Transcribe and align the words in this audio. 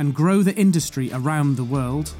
and 0.00 0.14
grow 0.14 0.42
the 0.42 0.54
industry 0.56 1.10
around 1.12 1.56
the 1.56 1.62
world. 1.62 2.14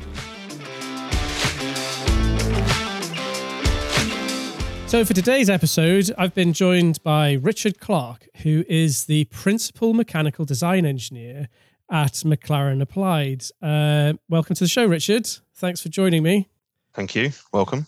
So, 4.86 5.02
for 5.02 5.14
today's 5.14 5.48
episode, 5.48 6.10
I've 6.18 6.34
been 6.34 6.52
joined 6.52 7.02
by 7.02 7.38
Richard 7.40 7.80
Clarke, 7.80 8.28
who 8.42 8.64
is 8.68 9.06
the 9.06 9.24
Principal 9.24 9.94
Mechanical 9.94 10.44
Design 10.44 10.84
Engineer 10.84 11.48
at 11.90 12.12
McLaren 12.16 12.82
Applied. 12.82 13.44
Uh, 13.62 14.12
welcome 14.28 14.54
to 14.56 14.64
the 14.64 14.68
show, 14.68 14.84
Richard. 14.84 15.26
Thanks 15.54 15.80
for 15.80 15.88
joining 15.88 16.22
me. 16.22 16.50
Thank 16.92 17.14
you. 17.14 17.30
Welcome. 17.50 17.86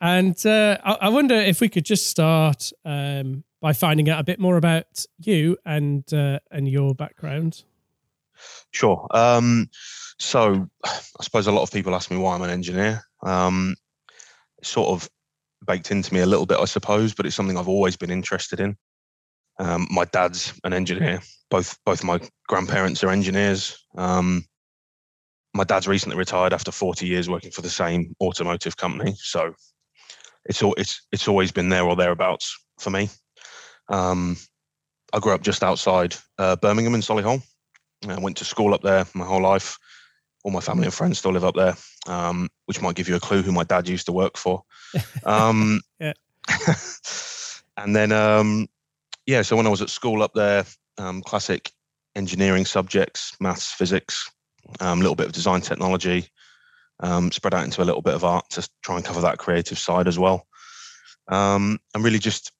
And 0.00 0.46
uh, 0.46 0.78
I-, 0.84 0.98
I, 1.00 1.08
wonder 1.08 1.34
if 1.34 1.60
we 1.60 1.68
could 1.68 1.84
just 1.84 2.06
start 2.06 2.70
um, 2.84 3.42
by 3.60 3.72
finding 3.72 4.08
out 4.08 4.20
a 4.20 4.24
bit 4.24 4.38
more 4.38 4.56
about 4.56 5.06
you 5.18 5.56
and 5.66 6.04
uh, 6.14 6.38
and 6.52 6.68
your 6.68 6.94
background. 6.94 7.64
Sure. 8.70 9.06
Um, 9.10 9.68
so, 10.18 10.68
I 10.84 11.22
suppose 11.22 11.46
a 11.46 11.52
lot 11.52 11.62
of 11.62 11.72
people 11.72 11.94
ask 11.94 12.10
me 12.10 12.16
why 12.16 12.34
I'm 12.34 12.42
an 12.42 12.50
engineer. 12.50 13.02
Um, 13.22 13.76
sort 14.62 14.88
of 14.90 15.08
baked 15.66 15.90
into 15.90 16.12
me 16.12 16.20
a 16.20 16.26
little 16.26 16.46
bit, 16.46 16.58
I 16.58 16.64
suppose, 16.64 17.14
but 17.14 17.26
it's 17.26 17.36
something 17.36 17.56
I've 17.56 17.68
always 17.68 17.96
been 17.96 18.10
interested 18.10 18.60
in. 18.60 18.76
Um, 19.58 19.86
my 19.90 20.04
dad's 20.06 20.58
an 20.64 20.72
engineer. 20.72 21.20
Both 21.50 21.78
both 21.84 22.02
my 22.02 22.20
grandparents 22.48 23.04
are 23.04 23.10
engineers. 23.10 23.78
Um, 23.96 24.44
my 25.54 25.64
dad's 25.64 25.86
recently 25.86 26.16
retired 26.16 26.54
after 26.54 26.72
40 26.72 27.06
years 27.06 27.28
working 27.28 27.50
for 27.50 27.60
the 27.60 27.70
same 27.70 28.14
automotive 28.22 28.76
company, 28.76 29.14
so 29.18 29.54
it's 30.46 30.62
all 30.62 30.74
it's 30.74 31.06
it's 31.12 31.28
always 31.28 31.52
been 31.52 31.68
there 31.68 31.84
or 31.84 31.94
thereabouts 31.94 32.56
for 32.78 32.90
me. 32.90 33.10
Um, 33.90 34.36
I 35.12 35.18
grew 35.18 35.34
up 35.34 35.42
just 35.42 35.62
outside 35.62 36.16
uh, 36.38 36.56
Birmingham 36.56 36.94
in 36.94 37.02
Solihull. 37.02 37.42
I 38.08 38.18
went 38.18 38.36
to 38.38 38.44
school 38.44 38.74
up 38.74 38.82
there 38.82 39.06
my 39.14 39.24
whole 39.24 39.42
life. 39.42 39.78
All 40.44 40.50
my 40.50 40.60
family 40.60 40.84
and 40.84 40.94
friends 40.94 41.18
still 41.18 41.32
live 41.32 41.44
up 41.44 41.54
there, 41.54 41.76
um, 42.06 42.48
which 42.66 42.80
might 42.80 42.96
give 42.96 43.08
you 43.08 43.14
a 43.14 43.20
clue 43.20 43.42
who 43.42 43.52
my 43.52 43.62
dad 43.62 43.88
used 43.88 44.06
to 44.06 44.12
work 44.12 44.36
for. 44.36 44.62
Um, 45.24 45.80
yeah. 45.98 46.12
and 47.78 47.96
then, 47.96 48.12
um, 48.12 48.68
yeah, 49.24 49.40
so 49.40 49.56
when 49.56 49.66
I 49.66 49.70
was 49.70 49.80
at 49.80 49.88
school 49.88 50.22
up 50.22 50.34
there, 50.34 50.66
um, 50.98 51.22
classic 51.22 51.70
engineering 52.14 52.66
subjects, 52.66 53.34
maths, 53.40 53.72
physics, 53.72 54.30
a 54.80 54.86
um, 54.86 54.98
little 54.98 55.14
bit 55.14 55.26
of 55.26 55.32
design 55.32 55.62
technology, 55.62 56.28
um, 57.00 57.32
spread 57.32 57.54
out 57.54 57.64
into 57.64 57.82
a 57.82 57.84
little 57.86 58.02
bit 58.02 58.14
of 58.14 58.24
art 58.24 58.50
to 58.50 58.68
try 58.82 58.96
and 58.96 59.04
cover 59.04 59.22
that 59.22 59.38
creative 59.38 59.78
side 59.78 60.08
as 60.08 60.18
well. 60.18 60.46
and 61.94 62.04
really 62.04 62.18
just 62.18 62.52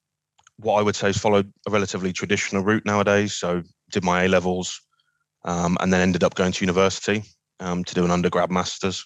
what 0.57 0.79
I 0.79 0.81
would 0.81 0.95
say 0.95 1.09
is 1.09 1.17
followed 1.17 1.51
a 1.67 1.71
relatively 1.71 2.13
traditional 2.13 2.63
route 2.63 2.85
nowadays. 2.85 3.33
So 3.33 3.63
did 3.91 4.03
my 4.03 4.23
A 4.23 4.27
levels, 4.27 4.81
um, 5.45 5.77
and 5.79 5.91
then 5.91 6.01
ended 6.01 6.23
up 6.23 6.35
going 6.35 6.51
to 6.51 6.65
university 6.65 7.23
um, 7.59 7.83
to 7.83 7.95
do 7.95 8.05
an 8.05 8.11
undergrad 8.11 8.51
masters. 8.51 9.05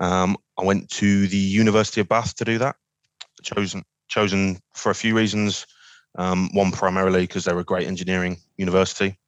Um, 0.00 0.36
I 0.58 0.64
went 0.64 0.90
to 0.90 1.26
the 1.26 1.36
University 1.36 2.00
of 2.00 2.08
Bath 2.08 2.36
to 2.36 2.44
do 2.44 2.58
that. 2.58 2.76
Chosen 3.42 3.84
chosen 4.08 4.58
for 4.74 4.90
a 4.90 4.94
few 4.94 5.16
reasons. 5.16 5.66
Um, 6.16 6.50
one 6.52 6.72
primarily 6.72 7.20
because 7.20 7.44
they're 7.44 7.58
a 7.58 7.64
great 7.64 7.86
engineering 7.86 8.38
university. 8.56 9.18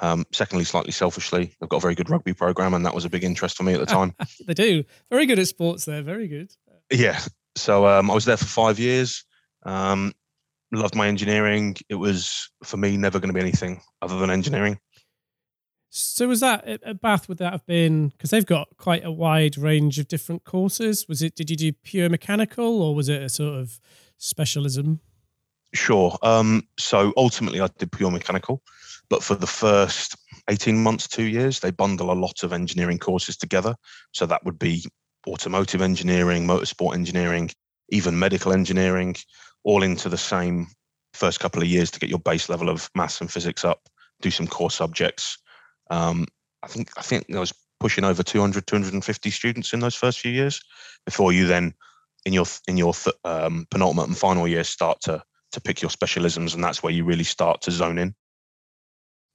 Um, 0.00 0.24
secondly, 0.32 0.64
slightly 0.64 0.90
selfishly, 0.90 1.54
they've 1.60 1.68
got 1.68 1.76
a 1.76 1.80
very 1.80 1.94
good 1.94 2.10
rugby 2.10 2.32
program, 2.32 2.74
and 2.74 2.84
that 2.84 2.94
was 2.94 3.04
a 3.04 3.10
big 3.10 3.22
interest 3.22 3.56
for 3.56 3.62
me 3.62 3.74
at 3.74 3.80
the 3.80 3.86
time. 3.86 4.14
they 4.46 4.54
do 4.54 4.82
very 5.10 5.26
good 5.26 5.38
at 5.38 5.46
sports. 5.46 5.84
There, 5.84 6.02
very 6.02 6.26
good. 6.26 6.50
Yeah. 6.90 7.20
So 7.54 7.86
um, 7.86 8.10
I 8.10 8.14
was 8.14 8.24
there 8.24 8.36
for 8.36 8.46
five 8.46 8.78
years. 8.80 9.24
loved 9.64 10.96
my 10.96 11.06
engineering. 11.06 11.76
It 11.88 11.96
was 11.96 12.50
for 12.64 12.78
me 12.78 12.96
never 12.96 13.20
going 13.20 13.28
to 13.28 13.34
be 13.34 13.40
anything 13.40 13.80
other 14.00 14.18
than 14.18 14.30
engineering. 14.30 14.78
So 15.94 16.26
was 16.26 16.40
that 16.40 16.66
at 16.66 17.02
Bath? 17.02 17.28
Would 17.28 17.36
that 17.36 17.52
have 17.52 17.66
been 17.66 18.08
because 18.08 18.30
they've 18.30 18.46
got 18.46 18.68
quite 18.78 19.04
a 19.04 19.12
wide 19.12 19.58
range 19.58 19.98
of 19.98 20.08
different 20.08 20.42
courses? 20.42 21.06
Was 21.06 21.20
it? 21.20 21.34
Did 21.34 21.50
you 21.50 21.56
do 21.56 21.72
pure 21.84 22.08
mechanical, 22.08 22.80
or 22.80 22.94
was 22.94 23.10
it 23.10 23.20
a 23.20 23.28
sort 23.28 23.58
of 23.58 23.78
specialism? 24.16 25.00
Sure. 25.74 26.16
Um, 26.22 26.66
so 26.78 27.12
ultimately, 27.18 27.60
I 27.60 27.68
did 27.76 27.92
pure 27.92 28.10
mechanical, 28.10 28.62
but 29.10 29.22
for 29.22 29.34
the 29.34 29.46
first 29.46 30.16
eighteen 30.48 30.82
months, 30.82 31.06
two 31.06 31.24
years, 31.24 31.60
they 31.60 31.70
bundle 31.70 32.10
a 32.10 32.14
lot 32.14 32.42
of 32.42 32.54
engineering 32.54 32.98
courses 32.98 33.36
together. 33.36 33.74
So 34.12 34.24
that 34.24 34.46
would 34.46 34.58
be 34.58 34.86
automotive 35.28 35.82
engineering, 35.82 36.46
motorsport 36.46 36.94
engineering, 36.94 37.50
even 37.90 38.18
medical 38.18 38.54
engineering, 38.54 39.16
all 39.62 39.82
into 39.82 40.08
the 40.08 40.16
same 40.16 40.68
first 41.12 41.38
couple 41.38 41.60
of 41.60 41.68
years 41.68 41.90
to 41.90 42.00
get 42.00 42.08
your 42.08 42.18
base 42.18 42.48
level 42.48 42.70
of 42.70 42.88
maths 42.94 43.20
and 43.20 43.30
physics 43.30 43.62
up. 43.62 43.90
Do 44.22 44.30
some 44.30 44.46
core 44.46 44.70
subjects 44.70 45.36
um, 45.92 46.26
I 46.62 46.68
think 46.68 46.90
I 46.96 47.02
think 47.02 47.26
I 47.34 47.38
was 47.38 47.52
pushing 47.78 48.04
over 48.04 48.22
200, 48.22 48.66
250 48.66 49.30
students 49.30 49.72
in 49.72 49.80
those 49.80 49.94
first 49.94 50.20
few 50.20 50.32
years 50.32 50.60
before 51.04 51.32
you 51.32 51.46
then 51.46 51.74
in 52.24 52.32
your 52.32 52.46
in 52.66 52.76
your 52.76 52.94
um, 53.24 53.66
penultimate 53.70 54.06
and 54.06 54.16
final 54.16 54.48
year 54.48 54.64
start 54.64 55.00
to 55.02 55.22
to 55.52 55.60
pick 55.60 55.82
your 55.82 55.90
specialisms 55.90 56.54
and 56.54 56.64
that's 56.64 56.82
where 56.82 56.92
you 56.92 57.04
really 57.04 57.24
start 57.24 57.60
to 57.62 57.70
zone 57.70 57.98
in. 57.98 58.14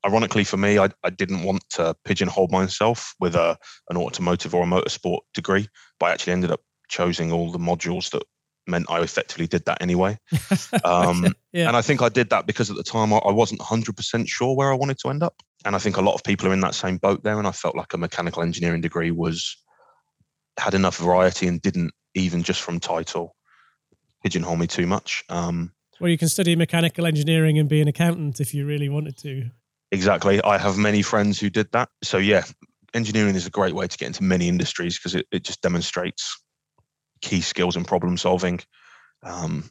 Ironically 0.05 0.43
for 0.43 0.57
me 0.57 0.79
I, 0.79 0.89
I 1.03 1.11
didn't 1.11 1.43
want 1.43 1.63
to 1.71 1.95
pigeonhole 2.05 2.47
myself 2.47 3.13
with 3.19 3.35
a 3.35 3.57
an 3.89 3.97
automotive 3.97 4.55
or 4.55 4.63
a 4.63 4.67
motorsport 4.67 5.19
degree 5.33 5.67
but 5.99 6.07
i 6.07 6.11
actually 6.11 6.33
ended 6.33 6.51
up 6.51 6.61
choosing 6.87 7.31
all 7.31 7.51
the 7.51 7.57
modules 7.57 8.09
that 8.11 8.23
meant 8.67 8.85
i 8.89 9.01
effectively 9.01 9.47
did 9.47 9.65
that 9.65 9.81
anyway. 9.81 10.17
Um, 10.83 11.33
yeah. 11.51 11.67
and 11.67 11.75
i 11.75 11.81
think 11.81 12.01
i 12.01 12.09
did 12.09 12.29
that 12.29 12.45
because 12.45 12.69
at 12.69 12.77
the 12.77 12.83
time 12.83 13.11
I, 13.11 13.17
I 13.17 13.31
wasn't 13.31 13.59
100% 13.59 14.27
sure 14.27 14.55
where 14.55 14.71
i 14.71 14.75
wanted 14.75 14.99
to 14.99 15.09
end 15.09 15.23
up 15.23 15.41
and 15.67 15.75
I 15.75 15.79
think 15.79 15.97
a 15.97 16.01
lot 16.01 16.15
of 16.15 16.23
people 16.23 16.47
are 16.47 16.53
in 16.53 16.61
that 16.61 16.75
same 16.75 16.95
boat 16.95 17.23
there. 17.23 17.37
And 17.37 17.45
I 17.45 17.51
felt 17.51 17.75
like 17.75 17.93
a 17.93 17.97
mechanical 17.97 18.41
engineering 18.41 18.79
degree 18.79 19.11
was 19.11 19.57
had 20.57 20.73
enough 20.73 20.97
variety 20.97 21.45
and 21.45 21.61
didn't 21.61 21.91
even 22.15 22.41
just 22.41 22.61
from 22.61 22.79
title 22.79 23.35
pigeonhole 24.23 24.55
me 24.55 24.65
too 24.65 24.87
much. 24.87 25.25
Um, 25.27 25.73
well, 25.99 26.09
you 26.09 26.17
can 26.17 26.29
study 26.29 26.55
mechanical 26.55 27.05
engineering 27.05 27.59
and 27.59 27.67
be 27.67 27.81
an 27.81 27.89
accountant 27.89 28.39
if 28.39 28.53
you 28.53 28.65
really 28.65 28.87
wanted 28.87 29.17
to. 29.17 29.49
Exactly. 29.91 30.41
I 30.41 30.57
have 30.57 30.77
many 30.77 31.01
friends 31.01 31.37
who 31.37 31.49
did 31.49 31.69
that. 31.73 31.89
So 32.01 32.17
yeah, 32.17 32.45
engineering 32.93 33.35
is 33.35 33.45
a 33.45 33.51
great 33.51 33.75
way 33.75 33.87
to 33.87 33.97
get 33.97 34.07
into 34.07 34.23
many 34.23 34.47
industries 34.47 34.97
because 34.97 35.15
it, 35.15 35.27
it 35.33 35.43
just 35.43 35.61
demonstrates 35.61 36.41
key 37.21 37.41
skills 37.41 37.75
in 37.75 37.83
problem 37.83 38.17
solving, 38.17 38.61
um, 39.23 39.69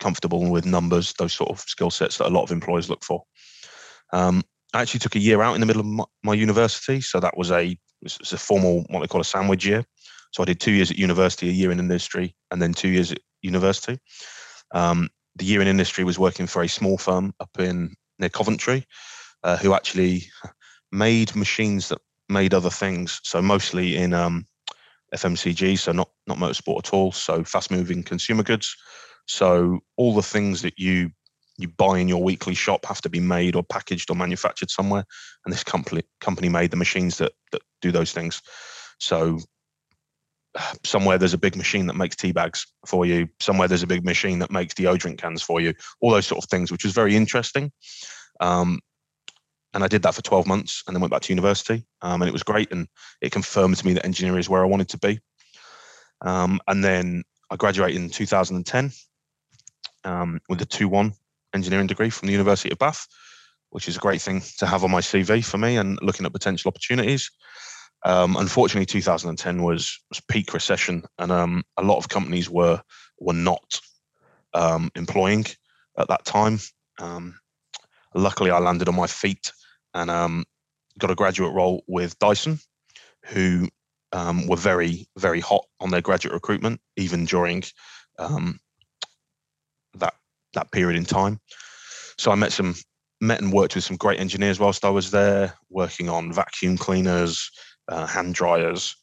comfortable 0.00 0.50
with 0.50 0.64
numbers, 0.64 1.12
those 1.18 1.34
sort 1.34 1.50
of 1.50 1.60
skill 1.60 1.90
sets 1.90 2.16
that 2.16 2.28
a 2.28 2.30
lot 2.30 2.44
of 2.44 2.52
employers 2.52 2.88
look 2.88 3.04
for. 3.04 3.22
Um, 4.14 4.42
I 4.76 4.82
actually 4.82 5.00
took 5.00 5.16
a 5.16 5.20
year 5.20 5.40
out 5.40 5.54
in 5.54 5.60
the 5.60 5.66
middle 5.66 5.80
of 5.80 5.86
my, 5.86 6.04
my 6.22 6.34
university, 6.34 7.00
so 7.00 7.18
that 7.20 7.36
was 7.36 7.50
a 7.50 7.78
was 8.02 8.32
a 8.32 8.36
formal 8.36 8.84
what 8.90 9.00
they 9.00 9.06
call 9.06 9.22
a 9.22 9.24
sandwich 9.24 9.64
year. 9.64 9.84
So 10.32 10.42
I 10.42 10.46
did 10.46 10.60
two 10.60 10.72
years 10.72 10.90
at 10.90 10.98
university, 10.98 11.48
a 11.48 11.52
year 11.52 11.72
in 11.72 11.78
industry, 11.78 12.36
and 12.50 12.60
then 12.60 12.74
two 12.74 12.88
years 12.88 13.10
at 13.10 13.18
university. 13.40 13.98
Um, 14.74 15.08
the 15.36 15.46
year 15.46 15.62
in 15.62 15.66
industry 15.66 16.04
was 16.04 16.18
working 16.18 16.46
for 16.46 16.62
a 16.62 16.68
small 16.68 16.98
firm 16.98 17.32
up 17.40 17.58
in 17.58 17.94
near 18.18 18.28
Coventry, 18.28 18.84
uh, 19.44 19.56
who 19.56 19.72
actually 19.72 20.24
made 20.92 21.34
machines 21.34 21.88
that 21.88 21.98
made 22.28 22.52
other 22.52 22.70
things. 22.70 23.20
So 23.24 23.40
mostly 23.40 23.96
in 23.96 24.12
um, 24.12 24.46
FMCG, 25.14 25.78
so 25.78 25.92
not 25.92 26.10
not 26.26 26.36
motorsport 26.36 26.78
at 26.80 26.92
all. 26.92 27.12
So 27.12 27.44
fast 27.44 27.70
moving 27.70 28.02
consumer 28.02 28.42
goods. 28.42 28.76
So 29.26 29.80
all 29.96 30.14
the 30.14 30.22
things 30.22 30.60
that 30.62 30.78
you 30.78 31.12
you 31.58 31.68
buy 31.68 31.98
in 31.98 32.08
your 32.08 32.22
weekly 32.22 32.54
shop 32.54 32.84
have 32.86 33.00
to 33.02 33.08
be 33.08 33.20
made 33.20 33.56
or 33.56 33.62
packaged 33.62 34.10
or 34.10 34.16
manufactured 34.16 34.70
somewhere. 34.70 35.04
And 35.44 35.52
this 35.52 35.64
company 35.64 36.02
company 36.20 36.48
made 36.48 36.70
the 36.70 36.76
machines 36.76 37.18
that 37.18 37.32
that 37.52 37.62
do 37.80 37.92
those 37.92 38.12
things. 38.12 38.42
So 38.98 39.38
somewhere 40.84 41.18
there's 41.18 41.34
a 41.34 41.38
big 41.38 41.56
machine 41.56 41.86
that 41.86 41.96
makes 41.96 42.16
tea 42.16 42.32
bags 42.32 42.66
for 42.86 43.06
you. 43.06 43.28
Somewhere 43.40 43.68
there's 43.68 43.82
a 43.82 43.86
big 43.86 44.04
machine 44.04 44.38
that 44.40 44.50
makes 44.50 44.74
deodorant 44.74 45.18
cans 45.18 45.42
for 45.42 45.60
you. 45.60 45.74
All 46.00 46.10
those 46.10 46.26
sort 46.26 46.42
of 46.42 46.48
things, 46.48 46.72
which 46.72 46.84
was 46.84 46.92
very 46.92 47.16
interesting. 47.16 47.72
Um, 48.40 48.80
and 49.74 49.84
I 49.84 49.88
did 49.88 50.02
that 50.02 50.14
for 50.14 50.22
12 50.22 50.46
months 50.46 50.82
and 50.86 50.96
then 50.96 51.02
went 51.02 51.10
back 51.10 51.22
to 51.22 51.32
university. 51.32 51.84
Um, 52.00 52.22
and 52.22 52.28
it 52.28 52.32
was 52.32 52.42
great. 52.42 52.72
And 52.72 52.88
it 53.20 53.32
confirmed 53.32 53.76
to 53.76 53.86
me 53.86 53.92
that 53.94 54.06
engineering 54.06 54.38
is 54.38 54.48
where 54.48 54.62
I 54.62 54.66
wanted 54.66 54.88
to 54.90 54.98
be. 54.98 55.20
Um, 56.22 56.60
and 56.66 56.82
then 56.82 57.24
I 57.50 57.56
graduated 57.56 58.00
in 58.00 58.08
2010 58.08 58.90
um, 60.04 60.40
with 60.48 60.62
a 60.62 60.66
2 60.66 60.88
1 60.88 61.12
engineering 61.56 61.88
degree 61.88 62.10
from 62.10 62.26
the 62.26 62.32
University 62.32 62.70
of 62.70 62.78
Bath, 62.78 63.06
which 63.70 63.88
is 63.88 63.96
a 63.96 64.00
great 64.00 64.22
thing 64.22 64.42
to 64.58 64.66
have 64.66 64.84
on 64.84 64.90
my 64.90 65.00
CV 65.00 65.44
for 65.44 65.58
me 65.58 65.76
and 65.76 65.98
looking 66.02 66.24
at 66.24 66.32
potential 66.32 66.68
opportunities. 66.68 67.30
Um, 68.04 68.36
unfortunately, 68.36 68.86
2010 68.86 69.62
was, 69.62 69.98
was 70.08 70.20
peak 70.28 70.54
recession, 70.54 71.04
and 71.18 71.32
um, 71.32 71.64
a 71.76 71.82
lot 71.82 71.98
of 71.98 72.08
companies 72.08 72.48
were 72.48 72.80
were 73.18 73.32
not 73.32 73.80
um, 74.54 74.90
employing 74.94 75.46
at 75.98 76.08
that 76.08 76.24
time. 76.24 76.60
Um, 77.00 77.38
luckily, 78.14 78.50
I 78.50 78.58
landed 78.58 78.88
on 78.88 78.94
my 78.94 79.06
feet 79.06 79.50
and 79.94 80.10
um, 80.10 80.44
got 80.98 81.10
a 81.10 81.16
graduate 81.16 81.54
role 81.54 81.82
with 81.88 82.18
Dyson, 82.18 82.60
who 83.24 83.68
um, 84.12 84.46
were 84.46 84.56
very 84.56 85.08
very 85.16 85.40
hot 85.40 85.64
on 85.80 85.90
their 85.90 86.02
graduate 86.02 86.34
recruitment, 86.34 86.80
even 86.96 87.24
during 87.24 87.64
that 88.18 88.60
that 90.56 90.72
period 90.72 90.96
in 90.96 91.04
time. 91.04 91.38
So 92.18 92.32
I 92.32 92.34
met 92.34 92.52
some 92.52 92.74
met 93.20 93.40
and 93.40 93.52
worked 93.52 93.74
with 93.74 93.84
some 93.84 93.96
great 93.96 94.20
engineers 94.20 94.60
whilst 94.60 94.84
I 94.84 94.90
was 94.90 95.10
there, 95.10 95.54
working 95.70 96.08
on 96.08 96.32
vacuum 96.32 96.76
cleaners, 96.76 97.50
uh, 97.88 98.06
hand 98.06 98.34
dryers, 98.34 98.94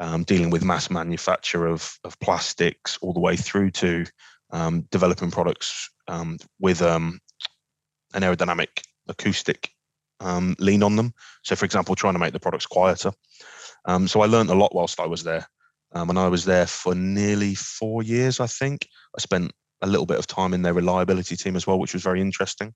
um, 0.00 0.24
dealing 0.24 0.50
with 0.50 0.64
mass 0.64 0.90
manufacture 0.90 1.66
of, 1.66 1.92
of 2.04 2.18
plastics, 2.20 2.98
all 3.02 3.12
the 3.12 3.20
way 3.20 3.36
through 3.36 3.70
to 3.72 4.06
um, 4.50 4.82
developing 4.90 5.30
products 5.30 5.90
um, 6.08 6.38
with 6.58 6.80
um, 6.80 7.20
an 8.14 8.22
aerodynamic 8.22 8.82
acoustic 9.08 9.70
um, 10.20 10.56
lean 10.58 10.82
on 10.82 10.96
them. 10.96 11.12
So, 11.42 11.54
for 11.54 11.64
example, 11.64 11.94
trying 11.94 12.14
to 12.14 12.18
make 12.18 12.32
the 12.32 12.40
products 12.40 12.66
quieter. 12.66 13.12
Um, 13.84 14.08
so 14.08 14.20
I 14.20 14.26
learned 14.26 14.50
a 14.50 14.54
lot 14.54 14.74
whilst 14.74 15.00
I 15.00 15.06
was 15.06 15.22
there. 15.22 15.46
and 15.92 16.18
I 16.18 16.28
was 16.28 16.44
there 16.44 16.66
for 16.66 16.94
nearly 16.94 17.54
four 17.54 18.02
years, 18.02 18.40
I 18.40 18.46
think. 18.46 18.86
I 19.16 19.20
spent 19.20 19.52
a 19.82 19.86
little 19.86 20.06
bit 20.06 20.18
of 20.18 20.26
time 20.26 20.54
in 20.54 20.62
their 20.62 20.74
reliability 20.74 21.36
team 21.36 21.56
as 21.56 21.66
well, 21.66 21.78
which 21.78 21.94
was 21.94 22.02
very 22.02 22.20
interesting. 22.20 22.74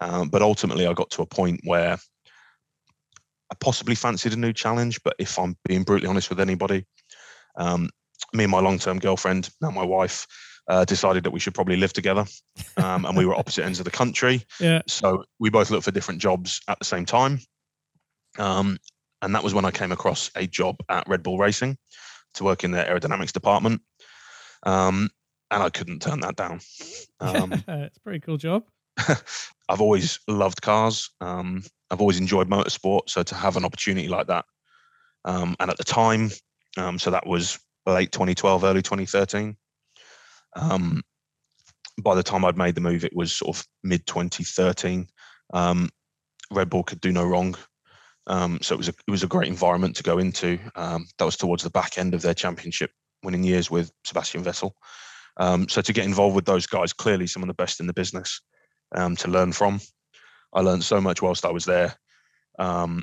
Um, 0.00 0.28
but 0.28 0.42
ultimately, 0.42 0.86
I 0.86 0.92
got 0.92 1.10
to 1.10 1.22
a 1.22 1.26
point 1.26 1.60
where 1.64 1.98
I 3.50 3.54
possibly 3.60 3.94
fancied 3.94 4.32
a 4.32 4.36
new 4.36 4.52
challenge. 4.52 5.00
But 5.02 5.16
if 5.18 5.38
I'm 5.38 5.56
being 5.66 5.82
brutally 5.82 6.08
honest 6.08 6.30
with 6.30 6.40
anybody, 6.40 6.86
um, 7.56 7.90
me 8.32 8.44
and 8.44 8.50
my 8.50 8.60
long-term 8.60 8.98
girlfriend, 8.98 9.50
now 9.60 9.70
my 9.70 9.84
wife, 9.84 10.26
uh, 10.68 10.84
decided 10.84 11.24
that 11.24 11.32
we 11.32 11.40
should 11.40 11.54
probably 11.54 11.76
live 11.76 11.92
together, 11.92 12.24
um, 12.76 13.04
and 13.04 13.16
we 13.16 13.26
were 13.26 13.34
opposite 13.34 13.64
ends 13.64 13.80
of 13.80 13.84
the 13.84 13.90
country. 13.90 14.44
Yeah. 14.60 14.82
So 14.86 15.24
we 15.38 15.50
both 15.50 15.70
looked 15.70 15.84
for 15.84 15.90
different 15.90 16.20
jobs 16.20 16.60
at 16.68 16.78
the 16.78 16.84
same 16.84 17.04
time, 17.04 17.40
um, 18.38 18.78
and 19.22 19.34
that 19.34 19.42
was 19.42 19.52
when 19.52 19.64
I 19.64 19.70
came 19.70 19.90
across 19.90 20.30
a 20.36 20.46
job 20.46 20.76
at 20.88 21.08
Red 21.08 21.22
Bull 21.22 21.38
Racing 21.38 21.76
to 22.34 22.44
work 22.44 22.62
in 22.62 22.70
their 22.70 22.84
aerodynamics 22.84 23.32
department. 23.32 23.82
Um, 24.64 25.10
and 25.50 25.62
I 25.62 25.70
couldn't 25.70 26.02
turn 26.02 26.20
that 26.20 26.36
down. 26.36 26.60
Um, 27.22 27.52
it's 27.52 27.98
a 27.98 28.00
pretty 28.00 28.20
cool 28.20 28.38
job. 28.38 28.64
I've 29.68 29.82
always 29.82 30.18
loved 30.26 30.62
cars. 30.62 31.10
Um, 31.20 31.62
I've 31.90 32.00
always 32.00 32.18
enjoyed 32.18 32.48
motorsport. 32.48 33.10
So 33.10 33.22
to 33.22 33.34
have 33.34 33.58
an 33.58 33.64
opportunity 33.66 34.08
like 34.08 34.28
that, 34.28 34.46
um, 35.26 35.54
and 35.60 35.70
at 35.70 35.76
the 35.76 35.84
time, 35.84 36.30
um, 36.78 36.98
so 36.98 37.10
that 37.10 37.26
was 37.26 37.58
late 37.84 38.10
2012, 38.10 38.64
early 38.64 38.80
2013. 38.80 39.54
Um, 40.56 41.02
by 42.02 42.14
the 42.14 42.22
time 42.22 42.42
I'd 42.42 42.56
made 42.56 42.74
the 42.74 42.80
move, 42.80 43.04
it 43.04 43.14
was 43.14 43.34
sort 43.34 43.54
of 43.54 43.66
mid 43.84 44.06
2013. 44.06 45.06
Um, 45.52 45.90
Red 46.50 46.70
Bull 46.70 46.84
could 46.84 47.02
do 47.02 47.12
no 47.12 47.26
wrong. 47.26 47.54
Um, 48.28 48.60
so 48.62 48.74
it 48.74 48.78
was 48.78 48.88
a 48.88 48.94
it 49.06 49.10
was 49.10 49.24
a 49.24 49.28
great 49.28 49.48
environment 49.48 49.94
to 49.96 50.02
go 50.02 50.16
into. 50.16 50.58
that 50.74 51.04
was 51.20 51.36
towards 51.36 51.64
the 51.64 51.70
back 51.70 51.98
end 51.98 52.14
of 52.14 52.22
their 52.22 52.32
championship 52.32 52.92
winning 53.22 53.44
years 53.44 53.70
with 53.70 53.92
Sebastian 54.04 54.42
Vettel. 54.42 54.72
Um, 55.40 55.68
so 55.68 55.80
to 55.80 55.92
get 55.92 56.04
involved 56.04 56.36
with 56.36 56.44
those 56.44 56.66
guys, 56.66 56.92
clearly 56.92 57.26
some 57.26 57.42
of 57.42 57.48
the 57.48 57.54
best 57.54 57.80
in 57.80 57.86
the 57.86 57.94
business 57.94 58.42
um, 58.94 59.16
to 59.16 59.28
learn 59.28 59.52
from. 59.52 59.80
I 60.52 60.60
learned 60.60 60.84
so 60.84 61.00
much 61.00 61.22
whilst 61.22 61.46
I 61.46 61.50
was 61.50 61.64
there. 61.64 61.96
Um, 62.58 63.02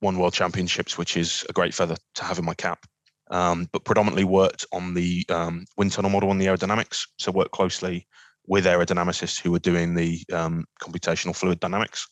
won 0.00 0.16
world 0.16 0.32
championships, 0.32 0.96
which 0.96 1.16
is 1.16 1.44
a 1.48 1.52
great 1.52 1.74
feather 1.74 1.96
to 2.14 2.24
have 2.24 2.38
in 2.38 2.44
my 2.44 2.54
cap. 2.54 2.86
Um, 3.30 3.68
but 3.72 3.84
predominantly 3.84 4.22
worked 4.22 4.64
on 4.72 4.94
the 4.94 5.26
um, 5.28 5.64
wind 5.76 5.90
tunnel 5.90 6.10
model 6.10 6.30
and 6.30 6.40
the 6.40 6.46
aerodynamics. 6.46 7.08
So 7.18 7.32
worked 7.32 7.50
closely 7.50 8.06
with 8.46 8.66
aerodynamicists 8.66 9.40
who 9.40 9.50
were 9.50 9.58
doing 9.58 9.94
the 9.94 10.22
um, 10.32 10.66
computational 10.80 11.34
fluid 11.34 11.58
dynamics. 11.58 12.06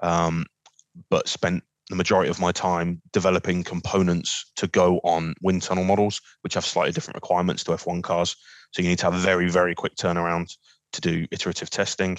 but 0.00 1.26
spent 1.26 1.64
the 1.88 1.96
majority 1.96 2.30
of 2.30 2.40
my 2.40 2.52
time 2.52 3.02
developing 3.12 3.62
components 3.62 4.52
to 4.56 4.66
go 4.68 4.98
on 5.04 5.34
wind 5.42 5.62
tunnel 5.62 5.84
models, 5.84 6.20
which 6.42 6.54
have 6.54 6.64
slightly 6.64 6.92
different 6.92 7.16
requirements 7.16 7.64
to 7.64 7.72
F1 7.72 8.02
cars. 8.02 8.36
So 8.72 8.82
you 8.82 8.88
need 8.88 8.98
to 9.00 9.10
have 9.10 9.20
very, 9.20 9.50
very 9.50 9.74
quick 9.74 9.96
turnaround 9.96 10.56
to 10.92 11.00
do 11.00 11.26
iterative 11.30 11.70
testing. 11.70 12.18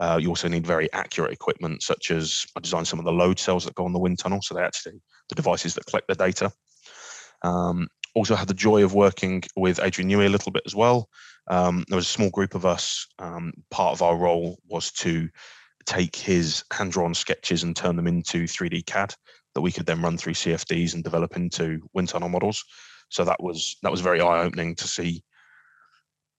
Uh, 0.00 0.18
you 0.20 0.28
also 0.28 0.48
need 0.48 0.66
very 0.66 0.90
accurate 0.92 1.32
equipment, 1.32 1.82
such 1.82 2.10
as 2.10 2.46
I 2.56 2.60
designed 2.60 2.88
some 2.88 2.98
of 2.98 3.04
the 3.04 3.12
load 3.12 3.38
cells 3.38 3.64
that 3.64 3.74
go 3.74 3.84
on 3.84 3.92
the 3.92 3.98
wind 3.98 4.18
tunnel. 4.18 4.40
So 4.42 4.54
they 4.54 4.62
actually 4.62 5.00
the 5.28 5.34
devices 5.34 5.74
that 5.74 5.86
collect 5.86 6.08
the 6.08 6.14
data. 6.14 6.50
Um, 7.42 7.88
also 8.14 8.34
had 8.34 8.48
the 8.48 8.54
joy 8.54 8.82
of 8.82 8.94
working 8.94 9.42
with 9.56 9.80
Adrian 9.80 10.10
Newey 10.10 10.26
a 10.26 10.30
little 10.30 10.52
bit 10.52 10.62
as 10.66 10.74
well. 10.74 11.08
Um, 11.48 11.84
there 11.88 11.96
was 11.96 12.06
a 12.06 12.10
small 12.10 12.30
group 12.30 12.54
of 12.54 12.66
us. 12.66 13.06
Um, 13.18 13.52
part 13.70 13.92
of 13.92 14.02
our 14.02 14.16
role 14.16 14.58
was 14.68 14.90
to 14.92 15.28
take 15.86 16.16
his 16.16 16.64
hand-drawn 16.72 17.14
sketches 17.14 17.62
and 17.62 17.76
turn 17.76 17.96
them 17.96 18.06
into 18.06 18.44
3D 18.44 18.86
CAD 18.86 19.14
that 19.54 19.60
we 19.60 19.72
could 19.72 19.86
then 19.86 20.02
run 20.02 20.16
through 20.16 20.34
CFDs 20.34 20.94
and 20.94 21.02
develop 21.02 21.36
into 21.36 21.80
wind 21.92 22.08
tunnel 22.08 22.28
models. 22.28 22.64
So 23.08 23.24
that 23.24 23.42
was 23.42 23.76
that 23.82 23.90
was 23.90 24.00
very 24.00 24.20
eye-opening 24.20 24.76
to 24.76 24.88
see. 24.88 25.22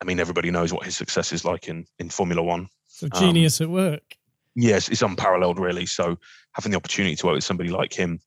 I 0.02 0.06
mean, 0.06 0.20
everybody 0.20 0.50
knows 0.52 0.74
what 0.74 0.86
his 0.86 0.96
success 0.96 1.34
is 1.34 1.44
like 1.44 1.68
in 1.68 1.86
in 2.00 2.10
Formula 2.10 2.42
One. 2.42 2.68
So 2.88 3.08
genius 3.10 3.60
um, 3.62 3.66
at 3.66 3.72
work. 3.72 4.16
Yes, 4.56 4.90
it's 4.90 5.02
unparalleled, 5.02 5.60
really. 5.60 5.86
So 5.86 6.18
having 6.54 6.72
the 6.72 6.78
opportunity 6.78 7.16
to 7.16 7.26
work 7.26 7.36
with 7.36 7.44
somebody 7.44 7.70
like 7.70 7.94
him 7.94 8.20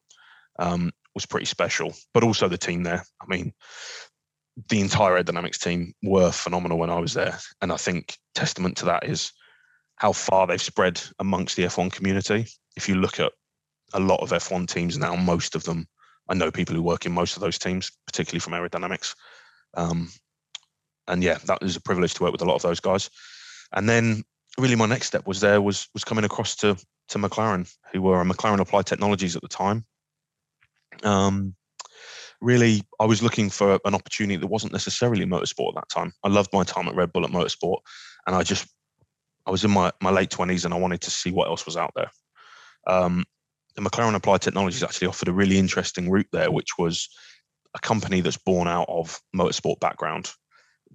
um, 0.59 0.91
was 1.15 1.27
pretty 1.27 1.47
special. 1.47 1.95
But 2.13 2.25
also 2.25 2.49
the 2.49 2.59
team 2.59 2.83
there. 2.83 3.05
I 3.21 3.27
mean, 3.27 3.53
the 4.69 4.81
entire 4.81 5.23
aerodynamics 5.23 5.61
team 5.61 5.95
were 6.03 6.31
phenomenal 6.31 6.79
when 6.79 6.91
I 6.91 6.99
was 6.99 7.15
there, 7.15 7.39
and 7.63 7.73
I 7.73 7.77
think 7.77 8.17
testament 8.35 8.77
to 8.79 8.87
that 8.87 9.05
is 9.09 9.33
how 9.97 10.13
far 10.13 10.47
they've 10.47 10.61
spread 10.61 11.01
amongst 11.19 11.57
the 11.57 11.65
F1 11.65 11.93
community. 11.93 12.47
If 12.77 12.89
you 12.89 12.97
look 12.97 13.21
at 13.21 13.33
a 13.93 14.01
lot 14.01 14.21
of 14.21 14.31
F1 14.31 14.69
teams 14.69 14.99
now, 14.99 15.15
most 15.15 15.55
of 15.55 15.65
them, 15.65 15.87
I 16.29 16.35
know 16.35 16.51
people 16.51 16.75
who 16.75 16.83
work 16.83 17.07
in 17.07 17.13
most 17.13 17.37
of 17.37 17.43
those 17.43 17.59
teams, 17.59 17.93
particularly 18.07 18.41
from 18.41 18.55
aerodynamics. 18.55 19.15
Um, 19.77 20.11
and 21.07 21.23
yeah, 21.23 21.39
that 21.47 21.63
was 21.63 21.77
a 21.77 21.81
privilege 21.81 22.15
to 22.15 22.23
work 22.23 22.33
with 22.33 22.43
a 22.43 22.47
lot 22.47 22.57
of 22.57 22.63
those 22.63 22.81
guys. 22.81 23.11
And 23.73 23.89
then 23.89 24.25
really 24.59 24.77
my 24.77 24.87
next 24.87 25.07
step 25.07 25.27
was 25.27 25.41
there 25.41 25.61
was 25.61 25.89
was 25.95 26.05
coming 26.05 26.25
across 26.25 26.57
to 26.57 26.77
to 27.09 27.19
McLaren, 27.19 27.71
who 27.93 28.03
were 28.03 28.21
a 28.21 28.25
McLaren 28.25 28.61
Applied 28.61 28.87
Technologies 28.87 29.37
at 29.37 29.43
the 29.43 29.49
time. 29.49 29.85
Um, 31.03 31.55
really, 32.41 32.83
I 32.99 33.05
was 33.05 33.23
looking 33.23 33.51
for 33.51 33.79
an 33.85 33.95
opportunity 33.95 34.37
that 34.37 34.47
wasn't 34.47 34.73
necessarily 34.73 35.27
motorsport 35.27 35.71
at 35.71 35.75
that 35.75 35.89
time. 35.91 36.13
I 36.23 36.29
loved 36.29 36.53
my 36.53 36.65
time 36.65 36.89
at 36.89 36.95
Red 36.95 37.13
Bull 37.13 37.25
at 37.25 37.31
Motorsport, 37.31 37.79
and 38.27 38.35
I 38.35 38.43
just 38.43 38.67
I 39.47 39.51
was 39.51 39.65
in 39.65 39.71
my, 39.71 39.93
my 40.01 40.11
late 40.11 40.31
20s 40.31 40.65
and 40.65 40.73
I 40.73 40.79
wanted 40.79 41.03
to 41.03 41.11
see 41.11 41.31
what 41.31 41.49
else 41.49 41.67
was 41.67 41.77
out 41.77 41.93
there. 41.95 42.11
Um, 42.87 43.25
the 43.77 43.83
McLaren 43.83 44.15
Applied 44.15 44.43
Technologies 44.43 44.83
actually 44.83 45.09
offered 45.09 45.29
a 45.29 45.33
really 45.33 45.59
interesting 45.59 46.11
route 46.11 46.29
there, 46.33 46.51
which 46.51 46.79
was 46.79 47.09
a 47.75 47.79
company 47.81 48.21
that's 48.21 48.37
born 48.37 48.69
out 48.69 48.89
of 48.89 49.21
motorsport 49.35 49.81
background. 49.81 50.31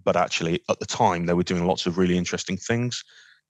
But 0.04 0.16
actually, 0.16 0.62
at 0.70 0.80
the 0.80 0.86
time, 0.86 1.26
they 1.26 1.34
were 1.34 1.44
doing 1.44 1.66
lots 1.66 1.86
of 1.86 1.98
really 1.98 2.18
interesting 2.18 2.58
things. 2.58 3.04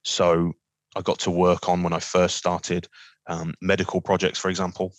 So 0.03 0.53
I 0.95 1.01
got 1.01 1.19
to 1.19 1.31
work 1.31 1.69
on 1.69 1.83
when 1.83 1.93
I 1.93 1.99
first 1.99 2.37
started 2.37 2.87
um, 3.27 3.53
medical 3.61 4.01
projects, 4.01 4.39
for 4.39 4.49
example, 4.49 4.93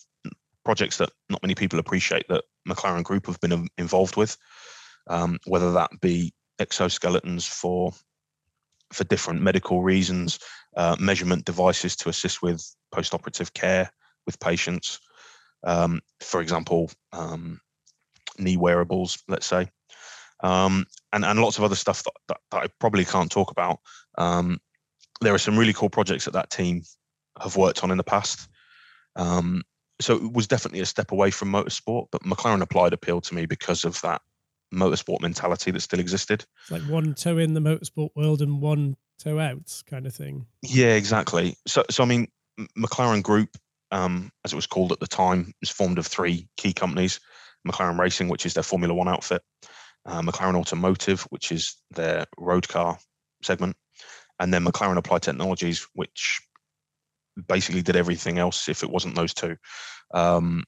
projects 0.64 0.98
that 0.98 1.10
not 1.28 1.42
many 1.42 1.54
people 1.54 1.78
appreciate 1.78 2.26
that 2.28 2.44
McLaren 2.68 3.02
Group 3.02 3.26
have 3.26 3.40
been 3.40 3.66
involved 3.78 4.16
with, 4.16 4.36
um, 5.08 5.38
whether 5.46 5.72
that 5.72 5.90
be 6.00 6.32
exoskeletons 6.60 7.48
for 7.48 7.92
for 8.92 9.04
different 9.04 9.40
medical 9.40 9.82
reasons, 9.82 10.38
uh, 10.76 10.96
measurement 10.98 11.44
devices 11.44 11.96
to 11.96 12.08
assist 12.08 12.42
with 12.42 12.64
post-operative 12.92 13.52
care 13.54 13.90
with 14.26 14.38
patients. 14.40 14.98
Um, 15.64 16.00
for 16.20 16.40
example, 16.40 16.90
um, 17.12 17.60
knee 18.38 18.56
wearables, 18.56 19.22
let's 19.28 19.46
say, 19.46 19.68
um, 20.42 20.86
and 21.12 21.24
and 21.24 21.40
lots 21.40 21.58
of 21.58 21.64
other 21.64 21.74
stuff 21.74 22.02
that, 22.04 22.12
that, 22.28 22.38
that 22.50 22.62
I 22.64 22.66
probably 22.78 23.04
can't 23.04 23.30
talk 23.30 23.50
about. 23.50 23.78
Um, 24.18 24.58
there 25.20 25.34
are 25.34 25.38
some 25.38 25.58
really 25.58 25.74
cool 25.74 25.90
projects 25.90 26.24
that 26.24 26.32
that 26.32 26.50
team 26.50 26.82
have 27.40 27.56
worked 27.56 27.84
on 27.84 27.90
in 27.90 27.98
the 27.98 28.04
past. 28.04 28.48
Um, 29.16 29.62
so 30.00 30.16
it 30.16 30.32
was 30.32 30.46
definitely 30.46 30.80
a 30.80 30.86
step 30.86 31.12
away 31.12 31.30
from 31.30 31.52
motorsport, 31.52 32.06
but 32.10 32.22
McLaren 32.22 32.62
Applied 32.62 32.94
appealed 32.94 33.24
to 33.24 33.34
me 33.34 33.44
because 33.44 33.84
of 33.84 34.00
that 34.00 34.22
motorsport 34.72 35.20
mentality 35.20 35.70
that 35.70 35.80
still 35.80 36.00
existed. 36.00 36.44
It's 36.62 36.70
like 36.70 36.82
one 36.82 37.14
toe 37.14 37.38
in 37.38 37.54
the 37.54 37.60
motorsport 37.60 38.10
world 38.14 38.42
and 38.42 38.60
one 38.60 38.96
toe 39.18 39.38
out 39.38 39.82
kind 39.88 40.06
of 40.06 40.14
thing. 40.14 40.46
Yeah, 40.62 40.94
exactly. 40.94 41.56
So, 41.66 41.84
so 41.90 42.02
I 42.02 42.06
mean, 42.06 42.28
McLaren 42.78 43.22
Group, 43.22 43.56
um, 43.90 44.30
as 44.44 44.52
it 44.52 44.56
was 44.56 44.66
called 44.66 44.92
at 44.92 45.00
the 45.00 45.06
time, 45.06 45.52
was 45.60 45.70
formed 45.70 45.98
of 45.98 46.06
three 46.06 46.48
key 46.56 46.72
companies: 46.72 47.20
McLaren 47.66 47.98
Racing, 47.98 48.28
which 48.28 48.46
is 48.46 48.54
their 48.54 48.62
Formula 48.62 48.94
One 48.94 49.08
outfit, 49.08 49.42
uh, 50.06 50.22
McLaren 50.22 50.56
Automotive, 50.56 51.22
which 51.30 51.52
is 51.52 51.76
their 51.90 52.26
road 52.38 52.68
car 52.68 52.98
segment, 53.42 53.76
and 54.38 54.52
then 54.52 54.64
McLaren 54.64 54.96
Applied 54.96 55.22
Technologies, 55.22 55.86
which 55.94 56.40
basically 57.48 57.82
did 57.82 57.96
everything 57.96 58.38
else 58.38 58.68
if 58.68 58.82
it 58.82 58.90
wasn't 58.90 59.14
those 59.14 59.34
two. 59.34 59.56
Um, 60.12 60.64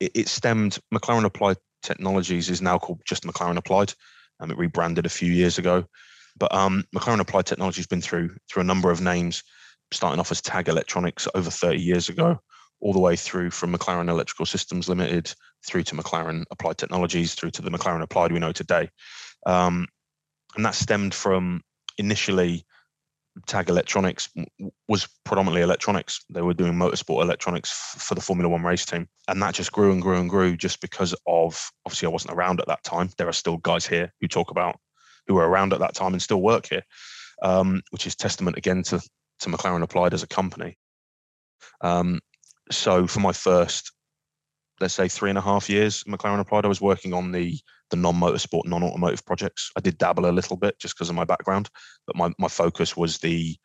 it, 0.00 0.12
it 0.14 0.28
stemmed 0.28 0.78
McLaren 0.92 1.24
Applied 1.24 1.56
Technologies 1.82 2.50
is 2.50 2.62
now 2.62 2.78
called 2.78 3.00
just 3.04 3.24
McLaren 3.24 3.56
Applied. 3.56 3.94
Um, 4.40 4.50
it 4.50 4.58
rebranded 4.58 5.06
a 5.06 5.10
few 5.10 5.32
years 5.32 5.58
ago, 5.58 5.84
but 6.38 6.52
um, 6.54 6.84
McLaren 6.94 7.20
Applied 7.20 7.46
Technology 7.46 7.80
has 7.80 7.86
been 7.86 8.00
through 8.00 8.36
through 8.48 8.62
a 8.62 8.66
number 8.66 8.90
of 8.90 9.00
names, 9.00 9.42
starting 9.92 10.20
off 10.20 10.30
as 10.30 10.40
Tag 10.40 10.68
Electronics 10.68 11.28
over 11.34 11.50
30 11.50 11.80
years 11.80 12.08
ago, 12.08 12.40
all 12.80 12.92
the 12.92 12.98
way 12.98 13.16
through 13.16 13.50
from 13.50 13.74
McLaren 13.74 14.08
Electrical 14.08 14.46
Systems 14.46 14.88
Limited 14.88 15.32
through 15.66 15.84
to 15.84 15.94
McLaren 15.94 16.44
Applied 16.50 16.78
Technologies, 16.78 17.34
through 17.34 17.50
to 17.52 17.62
the 17.62 17.70
McLaren 17.70 18.02
Applied 18.02 18.32
we 18.32 18.40
know 18.40 18.52
today. 18.52 18.90
Um, 19.46 19.86
and 20.56 20.64
that 20.64 20.74
stemmed 20.74 21.14
from 21.14 21.62
initially 21.98 22.64
Tag 23.46 23.68
Electronics 23.68 24.28
was 24.88 25.08
predominantly 25.24 25.62
electronics. 25.62 26.24
They 26.28 26.42
were 26.42 26.54
doing 26.54 26.74
motorsport 26.74 27.22
electronics 27.22 27.70
for 27.98 28.14
the 28.14 28.20
Formula 28.20 28.48
One 28.48 28.62
race 28.62 28.84
team. 28.84 29.08
And 29.28 29.40
that 29.42 29.54
just 29.54 29.72
grew 29.72 29.92
and 29.92 30.02
grew 30.02 30.18
and 30.18 30.28
grew 30.28 30.56
just 30.56 30.80
because 30.80 31.14
of 31.26 31.70
obviously 31.86 32.06
I 32.06 32.10
wasn't 32.10 32.34
around 32.34 32.60
at 32.60 32.66
that 32.68 32.84
time. 32.84 33.08
There 33.16 33.28
are 33.28 33.32
still 33.32 33.56
guys 33.56 33.86
here 33.86 34.12
who 34.20 34.28
talk 34.28 34.50
about 34.50 34.78
who 35.26 35.34
were 35.34 35.48
around 35.48 35.72
at 35.72 35.80
that 35.80 35.94
time 35.94 36.12
and 36.12 36.22
still 36.22 36.42
work 36.42 36.66
here, 36.66 36.82
um, 37.42 37.82
which 37.90 38.06
is 38.06 38.14
testament 38.14 38.58
again 38.58 38.82
to, 38.84 39.00
to 39.40 39.48
McLaren 39.48 39.82
Applied 39.82 40.14
as 40.14 40.22
a 40.22 40.28
company. 40.28 40.76
Um, 41.80 42.20
so 42.70 43.06
for 43.06 43.20
my 43.20 43.32
first, 43.32 43.92
let's 44.82 44.94
say 44.94 45.06
three 45.06 45.30
and 45.30 45.38
a 45.38 45.42
half 45.42 45.70
years, 45.70 46.02
McLaren 46.04 46.40
Applied, 46.40 46.64
I 46.64 46.68
was 46.68 46.80
working 46.80 47.14
on 47.14 47.32
the 47.32 47.58
the 47.90 47.96
non-motorsport, 47.96 48.66
non-automotive 48.66 49.24
projects. 49.24 49.70
I 49.76 49.80
did 49.80 49.98
dabble 49.98 50.26
a 50.26 50.32
little 50.32 50.56
bit 50.56 50.78
just 50.80 50.96
because 50.96 51.08
of 51.08 51.14
my 51.14 51.24
background, 51.24 51.68
but 52.06 52.16
my, 52.16 52.32
my 52.38 52.48
focus 52.48 52.96
was 52.96 53.18
the 53.18 53.56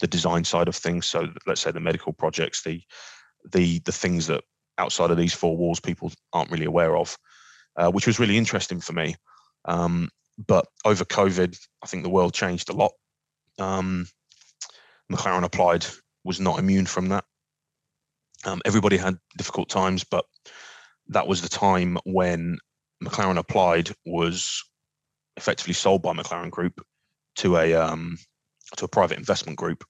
the 0.00 0.06
design 0.06 0.44
side 0.44 0.68
of 0.68 0.76
things. 0.76 1.06
So 1.06 1.28
let's 1.46 1.62
say 1.62 1.70
the 1.70 1.80
medical 1.80 2.12
projects, 2.12 2.62
the 2.62 2.82
the 3.52 3.80
the 3.80 3.92
things 3.92 4.26
that 4.26 4.44
outside 4.76 5.10
of 5.10 5.16
these 5.16 5.32
four 5.32 5.56
walls 5.56 5.80
people 5.80 6.12
aren't 6.32 6.50
really 6.50 6.66
aware 6.66 6.96
of, 6.96 7.16
uh, 7.76 7.90
which 7.90 8.06
was 8.06 8.20
really 8.20 8.36
interesting 8.36 8.80
for 8.80 8.92
me. 8.92 9.16
Um, 9.64 10.10
but 10.46 10.66
over 10.84 11.04
COVID, 11.04 11.58
I 11.82 11.86
think 11.86 12.02
the 12.02 12.10
world 12.10 12.34
changed 12.34 12.68
a 12.68 12.74
lot. 12.74 12.92
Um, 13.58 14.08
McLaren 15.10 15.44
Applied 15.44 15.86
was 16.24 16.38
not 16.38 16.58
immune 16.58 16.86
from 16.86 17.08
that. 17.08 17.24
Um, 18.44 18.60
everybody 18.64 18.96
had 18.96 19.18
difficult 19.36 19.68
times, 19.68 20.04
but 20.04 20.24
that 21.10 21.26
was 21.26 21.42
the 21.42 21.48
time 21.48 21.98
when 22.04 22.58
McLaren 23.02 23.38
Applied 23.38 23.90
was 24.06 24.62
effectively 25.36 25.74
sold 25.74 26.02
by 26.02 26.12
McLaren 26.12 26.50
Group 26.50 26.84
to 27.36 27.56
a 27.56 27.74
um, 27.74 28.16
to 28.76 28.84
a 28.84 28.88
private 28.88 29.18
investment 29.18 29.58
group, 29.58 29.84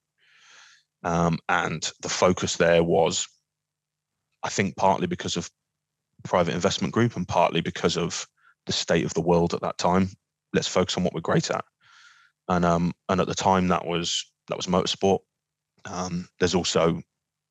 um, 1.04 1.38
and 1.48 1.90
the 2.00 2.08
focus 2.08 2.56
there 2.56 2.82
was, 2.82 3.26
I 4.42 4.48
think, 4.48 4.76
partly 4.76 5.06
because 5.06 5.36
of 5.36 5.50
private 6.24 6.54
investment 6.54 6.92
group 6.92 7.16
and 7.16 7.26
partly 7.26 7.60
because 7.60 7.96
of 7.96 8.26
the 8.66 8.72
state 8.72 9.04
of 9.04 9.14
the 9.14 9.22
world 9.22 9.54
at 9.54 9.62
that 9.62 9.78
time. 9.78 10.10
Let's 10.52 10.68
focus 10.68 10.96
on 10.96 11.04
what 11.04 11.14
we're 11.14 11.20
great 11.20 11.50
at, 11.50 11.64
and 12.48 12.64
um, 12.64 12.92
and 13.08 13.20
at 13.20 13.26
the 13.26 13.34
time 13.34 13.68
that 13.68 13.86
was 13.86 14.24
that 14.48 14.56
was 14.56 14.66
motorsport. 14.66 15.20
Um, 15.86 16.28
there's 16.38 16.54
also 16.54 17.02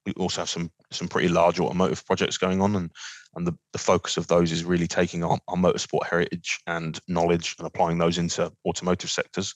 we 0.06 0.14
also 0.14 0.42
have 0.42 0.50
some 0.50 0.72
some 0.92 1.08
pretty 1.08 1.28
large 1.28 1.60
automotive 1.60 2.06
projects 2.06 2.38
going 2.38 2.62
on, 2.62 2.76
and 2.76 2.92
and 3.40 3.48
the, 3.48 3.58
the 3.72 3.80
focus 3.80 4.18
of 4.18 4.28
those 4.28 4.52
is 4.52 4.64
really 4.64 4.88
taking 4.88 5.24
our, 5.24 5.40
our 5.48 5.56
motorsport 5.56 6.06
heritage 6.08 6.60
and 6.68 7.00
knowledge 7.08 7.56
and 7.58 7.66
applying 7.66 7.98
those 7.98 8.18
into 8.18 8.52
automotive 8.68 9.10
sectors. 9.10 9.56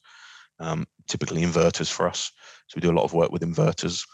Um, 0.59 0.85
typically 1.07 1.41
inverters 1.41 1.91
for 1.91 2.07
us, 2.07 2.31
so 2.67 2.75
we 2.75 2.81
do 2.81 2.91
a 2.91 2.97
lot 2.97 3.03
of 3.03 3.13
work 3.13 3.31
with 3.31 3.41
inverters, 3.41 4.05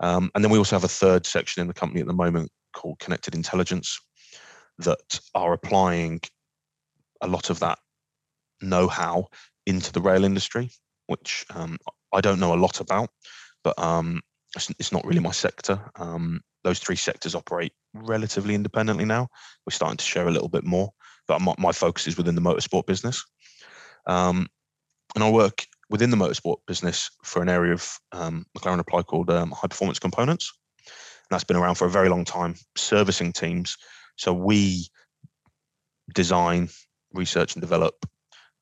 um, 0.00 0.30
and 0.34 0.44
then 0.44 0.50
we 0.50 0.56
also 0.56 0.76
have 0.76 0.84
a 0.84 0.88
third 0.88 1.26
section 1.26 1.60
in 1.60 1.66
the 1.66 1.74
company 1.74 2.00
at 2.00 2.06
the 2.06 2.12
moment 2.12 2.50
called 2.72 3.00
Connected 3.00 3.34
Intelligence 3.34 3.98
that 4.78 5.20
are 5.34 5.52
applying 5.52 6.20
a 7.20 7.26
lot 7.26 7.50
of 7.50 7.58
that 7.60 7.80
know-how 8.62 9.26
into 9.66 9.92
the 9.92 10.00
rail 10.00 10.24
industry, 10.24 10.70
which 11.08 11.44
um, 11.50 11.76
I 12.12 12.20
don't 12.20 12.40
know 12.40 12.54
a 12.54 12.62
lot 12.62 12.80
about, 12.80 13.10
but 13.64 13.76
um, 13.78 14.20
it's, 14.56 14.70
it's 14.78 14.92
not 14.92 15.04
really 15.04 15.20
my 15.20 15.32
sector. 15.32 15.80
Um, 15.96 16.40
those 16.64 16.78
three 16.78 16.96
sectors 16.96 17.34
operate 17.34 17.72
relatively 17.94 18.54
independently 18.54 19.04
now. 19.04 19.28
We're 19.66 19.72
starting 19.72 19.96
to 19.96 20.04
share 20.04 20.28
a 20.28 20.32
little 20.32 20.48
bit 20.48 20.64
more, 20.64 20.90
but 21.26 21.40
my, 21.40 21.54
my 21.58 21.72
focus 21.72 22.06
is 22.06 22.16
within 22.16 22.34
the 22.34 22.40
motorsport 22.40 22.86
business. 22.86 23.24
Um, 24.06 24.48
and 25.14 25.24
I 25.24 25.30
work 25.30 25.64
within 25.90 26.10
the 26.10 26.16
motorsport 26.16 26.58
business 26.66 27.10
for 27.24 27.42
an 27.42 27.48
area 27.48 27.72
of 27.72 27.98
um, 28.12 28.44
McLaren 28.56 28.78
Applied 28.78 29.06
called 29.06 29.30
um, 29.30 29.50
High 29.52 29.68
Performance 29.68 29.98
Components. 29.98 30.52
And 30.86 30.94
that's 31.30 31.44
been 31.44 31.56
around 31.56 31.76
for 31.76 31.86
a 31.86 31.90
very 31.90 32.08
long 32.08 32.24
time, 32.24 32.54
servicing 32.76 33.32
teams. 33.32 33.76
So 34.16 34.32
we 34.32 34.88
design, 36.14 36.68
research 37.12 37.54
and 37.54 37.60
develop, 37.60 37.94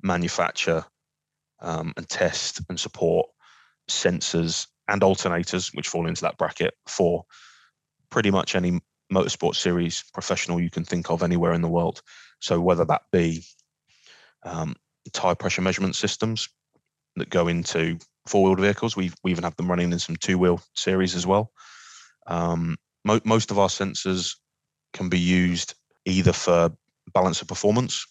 manufacture, 0.02 0.84
um, 1.60 1.92
and 1.96 2.08
test 2.08 2.60
and 2.68 2.78
support 2.78 3.28
sensors 3.88 4.66
and 4.88 5.02
alternators, 5.02 5.74
which 5.74 5.88
fall 5.88 6.06
into 6.06 6.22
that 6.22 6.38
bracket 6.38 6.74
for 6.86 7.24
pretty 8.16 8.30
much 8.30 8.54
any 8.54 8.80
motorsport 9.12 9.54
series 9.54 10.02
professional 10.14 10.58
you 10.58 10.70
can 10.70 10.84
think 10.84 11.10
of 11.10 11.22
anywhere 11.22 11.52
in 11.52 11.60
the 11.60 11.68
world. 11.68 12.00
So 12.40 12.58
whether 12.62 12.86
that 12.86 13.02
be 13.12 13.44
um, 14.42 14.74
tire 15.12 15.34
pressure 15.34 15.60
measurement 15.60 15.96
systems 15.96 16.48
that 17.16 17.28
go 17.28 17.46
into 17.46 17.98
four-wheeled 18.26 18.58
vehicles, 18.58 18.96
we 18.96 19.12
we 19.22 19.32
even 19.32 19.44
have 19.44 19.54
them 19.56 19.68
running 19.68 19.92
in 19.92 19.98
some 19.98 20.16
two-wheel 20.16 20.62
series 20.72 21.14
as 21.14 21.26
well. 21.26 21.52
Um, 22.26 22.78
mo- 23.04 23.20
most 23.26 23.50
of 23.50 23.58
our 23.58 23.68
sensors 23.68 24.36
can 24.94 25.10
be 25.10 25.18
used 25.18 25.74
either 26.06 26.32
for 26.32 26.70
balance 27.12 27.42
of 27.42 27.48
performance, 27.48 28.06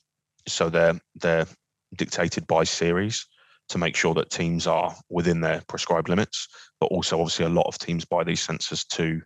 so 0.47 0.69
they're 0.69 1.01
they're 1.15 1.47
dictated 1.95 2.45
by 2.45 2.63
series 2.63 3.25
to 3.69 3.79
make 3.79 3.95
sure 3.95 4.13
that 4.13 4.29
teams 4.29 4.67
are 4.67 4.95
within 5.09 5.41
their 5.41 5.63
prescribed 5.67 6.09
limits, 6.09 6.47
but 6.79 6.91
also 6.91 7.19
obviously 7.19 7.45
a 7.47 7.49
lot 7.49 7.65
of 7.65 7.79
teams 7.79 8.05
buy 8.05 8.23
these 8.23 8.45
sensors 8.45 8.85
to 8.89 9.23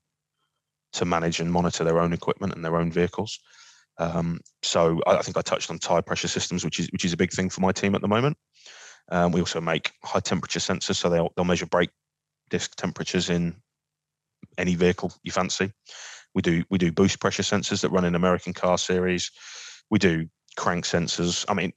to 0.94 1.06
manage 1.06 1.40
and 1.40 1.52
monitor 1.52 1.84
their 1.84 2.00
own 2.00 2.14
equipment 2.14 2.54
and 2.54 2.64
their 2.64 2.78
own 2.78 2.92
vehicles. 2.92 3.40
Um, 3.98 4.40
so 4.64 5.02
I, 5.06 5.18
I, 5.18 5.22
think 5.22 5.38
I 5.38 5.42
touched 5.42 5.70
on 5.70 5.78
tire 5.78 6.02
pressure 6.02 6.28
systems, 6.28 6.64
which 6.64 6.80
is 6.80 6.88
which 6.92 7.06
is 7.06 7.14
a 7.14 7.18
big 7.18 7.32
thing 7.32 7.50
for 7.50 7.62
my 7.62 7.72
team 7.72 7.96
at 7.96 8.02
the 8.02 8.08
moment. 8.08 8.38
Um, 9.12 9.32
we 9.32 9.42
also 9.42 9.60
make 9.60 9.92
high 10.04 10.20
temperature 10.22 10.60
sensors, 10.60 10.96
so 10.96 11.10
they'll 11.10 11.32
they'll 11.36 11.46
measure 11.46 11.66
brake 11.66 11.90
disc 12.50 12.76
temperatures 12.76 13.30
in 13.30 13.56
any 14.58 14.76
vehicle 14.76 15.14
you 15.24 15.32
fancy. 15.32 15.72
We 16.34 16.42
do 16.42 16.64
we 16.70 16.78
do 16.78 16.92
boost 16.92 17.20
pressure 17.20 17.44
sensors 17.44 17.82
that 17.82 17.90
run 17.90 18.06
in 18.06 18.16
American 18.16 18.54
car 18.54 18.78
series. 18.78 19.32
We 19.90 20.00
do 20.00 20.28
crank 20.56 20.86
sensors. 20.86 21.46
I 21.50 21.54
mean, 21.54 21.74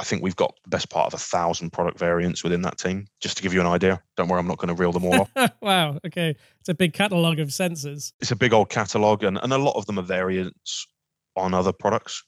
I 0.00 0.04
think 0.04 0.22
we've 0.22 0.36
got 0.36 0.54
the 0.64 0.70
best 0.70 0.88
part 0.88 1.06
of 1.06 1.12
a 1.12 1.22
thousand 1.22 1.74
product 1.74 1.98
variants 1.98 2.42
within 2.42 2.62
that 2.62 2.78
team. 2.78 3.06
Just 3.20 3.36
to 3.36 3.42
give 3.42 3.52
you 3.52 3.60
an 3.60 3.66
idea. 3.66 4.02
Don't 4.16 4.28
worry, 4.28 4.40
I'm 4.40 4.46
not 4.46 4.56
going 4.56 4.74
to 4.74 4.80
reel 4.80 4.92
them 4.92 5.04
all 5.04 5.20
off. 5.36 5.52
wow. 5.60 5.98
Okay. 6.06 6.34
It's 6.58 6.70
a 6.70 6.74
big 6.74 6.94
catalogue 6.94 7.38
of 7.38 7.48
sensors. 7.48 8.14
It's 8.18 8.30
a 8.30 8.36
big 8.36 8.54
old 8.54 8.70
catalogue, 8.70 9.24
and, 9.24 9.38
and 9.42 9.52
a 9.52 9.58
lot 9.58 9.76
of 9.76 9.84
them 9.84 9.98
are 9.98 10.02
variants 10.02 10.86
on 11.36 11.52
other 11.52 11.72
products. 11.72 12.24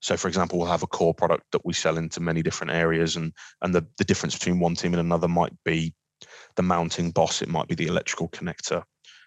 So, 0.00 0.16
for 0.16 0.28
example, 0.28 0.58
we'll 0.58 0.68
have 0.68 0.82
a 0.82 0.86
core 0.86 1.12
product 1.12 1.44
that 1.52 1.66
we 1.66 1.74
sell 1.74 1.98
into 1.98 2.20
many 2.20 2.42
different 2.42 2.72
areas, 2.72 3.16
and 3.16 3.34
and 3.60 3.74
the, 3.74 3.86
the 3.98 4.04
difference 4.04 4.34
between 4.34 4.58
one 4.58 4.74
team 4.74 4.94
and 4.94 5.00
another 5.00 5.28
might 5.28 5.52
be 5.62 5.94
the 6.56 6.62
mounting 6.62 7.10
boss, 7.10 7.42
it 7.42 7.50
might 7.50 7.68
be 7.68 7.74
the 7.74 7.86
electrical 7.86 8.30
connector, 8.30 8.82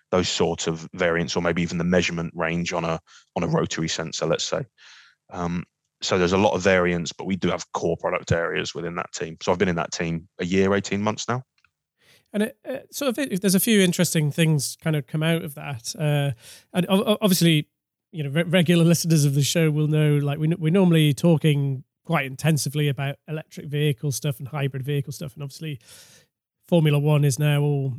those 0.10 0.30
sort 0.30 0.66
of 0.66 0.88
variants, 0.94 1.36
or 1.36 1.44
maybe 1.44 1.62
even 1.62 1.78
the 1.78 1.84
measurement 1.84 2.34
range 2.36 2.74
on 2.74 2.86
a 2.86 3.00
on 3.36 3.44
a 3.44 3.48
rotary 3.48 3.88
sensor, 3.88 4.26
let's 4.26 4.46
say. 4.46 4.66
Um, 5.30 5.64
so 6.04 6.18
there's 6.18 6.34
a 6.34 6.38
lot 6.38 6.54
of 6.54 6.62
variance, 6.62 7.12
but 7.12 7.26
we 7.26 7.36
do 7.36 7.50
have 7.50 7.72
core 7.72 7.98
product 7.98 8.32
areas 8.32 8.76
within 8.76 8.96
that 8.96 9.12
team. 9.14 9.38
So 9.42 9.52
I've 9.52 9.58
been 9.58 9.70
in 9.70 9.76
that 9.76 9.92
team 9.92 10.28
a 10.40 10.46
year, 10.46 10.74
18 10.74 11.02
months 11.02 11.28
now. 11.28 11.44
And 12.32 12.44
it, 12.44 12.58
it 12.64 12.94
sort 12.94 13.10
of, 13.10 13.20
it, 13.20 13.42
there's 13.42 13.56
a 13.56 13.60
few 13.60 13.80
interesting 13.80 14.32
things 14.32 14.78
kind 14.84 14.96
of 14.96 15.06
come 15.08 15.24
out 15.24 15.44
of 15.44 15.56
that. 15.56 15.94
Uh, 15.98 16.32
and 16.74 16.86
obviously, 16.90 17.68
you 18.12 18.24
know, 18.24 18.30
re- 18.30 18.44
regular 18.44 18.84
listeners 18.84 19.24
of 19.24 19.36
the 19.36 19.44
show 19.44 19.70
will 19.70 19.88
know, 19.88 20.18
like 20.18 20.40
we, 20.40 20.48
we're 20.50 20.72
normally 20.72 21.14
talking 21.14 21.84
quite 22.06 22.26
intensively 22.26 22.90
about 22.90 23.16
electric 23.28 23.68
vehicle 23.68 24.12
stuff 24.12 24.40
and 24.40 24.50
hybrid 24.50 24.84
vehicle 24.84 25.14
stuff. 25.14 25.36
And 25.36 25.44
obviously, 25.44 25.80
Formula 26.68 27.00
One 27.00 27.24
is 27.24 27.40
now 27.40 27.62
all 27.62 27.94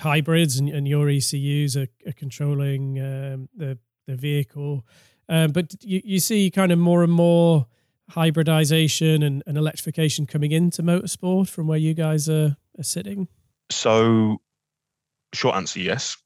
hybrids, 0.00 0.58
and, 0.58 0.68
and 0.68 0.88
your 0.88 1.08
ECUs 1.08 1.76
are, 1.76 1.88
are 2.06 2.12
controlling 2.12 2.98
um, 2.98 3.48
the 3.54 3.78
the 4.06 4.16
vehicle. 4.16 4.84
Um, 5.28 5.52
but 5.52 5.82
you, 5.82 6.02
you 6.04 6.20
see 6.20 6.50
kind 6.50 6.72
of 6.72 6.78
more 6.78 7.02
and 7.02 7.12
more 7.12 7.66
hybridization 8.10 9.22
and, 9.22 9.42
and 9.46 9.56
electrification 9.56 10.26
coming 10.26 10.52
into 10.52 10.82
motorsport 10.82 11.48
from 11.48 11.66
where 11.66 11.78
you 11.78 11.94
guys 11.94 12.28
are, 12.28 12.56
are 12.78 12.84
sitting? 12.84 13.28
So, 13.70 14.38
short 15.32 15.56
answer, 15.56 15.80
yes. 15.80 16.16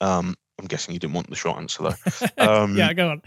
Um, 0.00 0.34
I'm 0.58 0.66
guessing 0.66 0.92
you 0.92 1.00
didn't 1.00 1.14
want 1.14 1.30
the 1.30 1.36
short 1.36 1.58
answer 1.58 1.82
though. 1.84 1.94
Um, 2.38 2.76
yeah, 2.76 2.92
go 2.92 3.10
on. 3.10 3.22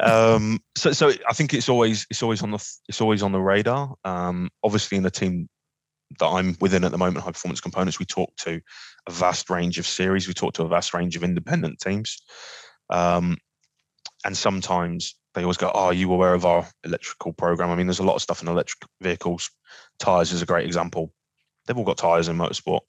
um, 0.00 0.60
so, 0.76 0.92
so 0.92 1.12
I 1.28 1.32
think 1.34 1.52
it's 1.52 1.68
always 1.68 2.06
it's 2.10 2.22
always 2.22 2.42
on 2.42 2.50
the 2.50 2.74
it's 2.88 3.00
always 3.00 3.22
on 3.22 3.32
the 3.32 3.40
radar. 3.40 3.94
Um, 4.04 4.50
obviously, 4.62 4.96
in 4.96 5.02
the 5.02 5.10
team 5.10 5.48
that 6.18 6.26
I'm 6.26 6.56
within 6.60 6.84
at 6.84 6.92
the 6.92 6.98
moment, 6.98 7.24
High 7.24 7.32
Performance 7.32 7.60
Components, 7.60 7.98
we 7.98 8.06
talk 8.06 8.34
to 8.38 8.60
a 9.06 9.12
vast 9.12 9.50
range 9.50 9.78
of 9.78 9.86
series. 9.86 10.28
We 10.28 10.34
talk 10.34 10.54
to 10.54 10.64
a 10.64 10.68
vast 10.68 10.94
range 10.94 11.16
of 11.16 11.24
independent 11.24 11.78
teams. 11.80 12.22
Um, 12.90 13.36
and 14.24 14.36
sometimes 14.36 15.14
they 15.34 15.42
always 15.42 15.56
go, 15.56 15.70
"Oh, 15.72 15.86
are 15.86 15.94
you 15.94 16.12
aware 16.12 16.34
of 16.34 16.44
our 16.44 16.68
electrical 16.84 17.32
program?" 17.32 17.70
I 17.70 17.76
mean, 17.76 17.86
there's 17.86 18.00
a 18.00 18.04
lot 18.04 18.16
of 18.16 18.22
stuff 18.22 18.42
in 18.42 18.48
electric 18.48 18.88
vehicles. 19.00 19.50
Tires 19.98 20.32
is 20.32 20.42
a 20.42 20.46
great 20.46 20.66
example. 20.66 21.12
They've 21.66 21.76
all 21.76 21.84
got 21.84 21.98
tires 21.98 22.28
in 22.28 22.36
motorsport, 22.36 22.80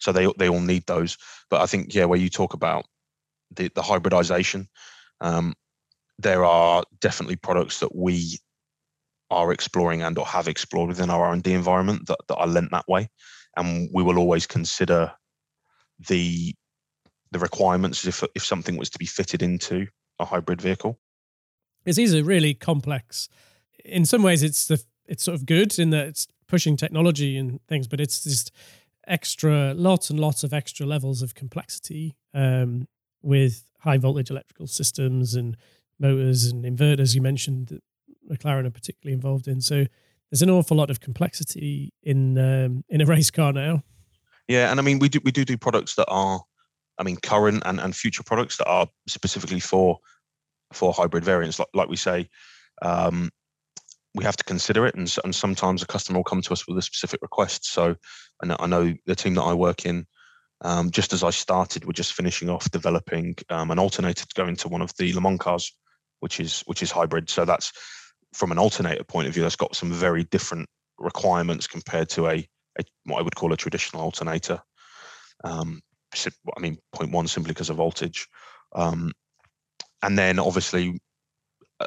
so 0.00 0.12
they 0.12 0.26
they 0.38 0.48
all 0.48 0.60
need 0.60 0.86
those. 0.86 1.16
But 1.50 1.60
I 1.60 1.66
think 1.66 1.94
yeah, 1.94 2.06
where 2.06 2.18
you 2.18 2.30
talk 2.30 2.54
about 2.54 2.86
the 3.54 3.70
the 3.74 3.82
hybridization, 3.82 4.68
um, 5.20 5.54
there 6.18 6.44
are 6.44 6.84
definitely 7.00 7.36
products 7.36 7.80
that 7.80 7.94
we 7.94 8.38
are 9.30 9.52
exploring 9.52 10.02
and 10.02 10.18
or 10.18 10.26
have 10.26 10.46
explored 10.46 10.88
within 10.88 11.08
our 11.08 11.24
R&D 11.24 11.52
environment 11.52 12.06
that, 12.06 12.18
that 12.28 12.36
are 12.36 12.46
lent 12.46 12.70
that 12.70 12.86
way. 12.86 13.08
And 13.56 13.88
we 13.92 14.02
will 14.02 14.18
always 14.18 14.46
consider 14.46 15.10
the 16.06 16.54
the 17.32 17.38
requirements 17.38 18.06
if 18.06 18.22
if 18.34 18.44
something 18.44 18.76
was 18.76 18.90
to 18.90 18.98
be 18.98 19.06
fitted 19.06 19.42
into 19.42 19.86
a 20.18 20.24
hybrid 20.24 20.60
vehicle. 20.60 20.98
It's 21.84 21.96
these 21.96 22.20
really 22.20 22.54
complex. 22.54 23.28
In 23.84 24.04
some 24.04 24.22
ways, 24.22 24.42
it's 24.42 24.66
the 24.66 24.82
it's 25.06 25.24
sort 25.24 25.34
of 25.34 25.46
good 25.46 25.78
in 25.78 25.90
that 25.90 26.06
it's 26.06 26.28
pushing 26.46 26.76
technology 26.76 27.36
and 27.36 27.60
things, 27.66 27.88
but 27.88 28.00
it's 28.00 28.22
just 28.22 28.52
extra 29.08 29.74
lots 29.74 30.10
and 30.10 30.20
lots 30.20 30.44
of 30.44 30.52
extra 30.52 30.86
levels 30.86 31.22
of 31.22 31.34
complexity 31.34 32.14
um, 32.34 32.86
with 33.20 33.66
high 33.80 33.98
voltage 33.98 34.30
electrical 34.30 34.66
systems 34.66 35.34
and 35.34 35.56
motors 35.98 36.44
and 36.44 36.64
inverters. 36.64 37.14
You 37.14 37.22
mentioned 37.22 37.68
that 37.68 37.82
McLaren 38.30 38.66
are 38.66 38.70
particularly 38.70 39.14
involved 39.14 39.48
in. 39.48 39.60
So 39.60 39.86
there's 40.30 40.42
an 40.42 40.50
awful 40.50 40.76
lot 40.76 40.90
of 40.90 41.00
complexity 41.00 41.92
in 42.02 42.38
um, 42.38 42.84
in 42.88 43.00
a 43.00 43.06
race 43.06 43.30
car 43.30 43.52
now. 43.52 43.82
Yeah, 44.48 44.70
and 44.70 44.78
I 44.78 44.82
mean 44.82 44.98
we 44.98 45.08
do 45.08 45.20
we 45.24 45.30
do 45.30 45.44
do 45.44 45.56
products 45.56 45.94
that 45.96 46.06
are, 46.08 46.42
I 47.02 47.04
mean, 47.04 47.16
current 47.16 47.64
and, 47.66 47.80
and 47.80 47.96
future 47.96 48.22
products 48.22 48.58
that 48.58 48.68
are 48.68 48.86
specifically 49.08 49.58
for 49.58 49.98
for 50.72 50.92
hybrid 50.92 51.24
variants. 51.24 51.58
Like 51.58 51.68
like 51.74 51.88
we 51.88 51.96
say, 51.96 52.28
um, 52.80 53.30
we 54.14 54.22
have 54.22 54.36
to 54.36 54.44
consider 54.44 54.86
it, 54.86 54.94
and, 54.94 55.12
and 55.24 55.34
sometimes 55.34 55.82
a 55.82 55.86
customer 55.86 56.20
will 56.20 56.24
come 56.24 56.42
to 56.42 56.52
us 56.52 56.68
with 56.68 56.78
a 56.78 56.82
specific 56.82 57.20
request. 57.20 57.66
So, 57.66 57.96
I 58.40 58.46
know, 58.46 58.56
I 58.60 58.66
know 58.68 58.94
the 59.04 59.16
team 59.16 59.34
that 59.34 59.42
I 59.42 59.52
work 59.52 59.84
in. 59.84 60.06
Um, 60.60 60.92
just 60.92 61.12
as 61.12 61.24
I 61.24 61.30
started, 61.30 61.84
we're 61.84 61.92
just 61.92 62.12
finishing 62.12 62.48
off 62.48 62.70
developing 62.70 63.34
um, 63.50 63.72
an 63.72 63.80
alternator 63.80 64.24
to 64.24 64.34
go 64.40 64.46
into 64.46 64.68
one 64.68 64.80
of 64.80 64.94
the 64.96 65.12
Le 65.12 65.20
Mans 65.20 65.40
cars, 65.40 65.72
which 66.20 66.38
is 66.38 66.60
which 66.66 66.84
is 66.84 66.92
hybrid. 66.92 67.28
So 67.28 67.44
that's 67.44 67.72
from 68.32 68.52
an 68.52 68.60
alternator 68.60 69.02
point 69.02 69.26
of 69.26 69.34
view, 69.34 69.42
that's 69.42 69.56
got 69.56 69.74
some 69.74 69.90
very 69.90 70.22
different 70.22 70.68
requirements 70.98 71.66
compared 71.66 72.08
to 72.10 72.28
a, 72.28 72.48
a 72.78 72.84
what 73.06 73.18
I 73.18 73.22
would 73.22 73.34
call 73.34 73.52
a 73.52 73.56
traditional 73.56 74.02
alternator. 74.02 74.62
Um, 75.42 75.80
I 76.56 76.60
mean, 76.60 76.78
point 76.92 77.12
one 77.12 77.26
simply 77.26 77.52
because 77.52 77.70
of 77.70 77.76
voltage, 77.76 78.28
um, 78.74 79.12
and 80.02 80.18
then 80.18 80.38
obviously 80.38 81.00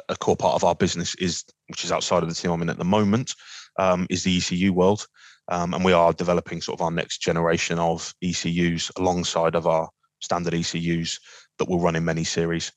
a 0.08 0.16
core 0.16 0.36
part 0.36 0.54
of 0.54 0.64
our 0.64 0.74
business 0.74 1.14
is, 1.16 1.44
which 1.68 1.84
is 1.84 1.92
outside 1.92 2.22
of 2.22 2.28
the 2.28 2.34
team 2.34 2.50
I'm 2.50 2.62
in 2.62 2.70
at 2.70 2.78
the 2.78 2.84
moment, 2.84 3.34
um, 3.78 4.06
is 4.10 4.22
the 4.22 4.36
ECU 4.36 4.72
world, 4.72 5.06
um, 5.48 5.74
and 5.74 5.84
we 5.84 5.92
are 5.92 6.12
developing 6.12 6.60
sort 6.60 6.78
of 6.78 6.84
our 6.84 6.90
next 6.90 7.18
generation 7.18 7.78
of 7.78 8.14
ECUs 8.22 8.90
alongside 8.96 9.54
of 9.54 9.66
our 9.66 9.88
standard 10.20 10.54
ECUs 10.54 11.18
that 11.58 11.68
will 11.68 11.80
run 11.80 11.96
in 11.96 12.04
many 12.04 12.24
series. 12.24 12.72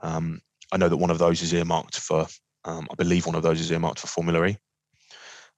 Um, 0.00 0.40
I 0.72 0.76
know 0.78 0.88
that 0.88 0.96
one 0.96 1.10
of 1.10 1.18
those 1.18 1.42
is 1.42 1.52
earmarked 1.52 1.98
for 1.98 2.26
um, 2.64 2.86
I 2.90 2.94
believe 2.94 3.26
one 3.26 3.34
of 3.34 3.42
those 3.42 3.60
is 3.60 3.70
earmarked 3.70 3.98
for 3.98 4.06
Formula 4.06 4.46
E. 4.46 4.56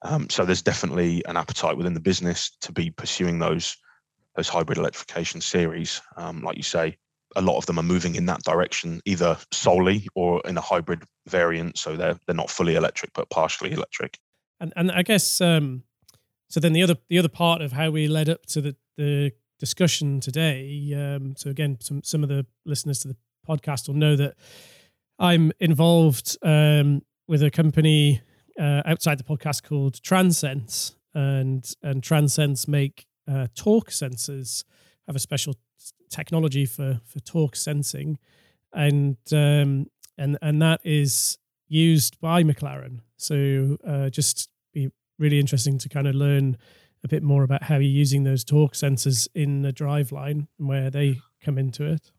Um, 0.01 0.29
so 0.29 0.45
there's 0.45 0.61
definitely 0.61 1.23
an 1.25 1.37
appetite 1.37 1.77
within 1.77 1.93
the 1.93 1.99
business 1.99 2.51
to 2.61 2.71
be 2.71 2.91
pursuing 2.91 3.39
those 3.39 3.77
those 4.35 4.49
hybrid 4.49 4.77
electrification 4.77 5.41
series. 5.41 6.01
Um, 6.17 6.41
like 6.41 6.57
you 6.57 6.63
say, 6.63 6.97
a 7.35 7.41
lot 7.41 7.57
of 7.57 7.65
them 7.65 7.79
are 7.79 7.83
moving 7.83 8.15
in 8.15 8.25
that 8.27 8.43
direction, 8.43 9.01
either 9.05 9.37
solely 9.51 10.07
or 10.15 10.41
in 10.45 10.57
a 10.57 10.61
hybrid 10.61 11.03
variant. 11.27 11.77
So 11.77 11.95
they're 11.95 12.17
they're 12.25 12.35
not 12.35 12.49
fully 12.49 12.75
electric 12.75 13.13
but 13.13 13.29
partially 13.29 13.71
electric. 13.71 14.17
And 14.59 14.73
and 14.75 14.91
I 14.91 15.03
guess 15.03 15.41
um, 15.41 15.83
so. 16.49 16.59
Then 16.59 16.73
the 16.73 16.83
other 16.83 16.95
the 17.09 17.19
other 17.19 17.29
part 17.29 17.61
of 17.61 17.73
how 17.73 17.91
we 17.91 18.07
led 18.07 18.29
up 18.29 18.45
to 18.47 18.61
the 18.61 18.75
the 18.97 19.31
discussion 19.59 20.19
today. 20.19 20.93
Um, 20.95 21.35
so 21.35 21.49
again, 21.49 21.77
some 21.81 22.03
some 22.03 22.23
of 22.23 22.29
the 22.29 22.45
listeners 22.65 22.99
to 22.99 23.09
the 23.09 23.17
podcast 23.47 23.87
will 23.87 23.95
know 23.95 24.15
that 24.15 24.35
I'm 25.19 25.51
involved 25.59 26.37
um, 26.41 27.03
with 27.27 27.43
a 27.43 27.51
company 27.51 28.21
uh, 28.59 28.81
outside 28.85 29.17
the 29.17 29.23
podcast 29.23 29.63
called 29.63 30.01
Transense, 30.01 30.95
and 31.13 31.69
and 31.83 32.01
Transense 32.01 32.67
make 32.67 33.05
uh, 33.27 33.47
torque 33.55 33.89
sensors. 33.89 34.63
Have 35.07 35.15
a 35.15 35.19
special 35.19 35.55
technology 36.09 36.65
for 36.65 36.99
for 37.05 37.19
torque 37.19 37.55
sensing, 37.55 38.17
and 38.73 39.17
um, 39.31 39.87
and 40.17 40.37
and 40.41 40.61
that 40.61 40.81
is 40.83 41.37
used 41.67 42.19
by 42.19 42.43
McLaren. 42.43 42.99
So 43.17 43.77
uh, 43.85 44.09
just 44.09 44.49
be 44.73 44.91
really 45.19 45.39
interesting 45.39 45.77
to 45.79 45.89
kind 45.89 46.07
of 46.07 46.15
learn 46.15 46.57
a 47.03 47.07
bit 47.07 47.23
more 47.23 47.43
about 47.43 47.63
how 47.63 47.75
you're 47.75 47.83
using 47.83 48.23
those 48.23 48.43
torque 48.43 48.73
sensors 48.73 49.27
in 49.35 49.61
the 49.61 49.71
drive 49.71 50.11
line 50.11 50.47
and 50.57 50.67
where 50.67 50.89
they 50.89 51.19
come 51.41 51.57
into 51.57 51.85
it. 51.85 52.11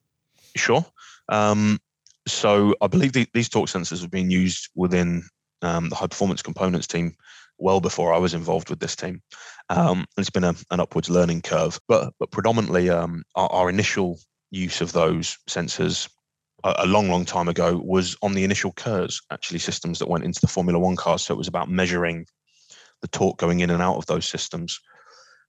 Sure. 0.57 0.85
Um, 1.29 1.81
so 2.27 2.75
I 2.81 2.87
believe 2.87 3.13
the, 3.13 3.27
these 3.35 3.49
torque 3.49 3.69
sensors 3.69 4.01
have 4.01 4.11
been 4.11 4.31
used 4.31 4.69
within 4.75 5.25
um, 5.63 5.89
the 5.89 5.97
high 5.97 6.07
performance 6.07 6.43
components 6.43 6.87
team 6.87 7.15
well 7.59 7.81
before 7.81 8.13
I 8.13 8.19
was 8.19 8.35
involved 8.35 8.71
with 8.71 8.81
this 8.81 8.97
team. 8.97 9.23
Um, 9.69 9.99
and 9.99 10.07
it's 10.19 10.31
been 10.31 10.45
a, 10.45 10.55
an 10.71 10.81
upwards 10.81 11.11
learning 11.11 11.43
curve, 11.43 11.81
but 11.89 12.13
but 12.19 12.31
predominantly 12.31 12.91
um, 12.91 13.25
our, 13.35 13.51
our, 13.51 13.69
initial 13.69 14.19
use 14.51 14.81
of 14.81 14.93
those 14.93 15.37
sensors 15.49 16.09
a, 16.63 16.75
a, 16.79 16.87
long, 16.87 17.09
long 17.09 17.25
time 17.25 17.49
ago 17.49 17.81
was 17.85 18.17
on 18.23 18.35
the 18.35 18.45
initial 18.45 18.73
KERS, 18.73 19.21
actually 19.33 19.59
systems 19.59 19.99
that 19.99 20.09
went 20.09 20.25
into 20.25 20.41
the 20.41 20.47
Formula 20.47 20.79
One 20.79 20.97
cars. 20.97 21.23
So 21.23 21.35
it 21.35 21.39
was 21.39 21.49
about 21.49 21.69
measuring 21.69 22.27
the 23.03 23.09
torque 23.09 23.39
going 23.39 23.61
in 23.61 23.71
and 23.71 23.83
out 23.83 23.97
of 23.97 24.07
those 24.07 24.27
systems. 24.27 24.81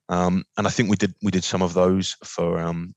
Um, 0.10 0.44
and 0.58 0.66
I 0.66 0.70
think 0.70 0.90
we 0.90 0.96
did 0.96 1.14
we 1.22 1.32
did 1.32 1.44
some 1.44 1.62
of 1.62 1.74
those 1.74 2.16
for 2.24 2.60
um, 2.60 2.96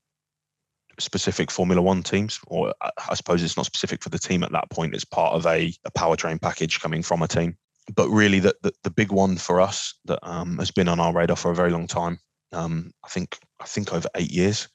specific 0.99 1.51
Formula 1.51 1.81
One 1.81 2.03
teams, 2.03 2.39
or 2.47 2.73
I 2.81 3.15
suppose 3.15 3.43
it's 3.43 3.57
not 3.57 3.65
specific 3.65 4.01
for 4.01 4.09
the 4.09 4.19
team 4.19 4.43
at 4.43 4.51
that 4.51 4.69
point. 4.69 4.95
It's 4.95 5.05
part 5.05 5.33
of 5.33 5.45
a, 5.45 5.73
a 5.85 5.91
powertrain 5.91 6.41
package 6.41 6.79
coming 6.79 7.03
from 7.03 7.21
a 7.21 7.27
team. 7.27 7.57
But 7.93 8.09
really, 8.09 8.39
the, 8.39 8.55
the, 8.61 8.71
the 8.83 8.91
big 8.91 9.11
one 9.11 9.37
for 9.37 9.59
us 9.59 9.95
that 10.05 10.19
um, 10.23 10.57
has 10.59 10.71
been 10.71 10.87
on 10.87 10.99
our 10.99 11.13
radar 11.13 11.35
for 11.35 11.51
a 11.51 11.55
very 11.55 11.71
long 11.71 11.87
time, 11.87 12.19
um, 12.53 12.91
I 13.03 13.09
think 13.09 13.37
I 13.59 13.65
think 13.65 13.93
over 13.93 14.07
eight 14.15 14.31
years, 14.31 14.67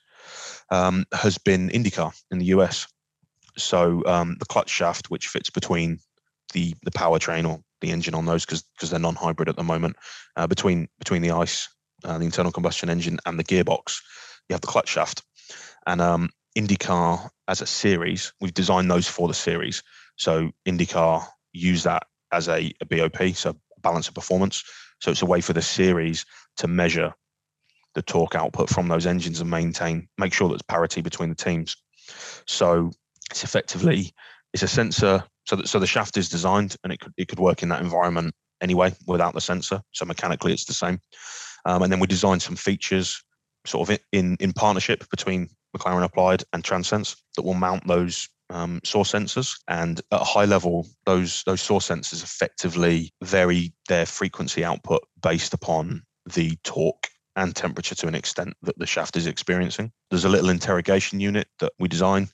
um, 0.71 1.07
has 1.13 1.39
been 1.39 1.69
IndyCar 1.71 2.13
in 2.31 2.39
the 2.39 2.47
US. 2.47 2.87
So 3.57 4.05
um, 4.07 4.37
the 4.39 4.47
clutch 4.47 4.71
shaft, 4.71 5.11
which 5.11 5.29
fits 5.29 5.51
between 5.51 5.99
the 6.53 6.75
the 6.83 6.91
powertrain 6.91 7.49
or 7.49 7.61
the 7.81 7.91
engine 7.91 8.15
on 8.15 8.27
those, 8.27 8.45
because 8.45 8.63
because 8.75 8.91
they're 8.91 8.99
non-hybrid 9.01 9.49
at 9.49 9.57
the 9.57 9.63
moment, 9.63 9.97
uh, 10.37 10.47
between 10.47 10.89
between 10.99 11.23
the 11.23 11.31
ICE, 11.31 11.69
uh, 12.05 12.19
the 12.19 12.25
internal 12.25 12.53
combustion 12.53 12.91
engine, 12.91 13.19
and 13.25 13.39
the 13.39 13.45
gearbox, 13.45 14.01
you 14.49 14.55
have 14.55 14.63
the 14.63 14.67
clutch 14.67 14.89
shaft 14.89 15.23
and 15.87 16.01
um, 16.01 16.31
IndyCar 16.59 17.29
as 17.49 17.61
a 17.61 17.67
series, 17.67 18.33
we've 18.41 18.55
designed 18.55 18.91
those 18.91 19.07
for 19.07 19.29
the 19.29 19.35
series. 19.35 19.83
So 20.17 20.51
IndyCar 20.67 21.25
use 21.53 21.85
that 21.85 22.05
as 22.37 22.49
a, 22.49 22.73
a 22.81 22.85
BOP, 22.85 23.35
so 23.35 23.57
balance 23.83 24.09
of 24.09 24.15
performance. 24.15 24.63
So 25.01 25.11
it's 25.11 25.23
a 25.23 25.27
way 25.27 25.41
for 25.41 25.53
the 25.53 25.63
series 25.63 26.25
to 26.59 26.69
measure 26.69 27.13
the 27.95 28.03
torque 28.03 28.35
output 28.35 28.69
from 28.69 28.89
those 28.89 29.07
engines 29.07 29.41
and 29.41 29.51
maintain, 29.51 30.09
make 30.19 30.33
sure 30.33 30.49
there's 30.49 30.63
parity 30.63 31.01
between 31.01 31.31
the 31.31 31.35
teams. 31.35 31.77
So 32.47 32.91
it's 33.31 33.43
effectively 33.43 34.13
it's 34.53 34.63
a 34.63 34.69
sensor. 34.69 35.25
So 35.47 35.57
that 35.57 35.69
so 35.69 35.79
the 35.79 35.87
shaft 35.87 36.17
is 36.17 36.29
designed 36.29 36.77
and 36.83 36.93
it 36.93 37.01
could 37.01 37.13
it 37.17 37.29
could 37.29 37.39
work 37.39 37.63
in 37.63 37.69
that 37.71 37.81
environment 37.81 38.35
anyway 38.61 38.95
without 39.07 39.35
the 39.35 39.41
sensor. 39.41 39.81
So 39.93 40.05
mechanically 40.05 40.53
it's 40.53 40.65
the 40.65 40.75
same. 40.75 41.01
Um, 41.65 41.83
and 41.83 41.93
then 41.93 42.01
we 42.01 42.07
designed 42.07 42.43
some 42.43 42.57
features 42.57 43.23
sort 43.65 43.89
of 43.89 43.99
in 44.13 44.37
in 44.41 44.53
partnership 44.53 45.09
between 45.11 45.49
McLaren 45.77 46.05
Applied 46.05 46.45
and 46.53 46.63
Transense 46.63 47.17
that 47.37 47.43
will 47.43 47.55
mount 47.55 47.87
those 47.87 48.29
um, 48.51 48.81
SAW 48.85 49.03
sensors. 49.03 49.59
And 49.69 50.01
at 50.13 50.21
a 50.21 50.25
high 50.25 50.45
level, 50.45 50.87
those 51.05 51.43
those 51.47 51.61
SAW 51.61 51.79
sensors 51.79 52.23
effectively 52.23 53.13
vary 53.23 53.73
their 53.89 54.07
frequency 54.07 54.65
output 54.65 55.03
based 55.23 55.55
upon 55.55 56.03
the 56.35 56.57
torque 56.65 57.09
and 57.37 57.55
temperature 57.55 57.95
to 57.95 58.09
an 58.09 58.15
extent 58.15 58.55
that 58.63 58.79
the 58.79 58.87
shaft 58.87 59.17
is 59.17 59.27
experiencing. 59.27 59.93
There's 60.11 60.25
a 60.25 60.29
little 60.29 60.51
interrogation 60.51 61.21
unit 61.21 61.49
that 61.61 61.73
we 61.79 61.89
design 61.89 62.29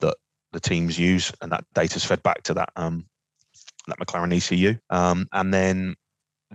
that 0.00 0.16
the 0.52 0.60
teams 0.60 0.98
use, 0.98 1.32
and 1.42 1.52
that 1.52 1.64
data 1.74 1.96
is 1.96 2.04
fed 2.04 2.22
back 2.22 2.42
to 2.44 2.54
that 2.54 2.70
um, 2.76 3.06
that 3.86 3.98
McLaren 3.98 4.34
ECU. 4.34 4.78
Um, 4.90 5.28
and 5.32 5.52
then 5.52 5.96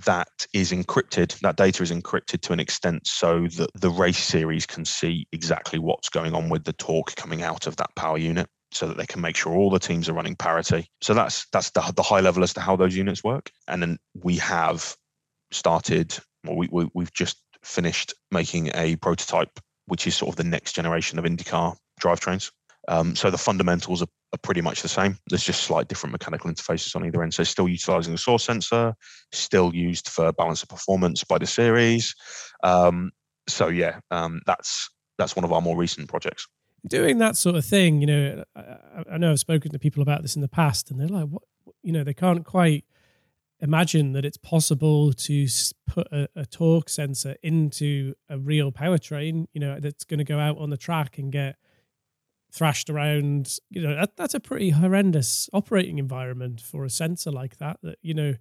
that 0.05 0.47
is 0.53 0.71
encrypted, 0.71 1.37
that 1.39 1.57
data 1.57 1.83
is 1.83 1.91
encrypted 1.91 2.41
to 2.41 2.53
an 2.53 2.59
extent 2.59 3.05
so 3.05 3.41
that 3.41 3.69
the 3.75 3.89
race 3.89 4.23
series 4.23 4.65
can 4.65 4.85
see 4.85 5.27
exactly 5.31 5.79
what's 5.79 6.09
going 6.09 6.33
on 6.33 6.49
with 6.49 6.63
the 6.63 6.73
torque 6.73 7.15
coming 7.15 7.43
out 7.43 7.67
of 7.67 7.75
that 7.77 7.93
power 7.95 8.17
unit 8.17 8.47
so 8.71 8.87
that 8.87 8.97
they 8.97 9.05
can 9.05 9.21
make 9.21 9.35
sure 9.35 9.53
all 9.53 9.69
the 9.69 9.79
teams 9.79 10.07
are 10.07 10.13
running 10.13 10.35
parity. 10.35 10.87
So 11.01 11.13
that's 11.13 11.45
that's 11.51 11.71
the, 11.71 11.81
the 11.95 12.03
high 12.03 12.21
level 12.21 12.43
as 12.43 12.53
to 12.53 12.61
how 12.61 12.75
those 12.75 12.95
units 12.95 13.23
work. 13.23 13.51
And 13.67 13.81
then 13.81 13.99
we 14.13 14.37
have 14.37 14.95
started, 15.51 16.17
well, 16.45 16.55
we, 16.55 16.69
we, 16.71 16.89
we've 16.93 17.13
just 17.13 17.41
finished 17.63 18.13
making 18.31 18.71
a 18.73 18.95
prototype, 18.97 19.59
which 19.87 20.07
is 20.07 20.15
sort 20.15 20.29
of 20.29 20.35
the 20.37 20.43
next 20.43 20.73
generation 20.73 21.19
of 21.19 21.25
IndyCar 21.25 21.75
drivetrains. 22.01 22.51
Um, 22.87 23.15
so 23.15 23.29
the 23.29 23.37
fundamentals 23.37 24.01
are, 24.01 24.07
are, 24.33 24.39
pretty 24.41 24.61
much 24.61 24.81
the 24.81 24.87
same. 24.87 25.17
There's 25.27 25.43
just 25.43 25.63
slight 25.63 25.87
different 25.87 26.13
mechanical 26.13 26.49
interfaces 26.49 26.95
on 26.95 27.05
either 27.05 27.21
end. 27.21 27.33
So 27.33 27.43
still 27.43 27.67
utilizing 27.67 28.13
the 28.13 28.17
SAW 28.17 28.37
sensor, 28.37 28.95
still 29.31 29.73
used 29.75 30.09
for 30.09 30.31
balance 30.31 30.63
of 30.63 30.69
performance 30.69 31.23
by 31.23 31.37
the 31.37 31.45
series. 31.45 32.15
Um, 32.63 33.11
so 33.47 33.67
yeah, 33.67 33.99
um, 34.09 34.41
that's 34.47 34.89
that's 35.17 35.35
one 35.35 35.45
of 35.45 35.53
our 35.53 35.61
more 35.61 35.77
recent 35.77 36.09
projects. 36.09 36.47
Doing 36.87 37.19
that 37.19 37.37
sort 37.37 37.55
of 37.55 37.65
thing, 37.65 38.01
you 38.01 38.07
know, 38.07 38.43
I, 38.55 39.03
I 39.13 39.17
know 39.17 39.31
I've 39.31 39.39
spoken 39.39 39.71
to 39.71 39.79
people 39.79 40.01
about 40.01 40.23
this 40.23 40.35
in 40.35 40.41
the 40.41 40.47
past, 40.47 40.89
and 40.89 40.99
they're 40.99 41.07
like, 41.07 41.27
"What? 41.27 41.43
You 41.83 41.91
know, 41.91 42.03
they 42.03 42.13
can't 42.13 42.43
quite 42.43 42.85
imagine 43.61 44.13
that 44.13 44.25
it's 44.25 44.37
possible 44.37 45.13
to 45.13 45.47
put 45.85 46.07
a, 46.11 46.27
a, 46.35 46.45
torque 46.45 46.89
sensor 46.89 47.35
into 47.43 48.15
a 48.27 48.37
real 48.37 48.71
powertrain, 48.71 49.45
you 49.53 49.61
know, 49.61 49.79
that's 49.79 50.03
going 50.03 50.17
to 50.17 50.23
go 50.23 50.39
out 50.39 50.57
on 50.57 50.71
the 50.71 50.77
track 50.77 51.17
and 51.19 51.31
get 51.31 51.55
thrashed 52.51 52.89
around. 52.89 53.57
You 53.69 53.83
know, 53.83 53.95
that, 53.95 54.17
that's 54.17 54.33
a 54.33 54.39
pretty 54.39 54.71
horrendous 54.71 55.49
operating 55.53 55.99
environment 55.99 56.59
for 56.59 56.83
a 56.83 56.89
sensor 56.89 57.31
like 57.31 57.57
that. 57.57 57.77
That 57.83 57.97
you 58.01 58.13
know, 58.13 58.35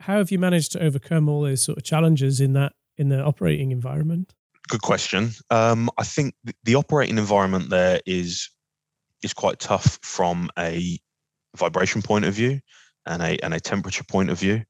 how 0.00 0.18
have 0.18 0.30
you 0.30 0.38
managed 0.38 0.72
to 0.72 0.82
overcome 0.82 1.28
all 1.28 1.42
those 1.42 1.62
sort 1.62 1.78
of 1.78 1.84
challenges 1.84 2.40
in 2.40 2.52
that 2.52 2.74
in 2.96 3.08
the 3.08 3.22
operating 3.22 3.70
environment? 3.70 4.34
Good 4.68 4.82
question. 4.82 5.30
Um, 5.50 5.90
I 5.96 6.04
think 6.04 6.34
the 6.64 6.74
operating 6.74 7.16
environment 7.16 7.70
there 7.70 8.00
is 8.06 8.50
is 9.22 9.32
quite 9.32 9.58
tough 9.58 9.98
from 10.02 10.50
a 10.58 10.98
vibration 11.56 12.02
point 12.02 12.24
of 12.26 12.34
view 12.34 12.60
and 13.06 13.22
a 13.22 13.42
and 13.42 13.54
a 13.54 13.60
temperature 13.60 14.04
point 14.04 14.30
of 14.30 14.38
view. 14.38 14.62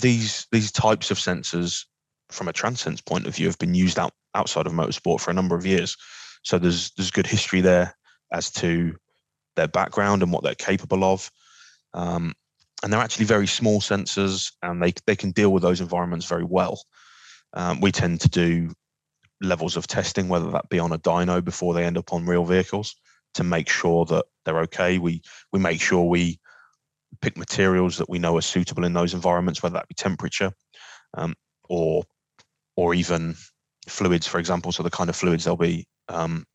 These 0.00 0.46
these 0.52 0.72
types 0.72 1.10
of 1.10 1.18
sensors, 1.18 1.84
from 2.30 2.48
a 2.48 2.52
Transense 2.52 3.04
point 3.04 3.26
of 3.26 3.36
view, 3.36 3.46
have 3.46 3.58
been 3.58 3.74
used 3.74 3.98
out 3.98 4.12
outside 4.34 4.66
of 4.66 4.72
motorsport 4.72 5.20
for 5.20 5.30
a 5.30 5.34
number 5.34 5.54
of 5.54 5.66
years. 5.66 5.96
So 6.42 6.58
there's 6.58 6.90
there's 6.92 7.10
good 7.10 7.26
history 7.26 7.60
there 7.60 7.94
as 8.32 8.50
to 8.52 8.96
their 9.56 9.68
background 9.68 10.22
and 10.22 10.32
what 10.32 10.42
they're 10.44 10.54
capable 10.54 11.04
of. 11.04 11.30
Um, 11.92 12.32
and 12.82 12.90
they're 12.90 13.00
actually 13.00 13.26
very 13.26 13.46
small 13.46 13.82
sensors, 13.82 14.50
and 14.62 14.82
they 14.82 14.94
they 15.06 15.16
can 15.16 15.32
deal 15.32 15.52
with 15.52 15.62
those 15.62 15.82
environments 15.82 16.24
very 16.24 16.44
well. 16.44 16.82
Um, 17.52 17.80
we 17.80 17.92
tend 17.92 18.20
to 18.22 18.28
do 18.28 18.72
levels 19.40 19.76
of 19.76 19.86
testing, 19.86 20.28
whether 20.28 20.50
that 20.50 20.68
be 20.68 20.78
on 20.78 20.92
a 20.92 20.98
dyno 20.98 21.42
before 21.44 21.74
they 21.74 21.84
end 21.84 21.98
up 21.98 22.12
on 22.12 22.26
real 22.26 22.44
vehicles, 22.44 22.96
to 23.34 23.44
make 23.44 23.68
sure 23.68 24.04
that 24.06 24.24
they're 24.44 24.60
okay. 24.60 24.98
We 24.98 25.22
we 25.52 25.58
make 25.58 25.80
sure 25.80 26.04
we 26.04 26.38
pick 27.20 27.36
materials 27.36 27.98
that 27.98 28.08
we 28.08 28.18
know 28.18 28.36
are 28.36 28.42
suitable 28.42 28.84
in 28.84 28.92
those 28.92 29.14
environments, 29.14 29.62
whether 29.62 29.74
that 29.74 29.88
be 29.88 29.94
temperature 29.94 30.52
um, 31.14 31.34
or 31.68 32.04
or 32.76 32.94
even 32.94 33.36
fluids, 33.88 34.26
for 34.26 34.38
example. 34.38 34.72
So 34.72 34.82
the 34.82 34.90
kind 34.90 35.10
of 35.10 35.16
fluids 35.16 35.44
they'll 35.44 35.56
be 35.56 35.86
um, 36.08 36.46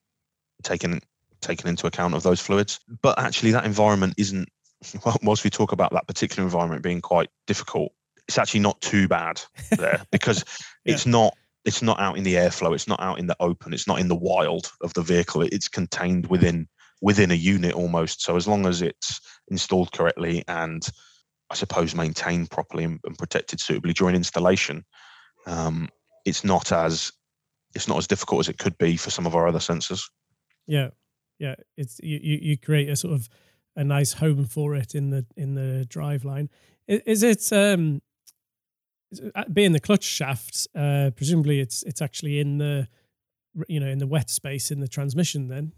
taken 0.64 1.02
taken 1.42 1.70
into 1.70 1.88
account 1.88 2.16
of 2.16 2.24
those 2.24 2.40
fluids. 2.40 2.80
But 3.02 3.20
actually, 3.20 3.52
that 3.52 3.66
environment 3.66 4.16
isn't. 4.18 4.50
Well, 5.04 5.18
whilst 5.24 5.44
we 5.44 5.50
talk 5.50 5.72
about 5.72 5.94
that 5.94 6.06
particular 6.06 6.44
environment 6.44 6.84
being 6.84 7.02
quite 7.02 7.30
difficult, 7.48 7.92
it's 8.28 8.38
actually 8.38 8.60
not 8.60 8.80
too 8.82 9.08
bad 9.08 9.42
there 9.72 10.06
because 10.12 10.44
yeah. 10.86 10.94
it's 10.94 11.08
not 11.08 11.36
it's 11.66 11.82
not 11.82 12.00
out 12.00 12.18
in 12.18 12.24
the 12.24 12.36
airflow 12.36 12.74
it's 12.74 12.88
not 12.88 13.02
out 13.02 13.20
in 13.20 13.28
the 13.28 13.36
open 13.40 13.74
it's 13.74 13.88
not 13.88 14.00
in 14.00 14.08
the 14.08 14.16
wild 14.16 14.72
of 14.82 14.94
the 14.94 15.02
vehicle 15.02 15.42
it's 15.42 15.68
contained 15.68 16.28
within 16.28 16.68
within 17.02 17.32
a 17.32 17.36
unit 17.36 17.74
almost. 17.74 18.22
So 18.22 18.36
as 18.36 18.48
long 18.48 18.66
as 18.66 18.82
it's 18.82 19.22
installed 19.50 19.92
correctly 19.92 20.44
and 20.48 20.88
I 21.52 21.56
suppose 21.56 21.94
maintained 21.94 22.50
properly 22.50 22.86
and, 22.86 23.00
protected 23.18 23.60
suitably 23.60 23.94
during 23.94 24.16
installation, 24.16 24.84
um, 25.46 25.90
it's 26.26 26.44
not 26.44 26.72
as 26.72 27.12
it's 27.76 27.88
not 27.88 27.98
as 27.98 28.08
difficult 28.08 28.40
as 28.40 28.50
it 28.50 28.58
could 28.58 28.78
be 28.78 28.98
for 28.98 29.10
some 29.10 29.28
of 29.28 29.36
our 29.36 29.48
other 29.48 29.60
sensors. 29.60 30.10
Yeah, 30.66 30.90
yeah. 31.38 31.56
It's 31.78 32.00
you 32.02 32.18
you 32.22 32.58
create 32.58 32.90
a 32.90 32.96
sort 32.96 33.14
of 33.14 33.30
a 33.76 33.84
nice 33.84 34.14
home 34.14 34.46
for 34.46 34.76
it 34.76 34.96
in 34.96 35.12
the 35.12 35.26
in 35.38 35.54
the 35.54 35.86
drive 35.86 36.26
line. 36.26 36.50
Is, 36.88 37.24
it 37.24 37.52
um 37.52 38.02
being 39.52 39.72
the 39.72 39.80
clutch 39.80 40.04
shaft? 40.04 40.68
Uh, 40.76 41.12
presumably, 41.16 41.60
it's 41.60 41.84
it's 41.84 42.02
actually 42.02 42.40
in 42.40 42.58
the 42.58 42.88
you 43.68 43.80
know 43.80 43.88
in 43.88 44.00
the 44.00 44.08
wet 44.08 44.30
space 44.30 44.72
in 44.72 44.80
the 44.80 44.88
transmission 44.88 45.48
then. 45.48 45.72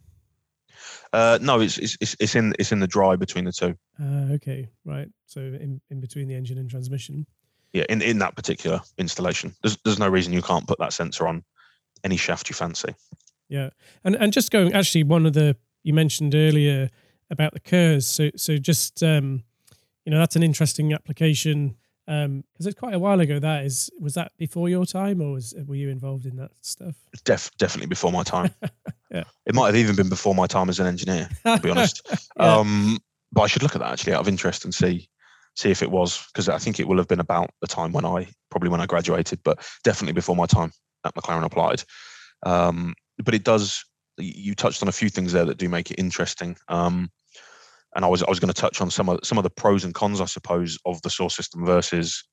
Uh, 1.14 1.40
no, 1.42 1.60
it's, 1.60 1.78
it's 1.78 1.98
it's 2.20 2.36
in 2.36 2.54
it's 2.60 2.72
in 2.72 2.80
the 2.80 2.88
dry 2.88 3.16
between 3.16 3.46
the 3.46 3.52
two. 3.52 3.76
Uh, 4.02 4.34
okay, 4.34 4.70
right. 4.86 5.10
So 5.26 5.42
in, 5.42 5.82
in 5.90 6.00
between 6.00 6.28
the 6.28 6.36
engine 6.36 6.58
and 6.58 6.70
transmission. 6.70 7.26
Yeah, 7.74 7.84
in, 7.90 8.02
in 8.02 8.20
that 8.20 8.36
particular 8.36 8.82
installation, 8.98 9.54
there's 9.62 9.78
there's 9.84 10.00
no 10.00 10.08
reason 10.08 10.34
you 10.34 10.42
can't 10.42 10.68
put 10.68 10.80
that 10.80 10.94
sensor 10.94 11.28
on 11.28 11.44
any 12.04 12.18
shaft 12.18 12.50
you 12.50 12.56
fancy. 12.56 12.96
Yeah, 13.50 13.70
and 14.04 14.16
and 14.16 14.32
just 14.34 14.52
going 14.52 14.74
actually 14.74 15.04
one 15.04 15.26
of 15.26 15.34
the 15.34 15.56
you 15.84 15.94
mentioned 15.94 16.36
earlier 16.36 16.90
about 17.30 17.54
the 17.54 17.60
KERS. 17.60 18.08
So 18.08 18.30
so 18.36 18.58
just 18.58 19.04
um, 19.04 19.44
you 20.06 20.12
know 20.12 20.20
that's 20.20 20.36
an 20.36 20.44
interesting 20.44 20.94
application 20.94 21.76
because 22.08 22.26
um, 22.26 22.44
it's 22.60 22.80
quite 22.80 22.94
a 22.94 23.00
while 23.00 23.20
ago. 23.20 23.38
That 23.38 23.66
is, 23.66 23.92
was 24.00 24.14
that 24.14 24.32
before 24.38 24.70
your 24.70 24.86
time, 24.86 25.22
or 25.22 25.34
was 25.34 25.54
were 25.66 25.76
you 25.76 25.90
involved 25.90 26.26
in 26.26 26.38
that 26.38 26.52
stuff? 26.62 26.96
Def, 27.26 27.52
definitely 27.58 27.88
before 27.88 28.14
my 28.14 28.24
time. 28.24 28.50
yeah, 29.12 29.26
it 29.46 29.54
might 29.54 29.68
have 29.68 29.76
even 29.76 29.96
been 29.96 30.08
before 30.08 30.34
my 30.34 30.48
time 30.48 30.70
as 30.70 30.80
an 30.80 30.88
engineer. 30.88 31.30
To 31.46 31.60
be 31.60 31.70
honest, 31.70 32.08
yeah. 32.40 32.56
um, 32.58 32.98
but 33.34 33.42
I 33.42 33.48
should 33.48 33.62
look 33.62 33.76
at 33.76 33.80
that 33.80 33.92
actually 33.92 34.14
out 34.14 34.22
of 34.22 34.30
interest 34.30 34.64
and 34.64 34.74
see 34.74 35.10
see 35.56 35.70
if 35.70 35.82
it 35.82 35.92
was 35.92 36.26
because 36.28 36.48
I 36.48 36.60
think 36.60 36.80
it 36.80 36.88
will 36.88 36.98
have 36.98 37.08
been 37.10 37.20
about 37.20 37.50
the 37.62 37.68
time 37.68 37.92
when 37.92 38.06
I 38.06 38.28
probably 38.50 38.70
when 38.70 38.80
I 38.80 38.86
graduated, 38.86 39.42
but 39.44 39.60
definitely 39.84 40.14
before 40.14 40.36
my 40.36 40.46
time 40.46 40.72
at 41.04 41.14
McLaren 41.14 41.44
Applied. 41.44 41.84
Um, 42.46 42.96
but 43.24 43.34
it 43.34 43.44
does. 43.44 43.84
You 44.18 44.56
touched 44.56 44.82
on 44.82 44.88
a 44.88 44.94
few 44.94 45.10
things 45.10 45.34
there 45.34 45.46
that 45.46 45.58
do 45.58 45.68
make 45.68 45.92
it 45.92 46.00
interesting. 46.00 46.56
Um, 46.70 47.12
and 47.98 48.06
I 48.06 48.08
was 48.08 48.24
I 48.24 48.30
was 48.30 48.40
going 48.40 48.54
to 48.54 48.62
touch 48.62 48.80
on 48.80 48.90
some 48.90 49.10
of 49.10 49.20
some 49.24 49.38
of 49.38 49.44
the 49.44 49.50
pros 49.50 49.84
and 49.84 49.94
cons, 49.94 50.22
I 50.22 50.26
suppose, 50.26 50.78
of 50.86 51.02
the 51.02 51.10
SAW 51.10 51.28
system 51.28 51.66
versus 51.66 52.24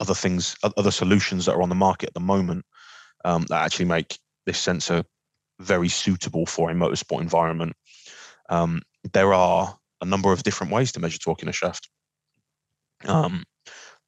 other 0.00 0.14
things, 0.14 0.56
other 0.62 0.92
solutions 0.92 1.44
that 1.44 1.54
are 1.54 1.62
on 1.62 1.68
the 1.68 1.74
market 1.74 2.10
at 2.10 2.14
the 2.14 2.20
moment 2.20 2.64
um, 3.24 3.44
that 3.48 3.64
actually 3.64 3.86
make 3.86 4.16
this 4.46 4.58
sensor 4.58 5.02
very 5.58 5.88
suitable 5.88 6.46
for 6.46 6.70
a 6.70 6.74
motorsport 6.74 7.20
environment. 7.20 7.74
Um, 8.48 8.80
there 9.12 9.34
are 9.34 9.76
a 10.00 10.04
number 10.04 10.32
of 10.32 10.44
different 10.44 10.72
ways 10.72 10.92
to 10.92 11.00
measure 11.00 11.18
torque 11.18 11.42
in 11.42 11.48
a 11.48 11.52
shaft. 11.52 11.88
Um, 13.04 13.42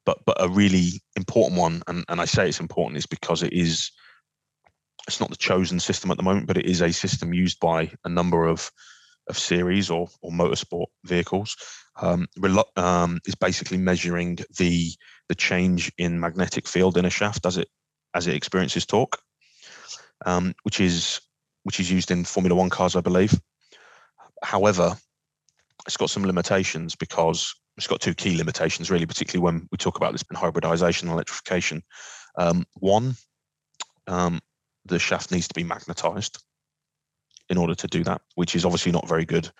but 0.05 0.19
but 0.25 0.37
a 0.39 0.47
really 0.47 1.01
important 1.17 1.59
one, 1.59 1.83
and, 1.87 2.05
and 2.07 2.21
I 2.21 2.25
say 2.25 2.47
it's 2.47 2.61
important, 2.61 2.97
is 2.97 3.05
because 3.05 3.43
it 3.43 3.51
is 3.51 3.91
it's 5.05 5.19
not 5.19 5.31
the 5.31 5.35
chosen 5.35 5.81
system 5.81 6.11
at 6.11 6.17
the 6.17 6.23
moment, 6.23 6.47
but 6.47 6.57
it 6.57 6.65
is 6.65 6.81
a 6.81 6.93
system 6.93 7.33
used 7.33 7.59
by 7.59 7.91
a 8.05 8.09
number 8.09 8.45
of 8.45 8.71
of 9.27 9.37
series 9.37 9.89
or, 9.89 10.07
or 10.21 10.31
motorsport 10.31 10.87
vehicles 11.05 11.55
um, 12.01 12.27
um, 12.75 13.19
is 13.25 13.35
basically 13.35 13.77
measuring 13.77 14.37
the 14.57 14.91
the 15.29 15.35
change 15.35 15.91
in 15.97 16.19
magnetic 16.19 16.67
field 16.67 16.97
in 16.97 17.05
a 17.05 17.09
shaft 17.09 17.45
as 17.45 17.57
it 17.57 17.69
as 18.13 18.27
it 18.27 18.35
experiences 18.35 18.85
torque, 18.85 19.17
um, 20.25 20.53
which 20.63 20.79
is 20.79 21.21
which 21.63 21.79
is 21.79 21.91
used 21.91 22.11
in 22.11 22.25
Formula 22.25 22.55
One 22.55 22.69
cars, 22.69 22.95
I 22.95 23.01
believe. 23.01 23.39
However, 24.43 24.97
it's 25.85 25.97
got 25.97 26.09
some 26.09 26.25
limitations 26.25 26.95
because 26.95 27.53
it's 27.77 27.87
got 27.87 28.01
two 28.01 28.13
key 28.13 28.37
limitations, 28.37 28.91
really, 28.91 29.05
particularly 29.05 29.43
when 29.43 29.67
we 29.71 29.77
talk 29.77 29.97
about 29.97 30.11
this 30.11 30.23
hybridization 30.33 31.07
and 31.07 31.13
electrification. 31.13 31.83
Um, 32.37 32.65
one, 32.79 33.15
um, 34.07 34.39
the 34.85 34.99
shaft 34.99 35.31
needs 35.31 35.47
to 35.47 35.53
be 35.53 35.63
magnetized 35.63 36.43
in 37.51 37.57
order 37.57 37.75
to 37.75 37.87
do 37.87 38.03
that, 38.05 38.21
which 38.35 38.55
is 38.55 38.65
obviously 38.65 38.91
not 38.91 39.07
very 39.07 39.25
good 39.25 39.51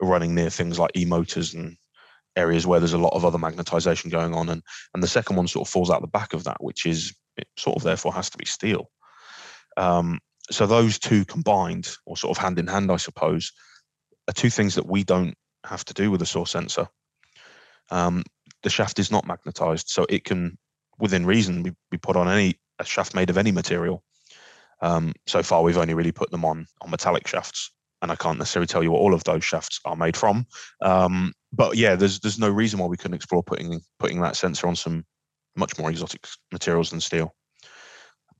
running 0.00 0.34
near 0.34 0.50
things 0.50 0.78
like 0.78 0.96
e-motors 0.96 1.54
and 1.54 1.76
areas 2.36 2.66
where 2.66 2.78
there's 2.78 2.92
a 2.92 2.98
lot 2.98 3.14
of 3.14 3.24
other 3.24 3.38
magnetization 3.38 4.10
going 4.10 4.34
on. 4.34 4.48
And 4.48 4.62
and 4.94 5.02
the 5.02 5.08
second 5.08 5.34
one 5.34 5.48
sort 5.48 5.66
of 5.66 5.72
falls 5.72 5.90
out 5.90 6.02
the 6.02 6.06
back 6.06 6.34
of 6.34 6.44
that, 6.44 6.62
which 6.62 6.86
is 6.86 7.12
it 7.36 7.48
sort 7.56 7.76
of 7.76 7.82
therefore 7.82 8.12
has 8.14 8.30
to 8.30 8.38
be 8.38 8.44
steel. 8.44 8.90
Um, 9.76 10.20
so 10.50 10.66
those 10.66 10.98
two 10.98 11.24
combined, 11.24 11.90
or 12.06 12.16
sort 12.16 12.36
of 12.36 12.42
hand 12.42 12.58
in 12.58 12.66
hand, 12.66 12.92
I 12.92 12.96
suppose, 12.96 13.52
are 14.28 14.34
two 14.34 14.50
things 14.50 14.74
that 14.76 14.86
we 14.86 15.04
don't 15.04 15.34
have 15.64 15.84
to 15.86 15.94
do 15.94 16.10
with 16.10 16.22
a 16.22 16.26
SAW 16.26 16.44
sensor. 16.44 16.86
Um, 17.90 18.24
the 18.62 18.70
shaft 18.70 18.98
is 18.98 19.10
not 19.10 19.26
magnetized, 19.26 19.88
so 19.88 20.06
it 20.08 20.24
can, 20.24 20.58
within 20.98 21.26
reason, 21.26 21.62
be, 21.62 21.72
be 21.90 21.98
put 21.98 22.16
on 22.16 22.28
any 22.28 22.58
a 22.78 22.84
shaft 22.84 23.14
made 23.14 23.30
of 23.30 23.38
any 23.38 23.52
material. 23.52 24.04
Um, 24.80 25.12
so 25.26 25.42
far, 25.42 25.62
we've 25.62 25.78
only 25.78 25.94
really 25.94 26.12
put 26.12 26.30
them 26.30 26.44
on 26.44 26.66
on 26.82 26.90
metallic 26.90 27.26
shafts, 27.26 27.70
and 28.02 28.12
I 28.12 28.16
can't 28.16 28.38
necessarily 28.38 28.66
tell 28.66 28.82
you 28.82 28.90
what 28.92 29.00
all 29.00 29.14
of 29.14 29.24
those 29.24 29.44
shafts 29.44 29.80
are 29.84 29.96
made 29.96 30.16
from. 30.16 30.46
Um, 30.82 31.32
but 31.52 31.76
yeah, 31.76 31.96
there's 31.96 32.20
there's 32.20 32.38
no 32.38 32.50
reason 32.50 32.78
why 32.78 32.86
we 32.86 32.96
couldn't 32.96 33.16
explore 33.16 33.42
putting 33.42 33.80
putting 33.98 34.20
that 34.20 34.36
sensor 34.36 34.66
on 34.66 34.76
some 34.76 35.04
much 35.56 35.78
more 35.78 35.90
exotic 35.90 36.26
materials 36.52 36.90
than 36.90 37.00
steel. 37.00 37.34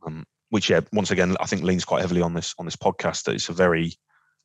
Um, 0.06 0.24
which 0.50 0.70
yeah, 0.70 0.80
once 0.92 1.10
again, 1.10 1.36
I 1.40 1.46
think 1.46 1.62
leans 1.62 1.84
quite 1.84 2.00
heavily 2.00 2.22
on 2.22 2.34
this 2.34 2.54
on 2.58 2.64
this 2.64 2.76
podcast. 2.76 3.24
That 3.24 3.34
it's 3.34 3.48
a 3.48 3.52
very 3.52 3.92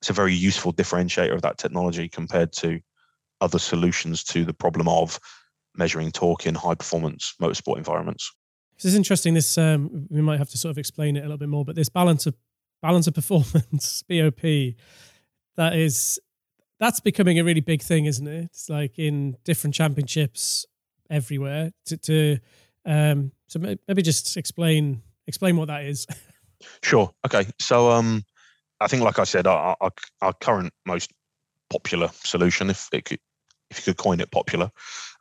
it's 0.02 0.10
a 0.10 0.14
very 0.14 0.34
useful 0.34 0.74
differentiator 0.74 1.34
of 1.34 1.44
that 1.44 1.58
technology 1.58 2.10
compared 2.10 2.52
to 2.54 2.80
other 3.40 3.60
solutions 3.60 4.24
to 4.24 4.44
the 4.46 4.54
problem 4.54 4.88
of 4.88 5.20
measuring 5.76 6.12
torque 6.12 6.46
in 6.46 6.56
high 6.56 6.76
performance 6.76 7.36
motorsport 7.42 7.78
environments. 7.78 8.32
This 8.78 8.86
is 8.86 8.96
interesting. 8.96 9.34
This 9.34 9.58
um, 9.58 10.08
we 10.10 10.22
might 10.22 10.40
have 10.40 10.50
to 10.50 10.58
sort 10.58 10.72
of 10.72 10.78
explain 10.78 11.16
it 11.16 11.20
a 11.20 11.24
little 11.24 11.38
bit 11.38 11.50
more, 11.50 11.66
but 11.66 11.76
this 11.76 11.90
balance 11.90 12.26
of 12.26 12.36
balance 12.82 13.08
of 13.08 13.14
performance 13.14 14.04
(BOP) 14.10 14.42
that 15.56 15.76
is 15.76 16.20
that's 16.80 17.00
becoming 17.00 17.40
a 17.40 17.44
really 17.44 17.62
big 17.62 17.82
thing, 17.82 18.06
isn't 18.06 18.28
it? 18.28 18.46
It's 18.46 18.70
like 18.70 19.00
in 19.00 19.38
different 19.44 19.74
championships 19.74 20.66
everywhere. 21.10 21.72
To, 21.86 21.98
to 21.98 22.38
um, 22.86 23.32
so 23.48 23.60
maybe 23.60 24.02
just 24.02 24.36
explain 24.38 25.02
explain 25.28 25.58
what 25.58 25.68
that 25.68 25.86
is. 25.86 26.08
Sure. 26.82 27.12
Okay. 27.26 27.46
So 27.60 27.92
um, 27.92 28.24
I 28.80 28.88
think, 28.88 29.04
like 29.04 29.20
I 29.20 29.24
said, 29.24 29.48
our, 29.48 29.76
our, 29.82 29.92
our 30.22 30.34
current 30.34 30.74
most 30.86 31.12
popular 31.70 32.10
solution, 32.14 32.70
if 32.70 32.88
it 32.94 33.06
could, 33.06 33.20
if 33.78 33.86
you 33.86 33.94
could 33.94 34.02
coin 34.02 34.20
it 34.20 34.32
popular, 34.32 34.70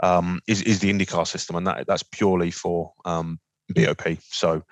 um, 0.02 0.40
is 0.46 0.62
is 0.62 0.80
the 0.80 0.92
IndyCar 0.92 1.26
system, 1.26 1.56
and 1.56 1.66
that 1.66 1.86
that's 1.86 2.02
purely 2.02 2.50
for 2.50 2.92
um, 3.04 3.40
BOP. 3.70 4.18
So 4.22 4.62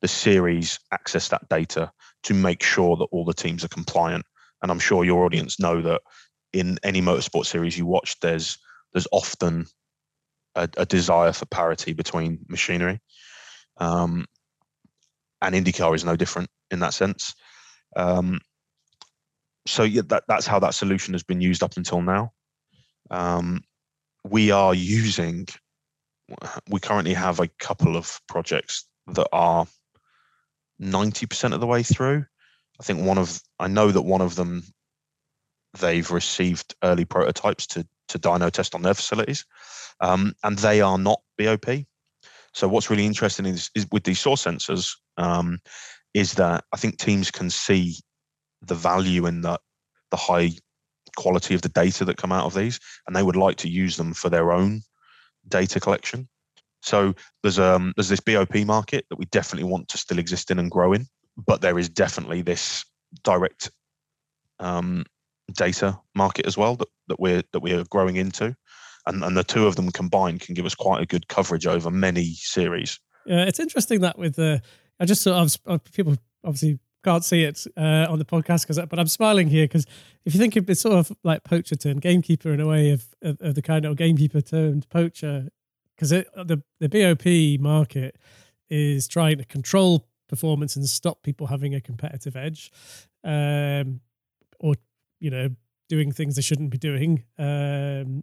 the 0.00 0.08
series 0.08 0.78
access 0.92 1.28
that 1.28 1.48
data 1.48 1.90
to 2.24 2.34
make 2.34 2.62
sure 2.62 2.96
that 2.96 3.08
all 3.12 3.24
the 3.24 3.32
teams 3.34 3.64
are 3.64 3.68
compliant. 3.68 4.24
And 4.60 4.70
I'm 4.70 4.78
sure 4.78 5.04
your 5.04 5.24
audience 5.24 5.58
know 5.58 5.80
that 5.82 6.02
in 6.52 6.78
any 6.82 7.00
motorsport 7.00 7.46
series 7.46 7.78
you 7.78 7.86
watch, 7.86 8.18
there's 8.20 8.58
there's 8.92 9.08
often 9.10 9.66
a, 10.54 10.68
a 10.76 10.86
desire 10.86 11.32
for 11.32 11.46
parity 11.46 11.92
between 11.92 12.40
machinery. 12.48 13.00
Um, 13.78 14.26
and 15.40 15.54
IndyCar 15.54 15.94
is 15.94 16.04
no 16.04 16.16
different 16.16 16.50
in 16.70 16.80
that 16.80 16.94
sense. 16.94 17.34
Um, 17.96 18.40
so 19.66 19.82
yeah, 19.82 20.02
that, 20.06 20.24
that's 20.28 20.46
how 20.46 20.58
that 20.60 20.74
solution 20.74 21.14
has 21.14 21.22
been 21.22 21.40
used 21.40 21.62
up 21.62 21.76
until 21.76 22.02
now. 22.02 22.32
Um, 23.12 23.62
we 24.24 24.50
are 24.50 24.74
using. 24.74 25.46
We 26.68 26.80
currently 26.80 27.14
have 27.14 27.40
a 27.40 27.48
couple 27.48 27.96
of 27.96 28.20
projects 28.26 28.86
that 29.08 29.28
are 29.32 29.66
ninety 30.78 31.26
percent 31.26 31.54
of 31.54 31.60
the 31.60 31.66
way 31.66 31.82
through. 31.82 32.24
I 32.80 32.82
think 32.82 33.06
one 33.06 33.18
of 33.18 33.40
I 33.60 33.68
know 33.68 33.90
that 33.90 34.02
one 34.02 34.22
of 34.22 34.34
them 34.34 34.64
they've 35.78 36.10
received 36.10 36.74
early 36.82 37.04
prototypes 37.04 37.66
to 37.68 37.86
to 38.08 38.18
dyno 38.18 38.50
test 38.50 38.74
on 38.74 38.82
their 38.82 38.94
facilities, 38.94 39.44
um, 40.00 40.34
and 40.42 40.58
they 40.58 40.80
are 40.80 40.98
not 40.98 41.20
BOP. 41.38 41.84
So 42.54 42.68
what's 42.68 42.90
really 42.90 43.06
interesting 43.06 43.46
is, 43.46 43.70
is 43.74 43.86
with 43.90 44.04
these 44.04 44.20
SAW 44.20 44.34
sensors 44.34 44.94
um, 45.16 45.58
is 46.12 46.34
that 46.34 46.64
I 46.72 46.76
think 46.76 46.98
teams 46.98 47.30
can 47.30 47.48
see 47.48 47.96
the 48.60 48.74
value 48.74 49.26
in 49.26 49.42
the 49.42 49.58
the 50.10 50.16
high 50.16 50.50
quality 51.16 51.54
of 51.54 51.62
the 51.62 51.68
data 51.68 52.04
that 52.04 52.16
come 52.16 52.32
out 52.32 52.46
of 52.46 52.54
these, 52.54 52.80
and 53.06 53.14
they 53.14 53.22
would 53.22 53.36
like 53.36 53.56
to 53.58 53.68
use 53.68 53.96
them 53.96 54.14
for 54.14 54.28
their 54.28 54.52
own 54.52 54.82
data 55.48 55.80
collection. 55.80 56.28
So 56.82 57.14
there's 57.42 57.58
um 57.58 57.92
there's 57.96 58.08
this 58.08 58.20
BOP 58.20 58.54
market 58.64 59.06
that 59.10 59.18
we 59.18 59.26
definitely 59.26 59.70
want 59.70 59.88
to 59.88 59.98
still 59.98 60.18
exist 60.18 60.50
in 60.50 60.58
and 60.58 60.70
grow 60.70 60.92
in, 60.92 61.06
but 61.36 61.60
there 61.60 61.78
is 61.78 61.88
definitely 61.88 62.42
this 62.42 62.84
direct 63.24 63.70
um, 64.58 65.04
data 65.54 65.98
market 66.14 66.46
as 66.46 66.56
well 66.56 66.76
that, 66.76 66.88
that 67.08 67.20
we're 67.20 67.42
that 67.52 67.60
we 67.60 67.72
are 67.72 67.84
growing 67.84 68.16
into 68.16 68.56
and, 69.06 69.22
and 69.24 69.36
the 69.36 69.44
two 69.44 69.66
of 69.66 69.76
them 69.76 69.90
combined 69.90 70.40
can 70.40 70.54
give 70.54 70.66
us 70.66 70.74
quite 70.74 71.02
a 71.02 71.06
good 71.06 71.28
coverage 71.28 71.66
over 71.66 71.90
many 71.90 72.34
series. 72.34 72.98
Yeah, 73.26 73.44
it's 73.44 73.60
interesting 73.60 74.00
that 74.00 74.18
with 74.18 74.36
the 74.36 74.62
I 75.00 75.04
just 75.04 75.22
sort 75.22 75.36
of 75.66 75.84
people 75.92 76.16
obviously 76.44 76.78
can't 77.04 77.24
see 77.24 77.44
it 77.44 77.66
uh, 77.76 78.06
on 78.08 78.18
the 78.18 78.24
podcast 78.24 78.62
because 78.62 78.78
but 78.88 78.98
I'm 78.98 79.06
smiling 79.06 79.48
here 79.48 79.64
because 79.64 79.86
if 80.24 80.34
you 80.34 80.40
think 80.40 80.56
of 80.56 80.68
it's 80.68 80.80
sort 80.80 80.94
of 80.94 81.16
like 81.24 81.44
poacher 81.44 81.74
turned 81.74 82.00
gamekeeper 82.00 82.52
in 82.52 82.60
a 82.60 82.66
way 82.66 82.90
of, 82.90 83.06
of, 83.22 83.40
of 83.40 83.54
the 83.54 83.62
kind 83.62 83.84
of 83.84 83.96
gamekeeper 83.96 84.40
turned 84.40 84.88
poacher 84.88 85.48
because 85.96 86.10
the 86.10 86.62
the 86.80 86.88
BOP 86.88 87.60
market 87.60 88.16
is 88.70 89.08
trying 89.08 89.38
to 89.38 89.44
control 89.44 90.06
performance 90.28 90.76
and 90.76 90.88
stop 90.88 91.22
people 91.22 91.48
having 91.48 91.74
a 91.74 91.80
competitive 91.80 92.36
edge 92.36 92.72
um, 93.24 94.00
or 94.60 94.74
you 95.20 95.30
know 95.30 95.48
doing 95.88 96.10
things 96.10 96.36
they 96.36 96.42
shouldn't 96.42 96.70
be 96.70 96.78
doing 96.78 97.24
um, 97.38 98.22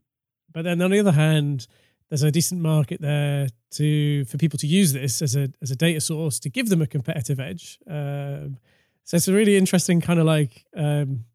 but 0.54 0.64
then 0.64 0.82
on 0.82 0.92
the 0.92 1.00
other 1.00 1.12
hand, 1.12 1.68
there's 2.10 2.24
a 2.24 2.32
decent 2.32 2.62
market 2.62 3.02
there 3.02 3.50
to 3.72 4.26
for 4.26 4.38
people 4.38 4.58
to 4.58 4.68
use 4.68 4.94
this 4.94 5.22
as 5.22 5.36
a 5.36 5.50
as 5.62 5.72
a 5.72 5.76
data 5.76 6.02
source 6.02 6.40
to 6.40 6.50
give 6.50 6.70
them 6.70 6.82
a 6.82 6.88
competitive 6.88 7.40
edge. 7.40 7.80
Um, 7.88 8.58
so 9.04 9.18
it's 9.18 9.28
a 9.28 9.34
really 9.34 9.58
interesting 9.58 10.02
kind 10.02 10.20
of 10.20 10.26
like 10.26 10.66
um, 10.76 11.26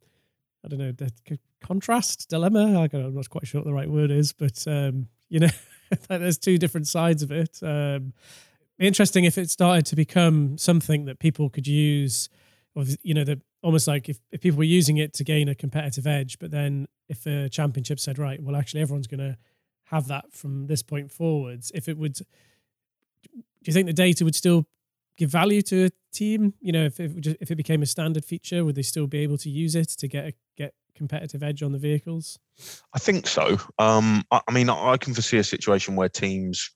I 0.65 0.69
don't 0.69 0.79
know 0.79 0.93
the 0.93 1.13
contrast 1.63 2.29
dilemma. 2.29 2.81
I 2.81 2.97
am 2.97 3.15
not 3.15 3.31
quite 3.31 3.47
sure 3.47 3.61
what 3.61 3.67
the 3.67 3.73
right 3.73 3.89
word 3.89 4.11
is, 4.11 4.33
but 4.33 4.65
um, 4.67 5.09
you 5.29 5.41
know, 5.41 5.51
there's 6.09 6.39
two 6.39 6.59
different 6.59 6.87
sides 6.89 7.23
of 7.23 7.31
it. 7.31 7.59
Um, 7.63 8.13
interesting 8.79 9.25
if 9.25 9.39
it 9.39 9.51
started 9.51 9.87
to 9.87 9.97
become 9.97 10.59
something 10.59 11.05
that 11.05 11.19
people 11.19 11.49
could 11.49 11.67
use, 11.67 12.29
or 12.75 12.85
you 13.03 13.15
know, 13.15 13.25
the 13.25 13.41
almost 13.63 13.87
like 13.87 14.09
if, 14.09 14.19
if 14.31 14.41
people 14.41 14.59
were 14.59 14.65
using 14.65 14.99
it 14.99 15.15
to 15.15 15.25
gain 15.25 15.49
a 15.49 15.55
competitive 15.55 16.07
edge, 16.07 16.39
but 16.39 16.51
then 16.51 16.87
if 17.09 17.27
a 17.27 17.49
championship 17.49 17.99
said, 18.01 18.19
right, 18.19 18.43
well, 18.43 18.57
actually, 18.57 18.83
everyone's 18.83 19.07
going 19.07 19.21
to 19.21 19.37
have 19.85 20.09
that 20.09 20.33
from 20.33 20.67
this 20.67 20.83
point 20.83 21.11
forwards, 21.11 21.71
if 21.75 21.89
it 21.89 21.99
would, 21.99 22.15
do 22.15 22.25
you 23.65 23.73
think 23.73 23.87
the 23.87 23.93
data 23.93 24.25
would 24.25 24.35
still 24.35 24.67
give 25.17 25.31
value 25.31 25.63
to 25.63 25.87
a 25.87 25.91
team? 26.13 26.55
You 26.61 26.73
know, 26.73 26.85
if 26.85 27.01
it, 27.01 27.39
if 27.41 27.51
it 27.51 27.57
became 27.57 27.83
a 27.83 27.87
standard 27.87 28.25
feature, 28.25 28.65
would 28.65 28.75
they 28.75 28.83
still 28.83 29.07
be 29.07 29.19
able 29.19 29.39
to 29.39 29.51
use 29.51 29.75
it 29.75 29.89
to 29.99 30.09
get 30.09 30.27
a, 30.27 30.33
get 30.57 30.75
competitive 30.95 31.43
edge 31.43 31.63
on 31.63 31.73
the 31.73 31.79
vehicles? 31.79 32.39
I 32.95 32.99
think 32.99 33.27
so. 33.27 33.59
Um, 33.79 34.25
I, 34.31 34.41
I, 34.49 34.53
mean, 34.53 34.71
I 34.71 34.97
can 34.97 35.15
foresee 35.15 35.39
a 35.39 35.45
situation 35.45 35.97
where 35.97 36.09
teams 36.09 36.71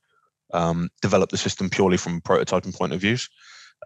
um, 0.53 0.91
develop 1.03 1.31
the 1.31 1.37
system 1.37 1.71
purely 1.71 1.97
from 1.97 2.17
a 2.17 2.21
prototyping 2.21 2.77
point 2.77 2.93
of 2.93 3.01
views 3.01 3.29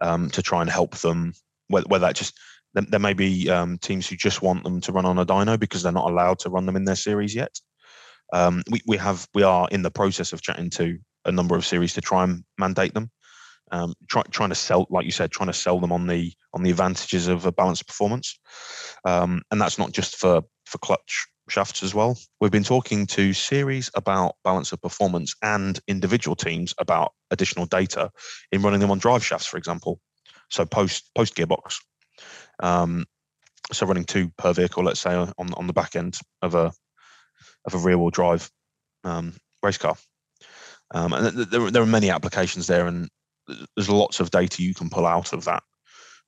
um, 0.01 0.29
to 0.31 0.41
try 0.41 0.61
and 0.61 0.69
help 0.69 0.97
them, 0.97 1.33
whether, 1.67 1.85
whether 1.87 2.07
that 2.07 2.15
just 2.15 2.37
there, 2.73 2.83
there 2.89 2.99
may 2.99 3.13
be 3.13 3.49
um, 3.49 3.77
teams 3.77 4.07
who 4.07 4.15
just 4.15 4.41
want 4.41 4.63
them 4.63 4.81
to 4.81 4.91
run 4.91 5.05
on 5.05 5.19
a 5.19 5.25
dyno 5.25 5.59
because 5.59 5.83
they're 5.83 5.91
not 5.91 6.09
allowed 6.09 6.39
to 6.39 6.49
run 6.49 6.65
them 6.65 6.75
in 6.75 6.85
their 6.85 6.95
series 6.95 7.35
yet. 7.35 7.59
Um, 8.33 8.63
we, 8.69 8.81
we 8.87 8.97
have 8.97 9.27
we 9.33 9.43
are 9.43 9.67
in 9.71 9.83
the 9.83 9.91
process 9.91 10.33
of 10.33 10.41
chatting 10.41 10.69
to 10.71 10.97
a 11.23 11.31
number 11.31 11.55
of 11.55 11.65
series 11.65 11.93
to 11.93 12.01
try 12.01 12.23
and 12.23 12.43
mandate 12.57 12.93
them. 12.93 13.09
Um, 13.71 13.93
try, 14.09 14.21
trying 14.29 14.49
to 14.49 14.55
sell, 14.55 14.85
like 14.89 15.05
you 15.05 15.11
said, 15.11 15.31
trying 15.31 15.47
to 15.47 15.53
sell 15.53 15.79
them 15.79 15.91
on 15.91 16.07
the 16.07 16.33
on 16.53 16.63
the 16.63 16.69
advantages 16.69 17.27
of 17.27 17.45
a 17.45 17.51
balanced 17.51 17.87
performance, 17.87 18.37
um, 19.05 19.41
and 19.51 19.61
that's 19.61 19.79
not 19.79 19.93
just 19.93 20.17
for 20.17 20.41
for 20.65 20.77
clutch 20.79 21.27
shafts 21.49 21.83
as 21.83 21.93
well. 21.93 22.17
We've 22.39 22.51
been 22.51 22.63
talking 22.63 23.05
to 23.07 23.33
series 23.33 23.89
about 23.95 24.35
balance 24.43 24.71
of 24.71 24.81
performance 24.81 25.35
and 25.41 25.79
individual 25.87 26.35
teams 26.35 26.73
about 26.77 27.13
additional 27.31 27.65
data 27.65 28.11
in 28.51 28.61
running 28.61 28.79
them 28.79 28.91
on 28.91 28.99
drive 28.99 29.25
shafts, 29.25 29.47
for 29.47 29.57
example. 29.57 29.99
So 30.49 30.65
post 30.65 31.09
post 31.15 31.35
gearbox, 31.35 31.77
um, 32.61 33.05
so 33.71 33.87
running 33.87 34.05
two 34.05 34.29
per 34.37 34.53
vehicle, 34.53 34.83
let's 34.83 34.99
say 34.99 35.15
on 35.15 35.33
on 35.37 35.67
the 35.67 35.73
back 35.73 35.95
end 35.95 36.19
of 36.41 36.53
a 36.53 36.71
of 37.65 37.73
a 37.73 37.77
rear 37.77 37.97
wheel 37.97 38.09
drive 38.09 38.49
um, 39.03 39.33
race 39.61 39.77
car. 39.77 39.95
Um, 40.93 41.13
and 41.13 41.37
there, 41.37 41.71
there 41.71 41.81
are 41.81 41.87
many 41.87 42.09
applications 42.09 42.67
there, 42.67 42.87
and 42.87 43.09
there's 43.75 43.89
lots 43.89 44.19
of 44.19 44.31
data 44.31 44.61
you 44.61 44.73
can 44.73 44.89
pull 44.89 45.05
out 45.05 45.33
of 45.33 45.45
that 45.45 45.63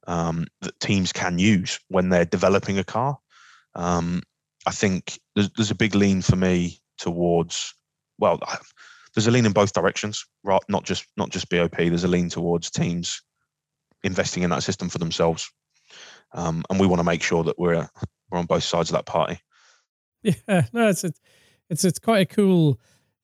um, 0.08 0.48
that 0.62 0.80
teams 0.80 1.12
can 1.12 1.38
use 1.38 1.80
when 1.90 2.10
they're 2.10 2.26
developing 2.26 2.80
a 2.80 2.84
car. 2.84 3.18
Um, 3.76 4.24
I 4.66 4.72
think 4.72 5.20
there's, 5.36 5.50
there's 5.52 5.72
a 5.72 5.76
big 5.76 5.94
lean 5.96 6.22
for 6.22 6.36
me 6.36 6.80
towards 6.98 7.74
well, 8.18 8.40
there's 9.14 9.28
a 9.28 9.32
lean 9.32 9.46
in 9.46 9.52
both 9.52 9.74
directions, 9.74 10.26
right? 10.44 10.62
Not 10.68 10.84
just 10.84 11.06
not 11.18 11.30
just 11.30 11.50
BOP. 11.50 11.78
There's 11.78 12.04
a 12.04 12.08
lean 12.08 12.30
towards 12.30 12.72
teams 12.72 13.22
investing 14.04 14.44
in 14.44 14.50
that 14.52 14.64
system 14.64 14.90
for 14.90 15.00
themselves 15.00 15.50
um, 16.36 16.64
and 16.70 16.80
we 16.80 16.88
want 16.88 17.00
to 17.00 17.06
make 17.06 17.24
sure 17.24 17.44
that 17.44 17.58
we're 17.58 17.88
we're 18.30 18.40
on 18.40 18.46
both 18.46 18.64
sides 18.64 18.90
of 18.90 18.96
that 18.96 19.06
party. 19.06 19.40
Yeah, 20.48 20.64
no, 20.74 20.90
it's 20.90 21.04
a, 21.04 21.12
it's 21.70 21.84
it's 21.84 22.00
quite 22.00 22.20
a 22.20 22.26
cool 22.26 22.80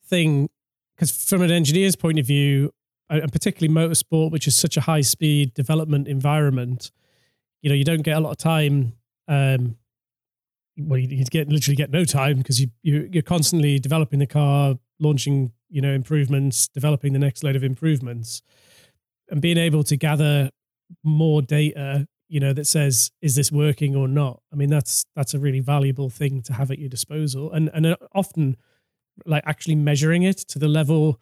thing 0.05 0.49
because 0.95 1.11
from 1.25 1.41
an 1.41 1.51
engineer's 1.51 1.95
point 1.95 2.19
of 2.19 2.27
view, 2.27 2.71
and 3.09 3.31
particularly 3.31 3.73
motorsport, 3.73 4.31
which 4.31 4.47
is 4.47 4.55
such 4.55 4.77
a 4.77 4.81
high 4.81 5.01
speed 5.01 5.53
development 5.53 6.07
environment, 6.07 6.91
you 7.61 7.69
know, 7.69 7.75
you 7.75 7.83
don't 7.83 8.03
get 8.03 8.17
a 8.17 8.19
lot 8.19 8.31
of 8.31 8.37
time. 8.37 8.93
Um, 9.27 9.77
well, 10.77 10.99
you 10.99 11.25
get 11.25 11.49
literally 11.49 11.75
get 11.75 11.91
no 11.91 12.05
time 12.05 12.37
because 12.37 12.61
you, 12.61 12.67
you 12.83 13.09
you're 13.11 13.23
constantly 13.23 13.79
developing 13.79 14.19
the 14.19 14.27
car, 14.27 14.75
launching 14.99 15.51
you 15.69 15.81
know 15.81 15.91
improvements, 15.91 16.67
developing 16.67 17.13
the 17.13 17.19
next 17.19 17.43
load 17.43 17.55
of 17.55 17.63
improvements, 17.63 18.41
and 19.29 19.41
being 19.41 19.57
able 19.57 19.83
to 19.83 19.97
gather 19.97 20.49
more 21.03 21.41
data 21.41 22.07
you 22.31 22.39
know 22.39 22.53
that 22.53 22.65
says 22.65 23.11
is 23.21 23.35
this 23.35 23.51
working 23.51 23.93
or 23.93 24.07
not? 24.07 24.41
I 24.53 24.55
mean 24.55 24.69
that's 24.69 25.05
that's 25.17 25.33
a 25.33 25.39
really 25.39 25.59
valuable 25.59 26.09
thing 26.09 26.41
to 26.43 26.53
have 26.53 26.71
at 26.71 26.79
your 26.79 26.87
disposal. 26.87 27.51
And 27.51 27.69
and 27.73 27.85
uh, 27.85 27.97
often 28.15 28.55
like 29.25 29.43
actually 29.45 29.75
measuring 29.75 30.23
it 30.23 30.37
to 30.37 30.57
the 30.57 30.69
level 30.69 31.19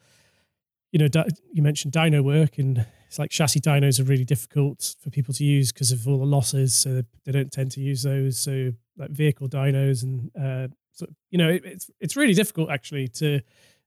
you 0.91 0.99
know 0.99 1.07
you 1.51 1.63
mentioned 1.63 1.93
dyno 1.93 2.23
work 2.23 2.59
and 2.59 2.85
it's 3.07 3.17
like 3.17 3.31
chassis 3.31 3.59
dynos 3.59 3.99
are 3.99 4.03
really 4.03 4.23
difficult 4.23 4.95
for 5.01 5.09
people 5.09 5.33
to 5.33 5.43
use 5.43 5.71
because 5.71 5.91
of 5.91 6.07
all 6.07 6.19
the 6.19 6.25
losses 6.25 6.75
so 6.75 7.01
they 7.25 7.31
don't 7.31 7.51
tend 7.51 7.71
to 7.71 7.81
use 7.81 8.03
those. 8.03 8.37
So 8.37 8.71
like 8.95 9.09
vehicle 9.09 9.49
dynos 9.49 10.03
and 10.03 10.29
uh 10.39 10.67
so 10.91 11.07
you 11.31 11.39
know 11.39 11.49
it, 11.49 11.65
it's 11.65 11.89
it's 11.99 12.15
really 12.15 12.35
difficult 12.35 12.69
actually 12.69 13.07
to 13.07 13.41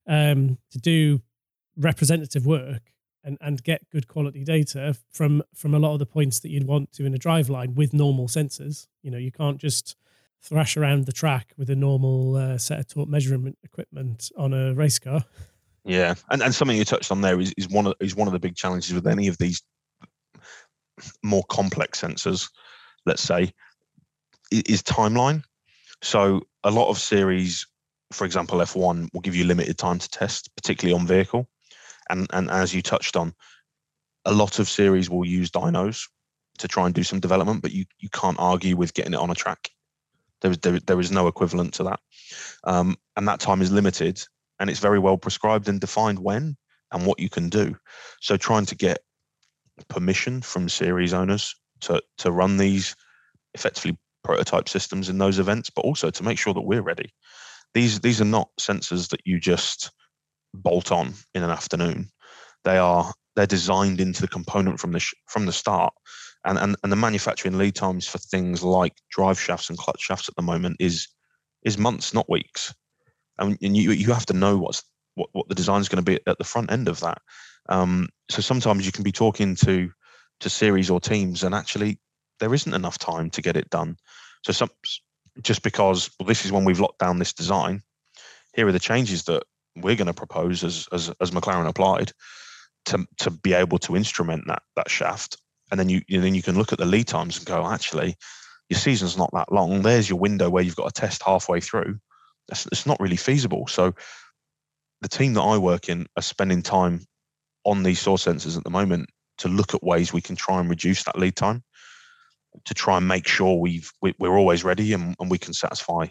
um 0.08 0.58
to 0.72 0.78
do 0.78 1.20
representative 1.76 2.46
work 2.46 2.82
and, 3.24 3.38
and 3.40 3.62
get 3.62 3.88
good 3.90 4.08
quality 4.08 4.44
data 4.44 4.96
from 5.11 5.42
from 5.54 5.74
a 5.74 5.78
lot 5.78 5.92
of 5.92 5.98
the 5.98 6.06
points 6.06 6.40
that 6.40 6.50
you'd 6.50 6.66
want 6.66 6.92
to 6.92 7.04
in 7.04 7.14
a 7.14 7.18
drive 7.18 7.48
line 7.48 7.74
with 7.74 7.92
normal 7.92 8.28
sensors. 8.28 8.87
You 9.02 9.11
know, 9.11 9.18
you 9.18 9.32
can't 9.32 9.58
just 9.58 9.96
thrash 10.40 10.76
around 10.76 11.06
the 11.06 11.12
track 11.12 11.52
with 11.56 11.70
a 11.70 11.76
normal 11.76 12.37
uh, 12.37 12.58
set 12.58 12.80
of 12.80 12.88
torque 12.88 13.08
measurement 13.08 13.56
equipment 13.62 14.30
on 14.37 14.52
a 14.52 14.74
race 14.74 14.98
car. 14.98 15.24
Yeah, 15.85 16.14
and 16.30 16.42
and 16.42 16.54
something 16.54 16.76
you 16.76 16.85
touched 16.85 17.11
on 17.11 17.20
there 17.20 17.40
is, 17.40 17.52
is 17.56 17.68
one 17.68 17.87
of 17.87 17.94
is 18.00 18.14
one 18.14 18.28
of 18.28 18.32
the 18.32 18.40
big 18.40 18.56
challenges 18.56 18.92
with 18.92 19.06
any 19.06 19.28
of 19.28 19.38
these 19.38 19.62
more 21.22 21.44
complex 21.48 22.00
sensors. 22.00 22.48
Let's 23.06 23.22
say 23.22 23.52
is 24.52 24.82
timeline. 24.82 25.42
So 26.02 26.42
a 26.64 26.70
lot 26.70 26.88
of 26.88 26.98
series, 26.98 27.66
for 28.12 28.24
example, 28.24 28.58
F1 28.58 29.08
will 29.12 29.20
give 29.20 29.35
you 29.35 29.44
limited 29.44 29.78
time 29.78 29.98
to 29.98 30.08
test, 30.08 30.50
particularly 30.56 31.00
on 31.00 31.06
vehicle, 31.06 31.48
and 32.12 32.29
and 32.33 32.51
as 32.51 32.72
you 32.72 32.83
touched 32.83 33.16
on, 33.16 33.35
a 34.25 34.33
lot 34.33 34.59
of 34.59 34.68
series 34.68 35.11
will 35.11 35.27
use 35.27 35.51
dynos 35.51 36.09
to 36.59 36.68
try 36.68 36.87
and 36.87 36.94
do 36.94 37.03
some 37.03 37.18
development, 37.18 37.62
but 37.62 37.72
you 37.72 37.87
you 37.98 38.09
can't 38.11 38.38
argue 38.38 38.77
with 38.77 38.94
getting 38.94 39.14
it 39.14 39.18
on 39.20 39.31
a 39.31 39.35
track. 39.35 39.70
There 40.42 40.53
is 40.53 40.59
there, 40.59 40.79
there 40.79 41.01
is 41.01 41.11
no 41.11 41.27
equivalent 41.27 41.75
to 41.75 41.85
that, 41.85 42.01
um, 42.64 42.96
and 43.16 43.27
that 43.27 43.40
time 43.40 43.62
is 43.62 43.72
limited 43.72 44.22
and 44.61 44.70
it's 44.70 44.79
very 44.79 45.01
well 45.01 45.18
prescribed 45.18 45.68
and 45.68 45.81
defined 45.81 46.20
when 46.20 46.57
and 46.92 47.05
what 47.05 47.18
you 47.18 47.29
can 47.29 47.48
do. 47.48 47.77
So 48.20 48.37
trying 48.37 48.66
to 48.66 48.77
get 48.77 49.01
permission 49.88 50.42
from 50.42 50.68
series 50.68 51.12
owners 51.12 51.55
to 51.81 52.03
to 52.18 52.31
run 52.31 52.59
these 52.59 52.94
effectively 53.55 53.98
prototype 54.22 54.68
systems 54.68 55.09
in 55.09 55.18
those 55.18 55.38
events, 55.38 55.70
but 55.70 55.85
also 55.85 56.11
to 56.11 56.22
make 56.22 56.38
sure 56.38 56.55
that 56.55 56.61
we're 56.61 56.83
ready. 56.83 57.12
These 57.75 58.01
these 58.01 58.20
are 58.20 58.27
not 58.27 58.51
sensors 58.61 59.09
that 59.09 59.22
you 59.25 59.40
just 59.40 59.90
bolt 60.54 60.92
on 60.92 61.14
in 61.34 61.42
an 61.42 61.50
afternoon. 61.50 62.08
They 62.64 62.78
are 62.78 63.12
they're 63.34 63.46
designed 63.46 64.00
into 64.00 64.20
the 64.20 64.28
component 64.28 64.78
from 64.78 64.92
the 64.92 65.00
sh- 65.00 65.14
from 65.26 65.46
the 65.46 65.52
start, 65.52 65.94
and, 66.44 66.58
and 66.58 66.76
and 66.82 66.92
the 66.92 66.96
manufacturing 66.96 67.58
lead 67.58 67.74
times 67.74 68.06
for 68.06 68.18
things 68.18 68.62
like 68.62 68.94
drive 69.10 69.40
shafts 69.40 69.68
and 69.68 69.78
clutch 69.78 70.00
shafts 70.00 70.28
at 70.28 70.36
the 70.36 70.42
moment 70.42 70.76
is 70.78 71.08
is 71.64 71.78
months, 71.78 72.12
not 72.12 72.28
weeks 72.28 72.74
and, 73.38 73.58
and 73.62 73.76
you 73.76 73.90
you 73.92 74.12
have 74.12 74.26
to 74.26 74.32
know 74.32 74.56
what's 74.56 74.82
what, 75.14 75.28
what 75.32 75.48
the 75.48 75.54
design 75.54 75.80
is 75.80 75.88
going 75.88 76.02
to 76.02 76.10
be 76.10 76.18
at 76.26 76.38
the 76.38 76.44
front 76.44 76.72
end 76.72 76.88
of 76.88 77.00
that. 77.00 77.18
Um, 77.68 78.08
so 78.30 78.40
sometimes 78.40 78.86
you 78.86 78.92
can 78.92 79.04
be 79.04 79.12
talking 79.12 79.54
to 79.56 79.90
to 80.40 80.50
series 80.50 80.90
or 80.90 81.00
teams, 81.00 81.42
and 81.42 81.54
actually 81.54 81.98
there 82.40 82.54
isn't 82.54 82.74
enough 82.74 82.98
time 82.98 83.30
to 83.30 83.42
get 83.42 83.56
it 83.56 83.70
done. 83.70 83.96
So 84.44 84.52
some 84.52 84.70
just 85.40 85.62
because 85.62 86.10
well, 86.18 86.26
this 86.26 86.44
is 86.44 86.52
when 86.52 86.64
we've 86.64 86.80
locked 86.80 86.98
down 86.98 87.18
this 87.18 87.32
design. 87.32 87.82
Here 88.54 88.66
are 88.66 88.72
the 88.72 88.78
changes 88.78 89.24
that 89.24 89.44
we're 89.76 89.96
going 89.96 90.06
to 90.06 90.14
propose 90.14 90.64
as 90.64 90.88
as 90.92 91.11
as 91.20 91.30
McLaren 91.30 91.68
applied 91.68 92.12
to 92.87 93.06
to 93.18 93.30
be 93.30 93.52
able 93.54 93.78
to 93.78 93.96
instrument 93.96 94.44
that 94.46 94.62
that 94.76 94.90
shaft, 94.90 95.37
and 95.70 95.78
then 95.78 95.88
you, 95.88 96.02
you 96.08 96.20
then 96.20 96.35
you 96.35 96.42
can 96.42 96.56
look 96.56 96.72
at 96.72 96.78
the 96.78 96.85
lead 96.85 97.06
times 97.06 97.38
and 97.38 97.46
go, 97.46 97.66
actually, 97.66 98.16
your 98.68 98.78
season's 98.78 99.16
not 99.16 99.30
that 99.32 99.52
long. 99.52 99.82
There's 99.82 100.08
your 100.08 100.18
window 100.18 100.50
where 100.50 100.62
you've 100.62 100.76
got 100.76 100.88
a 100.88 101.00
test 101.00 101.22
halfway 101.22 101.61
through 101.61 101.98
that's, 102.48 102.66
it's 102.66 102.87
not 102.87 103.00
really 103.00 103.16
feasible. 103.16 103.66
So 103.66 103.94
the 105.00 105.08
team 105.08 105.35
that 105.35 105.42
I 105.42 105.58
work 105.58 105.88
in 105.88 106.06
are 106.16 106.22
spending 106.22 106.62
time 106.62 107.00
on 107.64 107.82
these 107.82 108.00
SAW 108.00 108.16
sensors 108.16 108.56
at 108.56 108.64
the 108.64 108.70
moment 108.70 109.08
to 109.38 109.48
look 109.48 109.74
at 109.74 109.82
ways 109.82 110.12
we 110.12 110.20
can 110.20 110.37
try 110.37 110.61
and 110.61 110.68
reduce 110.68 111.04
that 111.04 111.18
lead 111.18 111.37
time 111.37 111.62
to 112.64 112.74
try 112.74 112.98
and 112.98 113.08
make 113.08 113.26
sure 113.26 113.58
we've 113.58 113.90
we, 114.02 114.14
we're 114.18 114.37
always 114.37 114.62
ready 114.62 114.92
and, 114.92 115.16
and 115.18 115.30
we 115.30 115.38
can 115.38 115.54
satisfy 115.54 116.06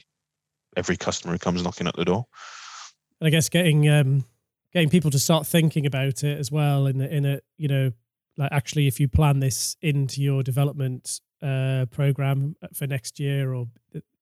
every 0.76 0.97
customer 0.97 1.34
who 1.34 1.39
comes 1.39 1.63
knocking 1.63 1.88
at 1.88 1.95
the 1.95 2.06
door. 2.06 2.26
And 3.22 3.28
I 3.28 3.30
guess 3.30 3.48
getting 3.48 3.88
um, 3.88 4.26
getting 4.74 4.90
people 4.90 5.12
to 5.12 5.20
start 5.20 5.48
thinking 5.48 5.86
about 5.86 6.24
it 6.24 6.38
as 6.38 6.52
well 6.52 6.88
in 6.88 7.00
a, 7.00 7.06
in 7.06 7.26
a 7.26 7.40
you 7.58 7.68
know 7.68 7.92
like 8.36 8.52
actually 8.52 8.88
if 8.88 9.00
you 9.00 9.08
plan 9.08 9.40
this 9.40 9.78
into 9.82 10.22
your 10.22 10.42
development 10.42 11.22
uh, 11.42 11.86
program 11.92 12.56
for 12.74 12.88
next 12.88 13.20
year 13.20 13.54
or 13.54 13.68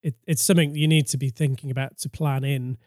it, 0.02 0.16
it's 0.28 0.44
something 0.44 0.76
you 0.76 0.88
need 0.88 1.08
to 1.08 1.18
be 1.18 1.30
thinking 1.30 1.72
about 1.72 1.98
to 2.00 2.10
plan 2.10 2.44
in 2.44 2.78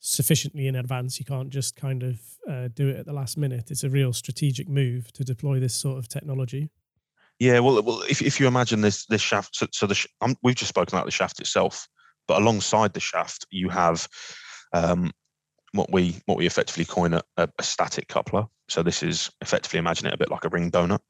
sufficiently 0.00 0.66
in 0.66 0.76
advance. 0.76 1.18
You 1.18 1.24
can't 1.24 1.50
just 1.50 1.76
kind 1.76 2.02
of 2.02 2.20
uh, 2.48 2.68
do 2.74 2.88
it 2.88 2.96
at 2.96 3.06
the 3.06 3.12
last 3.12 3.38
minute. 3.38 3.70
It's 3.70 3.84
a 3.84 3.90
real 3.90 4.12
strategic 4.12 4.68
move 4.68 5.12
to 5.12 5.24
deploy 5.24 5.60
this 5.60 5.74
sort 5.74 5.98
of 5.98 6.08
technology. 6.08 6.70
Yeah, 7.38 7.58
well, 7.60 7.82
well, 7.82 8.02
if 8.08 8.22
if 8.22 8.38
you 8.38 8.46
imagine 8.46 8.80
this 8.80 9.06
this 9.06 9.20
shaft, 9.20 9.56
so, 9.56 9.66
so 9.72 9.86
the 9.86 10.06
um, 10.20 10.36
we've 10.42 10.54
just 10.54 10.68
spoken 10.68 10.96
about 10.96 11.06
the 11.06 11.10
shaft 11.10 11.40
itself, 11.40 11.88
but 12.28 12.40
alongside 12.40 12.92
the 12.92 13.00
shaft, 13.00 13.46
you 13.50 13.68
have 13.68 14.06
um, 14.72 15.10
what 15.74 15.90
we 15.90 16.16
what 16.26 16.38
we 16.38 16.46
effectively 16.46 16.84
coin 16.84 17.14
a, 17.14 17.22
a, 17.36 17.62
static 17.62 18.08
coupler. 18.08 18.46
So 18.68 18.82
this 18.82 19.02
is 19.02 19.30
effectively 19.40 19.78
imagine 19.78 20.06
it 20.06 20.14
a 20.14 20.18
bit 20.18 20.30
like 20.30 20.44
a 20.44 20.48
ring 20.48 20.70
donut. 20.70 21.00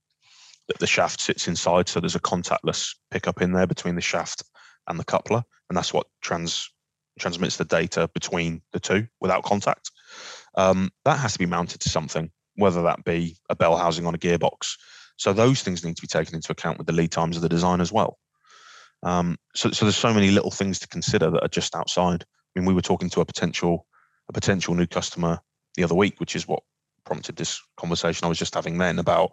That 0.68 0.78
the 0.78 0.86
shaft 0.86 1.20
sits 1.20 1.46
inside, 1.46 1.90
so 1.90 2.00
there's 2.00 2.14
a 2.14 2.20
contactless 2.20 2.94
pickup 3.10 3.42
in 3.42 3.52
there 3.52 3.66
between 3.66 3.94
the 3.94 4.00
shaft 4.00 4.42
and 4.88 4.98
the 4.98 5.04
coupler, 5.04 5.44
and 5.68 5.76
that's 5.76 5.92
what 5.92 6.06
trans 6.22 6.70
transmits 7.18 7.58
the 7.58 7.66
data 7.66 8.08
between 8.14 8.62
the 8.72 8.80
two 8.80 9.06
without 9.20 9.44
contact. 9.44 9.90
Um, 10.56 10.90
that 11.04 11.18
has 11.18 11.34
to 11.34 11.38
be 11.38 11.46
mounted 11.46 11.82
to 11.82 11.90
something, 11.90 12.30
whether 12.56 12.82
that 12.82 13.04
be 13.04 13.36
a 13.50 13.54
bell 13.54 13.76
housing 13.76 14.06
on 14.06 14.14
a 14.14 14.18
gearbox. 14.18 14.76
So 15.16 15.32
those 15.34 15.62
things 15.62 15.84
need 15.84 15.96
to 15.96 16.02
be 16.02 16.08
taken 16.08 16.34
into 16.34 16.50
account 16.50 16.78
with 16.78 16.86
the 16.86 16.92
lead 16.92 17.12
times 17.12 17.36
of 17.36 17.42
the 17.42 17.48
design 17.48 17.82
as 17.82 17.92
well. 17.92 18.18
Um, 19.02 19.36
so, 19.54 19.70
so 19.70 19.84
there's 19.84 19.96
so 19.96 20.14
many 20.14 20.30
little 20.30 20.50
things 20.50 20.78
to 20.80 20.88
consider 20.88 21.30
that 21.30 21.44
are 21.44 21.48
just 21.48 21.76
outside. 21.76 22.24
I 22.24 22.58
mean, 22.58 22.66
we 22.66 22.74
were 22.74 22.80
talking 22.80 23.10
to 23.10 23.20
a 23.20 23.26
potential 23.26 23.86
a 24.28 24.32
potential 24.32 24.74
new 24.74 24.86
customer 24.86 25.40
the 25.76 25.84
other 25.84 25.94
week, 25.94 26.20
which 26.20 26.36
is 26.36 26.48
what 26.48 26.62
prompted 27.04 27.36
this 27.36 27.60
conversation 27.76 28.24
I 28.24 28.28
was 28.28 28.38
just 28.38 28.54
having 28.54 28.78
then 28.78 28.98
about 28.98 29.32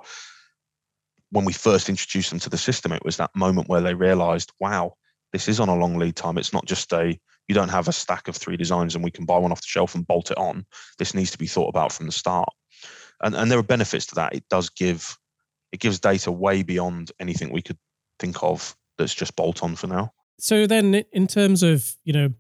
when 1.32 1.46
we 1.46 1.54
first 1.54 1.90
introduced 1.90 2.30
them 2.30 2.40
to 2.40 2.50
the 2.50 2.58
system. 2.58 2.92
It 2.92 3.06
was 3.06 3.18
that 3.18 3.36
moment 3.36 3.70
where 3.70 3.82
they 3.82 3.94
realised, 3.94 4.52
wow, 4.60 4.96
this 5.32 5.48
is 5.48 5.60
on 5.60 5.70
a 5.70 5.76
long 5.76 5.98
lead 5.98 6.16
time. 6.16 6.38
It's 6.38 6.54
not 6.54 6.66
just 6.66 6.92
a 6.94 7.18
you 7.48 7.56
don't 7.56 7.70
have 7.70 7.88
a 7.88 7.94
stack 7.94 8.28
of 8.28 8.36
three 8.36 8.56
designs 8.56 8.96
and 8.96 9.04
we 9.04 9.12
can 9.12 9.26
buy 9.26 9.38
one 9.38 9.52
off 9.52 9.62
the 9.62 9.68
shelf 9.68 9.96
and 9.96 10.08
bolt 10.08 10.32
it 10.32 10.38
on. 10.38 10.66
This 11.00 11.14
needs 11.14 11.32
to 11.32 11.38
be 11.38 11.48
thought 11.48 11.70
about 11.70 11.92
from 11.92 12.06
the 12.06 12.12
start. 12.12 12.50
And 13.22 13.36
and 13.36 13.52
there 13.52 13.60
are 13.60 13.64
benefits 13.64 14.06
to 14.08 14.16
that. 14.16 14.36
It 14.36 14.48
does 14.50 14.70
give 14.70 15.18
it 15.72 15.80
gives 15.80 16.00
data 16.00 16.32
way 16.32 16.64
beyond 16.64 17.12
anything 17.20 17.52
we 17.52 17.62
could 17.62 17.78
think 18.20 18.44
of 18.44 18.76
that's 18.98 19.16
just 19.16 19.36
bolt 19.36 19.64
on 19.64 19.76
for 19.76 19.88
now. 19.88 20.14
So 20.40 20.68
then 20.68 21.04
in 21.12 21.28
terms 21.28 21.64
of, 21.64 21.96
you 22.04 22.14
know, 22.14 22.34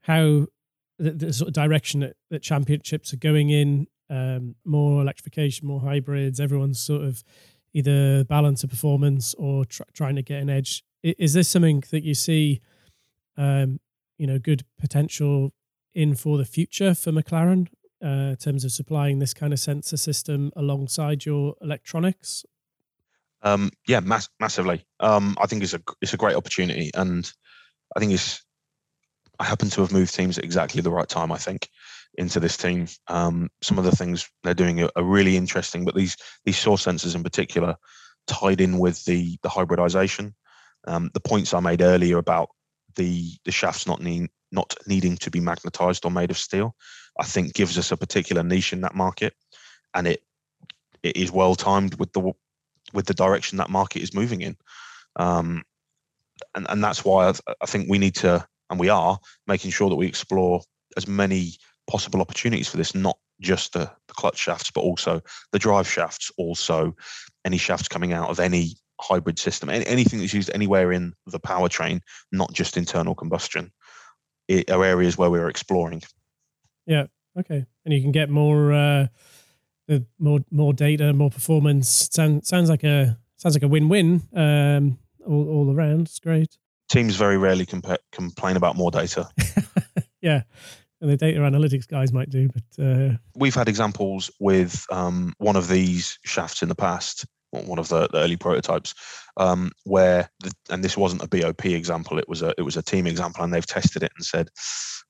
how 0.00 0.46
the, 0.98 1.10
the 1.10 1.32
sort 1.32 1.48
of 1.48 1.54
direction 1.54 2.00
that, 2.00 2.16
that 2.30 2.42
championships 2.42 3.12
are 3.12 3.18
going 3.18 3.50
in, 3.50 3.86
um, 4.10 4.54
more 4.64 5.00
electrification, 5.00 5.66
more 5.66 5.80
hybrids, 5.80 6.40
everyone's 6.40 6.80
sort 6.80 7.02
of 7.02 7.24
either 7.72 8.24
balance 8.24 8.62
of 8.62 8.70
performance 8.70 9.34
or 9.34 9.64
tr- 9.64 9.82
trying 9.92 10.14
to 10.16 10.22
get 10.22 10.40
an 10.40 10.50
edge 10.50 10.84
is 11.04 11.34
this 11.34 11.48
something 11.48 11.84
that 11.90 12.02
you 12.02 12.14
see, 12.14 12.60
um, 13.36 13.78
you 14.18 14.26
know, 14.26 14.38
good 14.38 14.64
potential 14.78 15.52
in 15.94 16.14
for 16.14 16.38
the 16.38 16.44
future 16.44 16.94
for 16.94 17.12
McLaren 17.12 17.68
uh, 18.02 18.30
in 18.30 18.36
terms 18.36 18.64
of 18.64 18.72
supplying 18.72 19.18
this 19.18 19.34
kind 19.34 19.52
of 19.52 19.60
sensor 19.60 19.96
system 19.96 20.50
alongside 20.56 21.26
your 21.26 21.54
electronics? 21.60 22.44
Um, 23.42 23.70
yeah, 23.86 24.00
mass- 24.00 24.30
massively. 24.40 24.86
Um, 25.00 25.36
I 25.40 25.46
think 25.46 25.62
it's 25.62 25.74
a 25.74 25.82
it's 26.00 26.14
a 26.14 26.16
great 26.16 26.36
opportunity, 26.36 26.90
and 26.94 27.30
I 27.94 28.00
think 28.00 28.12
it's. 28.12 28.43
I 29.38 29.44
happen 29.44 29.70
to 29.70 29.80
have 29.80 29.92
moved 29.92 30.14
teams 30.14 30.38
at 30.38 30.44
exactly 30.44 30.80
the 30.80 30.90
right 30.90 31.08
time. 31.08 31.32
I 31.32 31.38
think 31.38 31.68
into 32.16 32.38
this 32.38 32.56
team. 32.56 32.86
Um, 33.08 33.50
some 33.60 33.78
of 33.78 33.84
the 33.84 33.96
things 33.96 34.30
they're 34.44 34.54
doing 34.54 34.80
are, 34.82 34.90
are, 34.94 35.02
really 35.02 35.36
interesting, 35.36 35.84
but 35.84 35.94
these 35.94 36.16
these 36.44 36.56
SAW 36.56 36.76
sensors 36.76 37.14
in 37.14 37.24
particular, 37.24 37.76
tied 38.26 38.60
in 38.60 38.78
with 38.78 39.04
the 39.04 39.38
the 39.42 39.48
hybridization 39.48 40.34
um, 40.86 41.10
the 41.14 41.20
points 41.20 41.54
I 41.54 41.60
made 41.60 41.82
earlier 41.82 42.18
about 42.18 42.50
the 42.96 43.32
the 43.44 43.52
shafts 43.52 43.86
not 43.86 44.02
need, 44.02 44.28
not 44.52 44.74
needing 44.86 45.16
to 45.18 45.30
be 45.30 45.40
magnetized 45.40 46.04
or 46.04 46.10
made 46.10 46.30
of 46.30 46.38
steel, 46.38 46.74
I 47.18 47.24
think 47.24 47.54
gives 47.54 47.78
us 47.78 47.92
a 47.92 47.96
particular 47.96 48.42
niche 48.42 48.72
in 48.72 48.82
that 48.82 48.94
market, 48.94 49.34
and 49.94 50.06
it 50.06 50.22
it 51.02 51.16
is 51.16 51.32
well 51.32 51.54
timed 51.54 51.98
with 51.98 52.12
the 52.12 52.32
with 52.92 53.06
the 53.06 53.14
direction 53.14 53.58
that 53.58 53.70
market 53.70 54.02
is 54.02 54.14
moving 54.14 54.42
in, 54.42 54.56
um, 55.16 55.64
and 56.54 56.66
and 56.68 56.84
that's 56.84 57.04
why 57.04 57.28
I, 57.28 57.34
I 57.62 57.66
think 57.66 57.88
we 57.88 57.98
need 57.98 58.16
to 58.16 58.46
and 58.70 58.80
we 58.80 58.88
are 58.88 59.18
making 59.46 59.70
sure 59.70 59.88
that 59.88 59.96
we 59.96 60.06
explore 60.06 60.60
as 60.96 61.06
many 61.06 61.52
possible 61.90 62.20
opportunities 62.20 62.68
for 62.68 62.76
this, 62.76 62.94
not 62.94 63.18
just 63.40 63.72
the, 63.72 63.90
the 64.08 64.14
clutch 64.14 64.38
shafts, 64.38 64.70
but 64.70 64.80
also 64.80 65.20
the 65.52 65.58
drive 65.58 65.88
shafts, 65.88 66.30
also 66.38 66.94
any 67.44 67.58
shafts 67.58 67.88
coming 67.88 68.12
out 68.12 68.30
of 68.30 68.40
any 68.40 68.74
hybrid 69.00 69.38
system, 69.38 69.68
anything 69.68 70.18
that's 70.18 70.32
used 70.32 70.50
anywhere 70.54 70.92
in 70.92 71.12
the 71.26 71.40
powertrain, 71.40 72.00
not 72.32 72.52
just 72.52 72.76
internal 72.76 73.14
combustion, 73.14 73.70
are 74.50 74.84
areas 74.84 75.18
where 75.18 75.30
we're 75.30 75.48
exploring. 75.48 76.02
Yeah. 76.86 77.06
Okay. 77.38 77.66
And 77.84 77.92
you 77.92 78.00
can 78.00 78.12
get 78.12 78.30
more, 78.30 78.72
uh, 78.72 79.06
more, 80.18 80.40
more 80.50 80.72
data, 80.72 81.12
more 81.12 81.30
performance. 81.30 82.08
Sound, 82.12 82.46
sounds 82.46 82.70
like 82.70 82.84
a 82.84 83.18
sounds 83.36 83.56
like 83.56 83.62
a 83.62 83.68
win-win 83.68 84.22
um, 84.34 84.98
all, 85.26 85.48
all 85.48 85.74
around. 85.74 86.02
It's 86.02 86.20
great. 86.20 86.56
Teams 86.88 87.16
very 87.16 87.38
rarely 87.38 87.66
comp- 87.66 87.98
complain 88.12 88.56
about 88.56 88.76
more 88.76 88.90
data. 88.90 89.28
yeah. 90.20 90.42
And 91.00 91.10
the 91.10 91.16
data 91.16 91.40
analytics 91.40 91.86
guys 91.86 92.12
might 92.12 92.30
do, 92.30 92.48
but 92.48 92.84
uh... 92.84 93.16
we've 93.34 93.54
had 93.54 93.68
examples 93.68 94.30
with 94.40 94.86
um, 94.90 95.34
one 95.38 95.56
of 95.56 95.68
these 95.68 96.18
shafts 96.24 96.62
in 96.62 96.68
the 96.68 96.74
past 96.74 97.26
one 97.62 97.78
of 97.78 97.88
the, 97.88 98.08
the 98.08 98.18
early 98.18 98.36
prototypes, 98.36 98.94
um, 99.36 99.70
where 99.84 100.28
the, 100.40 100.52
and 100.70 100.82
this 100.82 100.96
wasn't 100.96 101.22
a 101.22 101.28
BOP 101.28 101.66
example, 101.66 102.18
it 102.18 102.28
was 102.28 102.42
a 102.42 102.54
it 102.58 102.62
was 102.62 102.76
a 102.76 102.82
team 102.82 103.06
example, 103.06 103.44
and 103.44 103.52
they've 103.52 103.66
tested 103.66 104.02
it 104.02 104.12
and 104.16 104.24
said, 104.24 104.48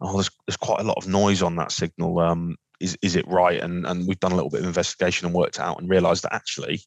oh, 0.01 0.15
there's 0.15 0.31
there's 0.47 0.57
quite 0.57 0.81
a 0.81 0.85
lot 0.85 0.99
of 0.99 1.09
noise 1.09 1.43
on 1.43 1.57
that 1.57 1.73
signal. 1.73 2.19
Um, 2.19 2.57
is 2.81 2.97
is 3.03 3.17
it 3.17 3.27
right? 3.29 3.61
And 3.61 3.87
and 3.87 4.07
we've 4.07 4.21
done 4.21 4.33
a 4.33 4.37
little 4.37 4.51
bit 4.51 4.61
of 4.61 4.67
investigation 4.67 5.27
and 5.27 5.35
worked 5.35 5.61
out 5.61 5.81
and 5.81 5.89
realised 5.89 6.25
that 6.25 6.35
actually, 6.35 6.81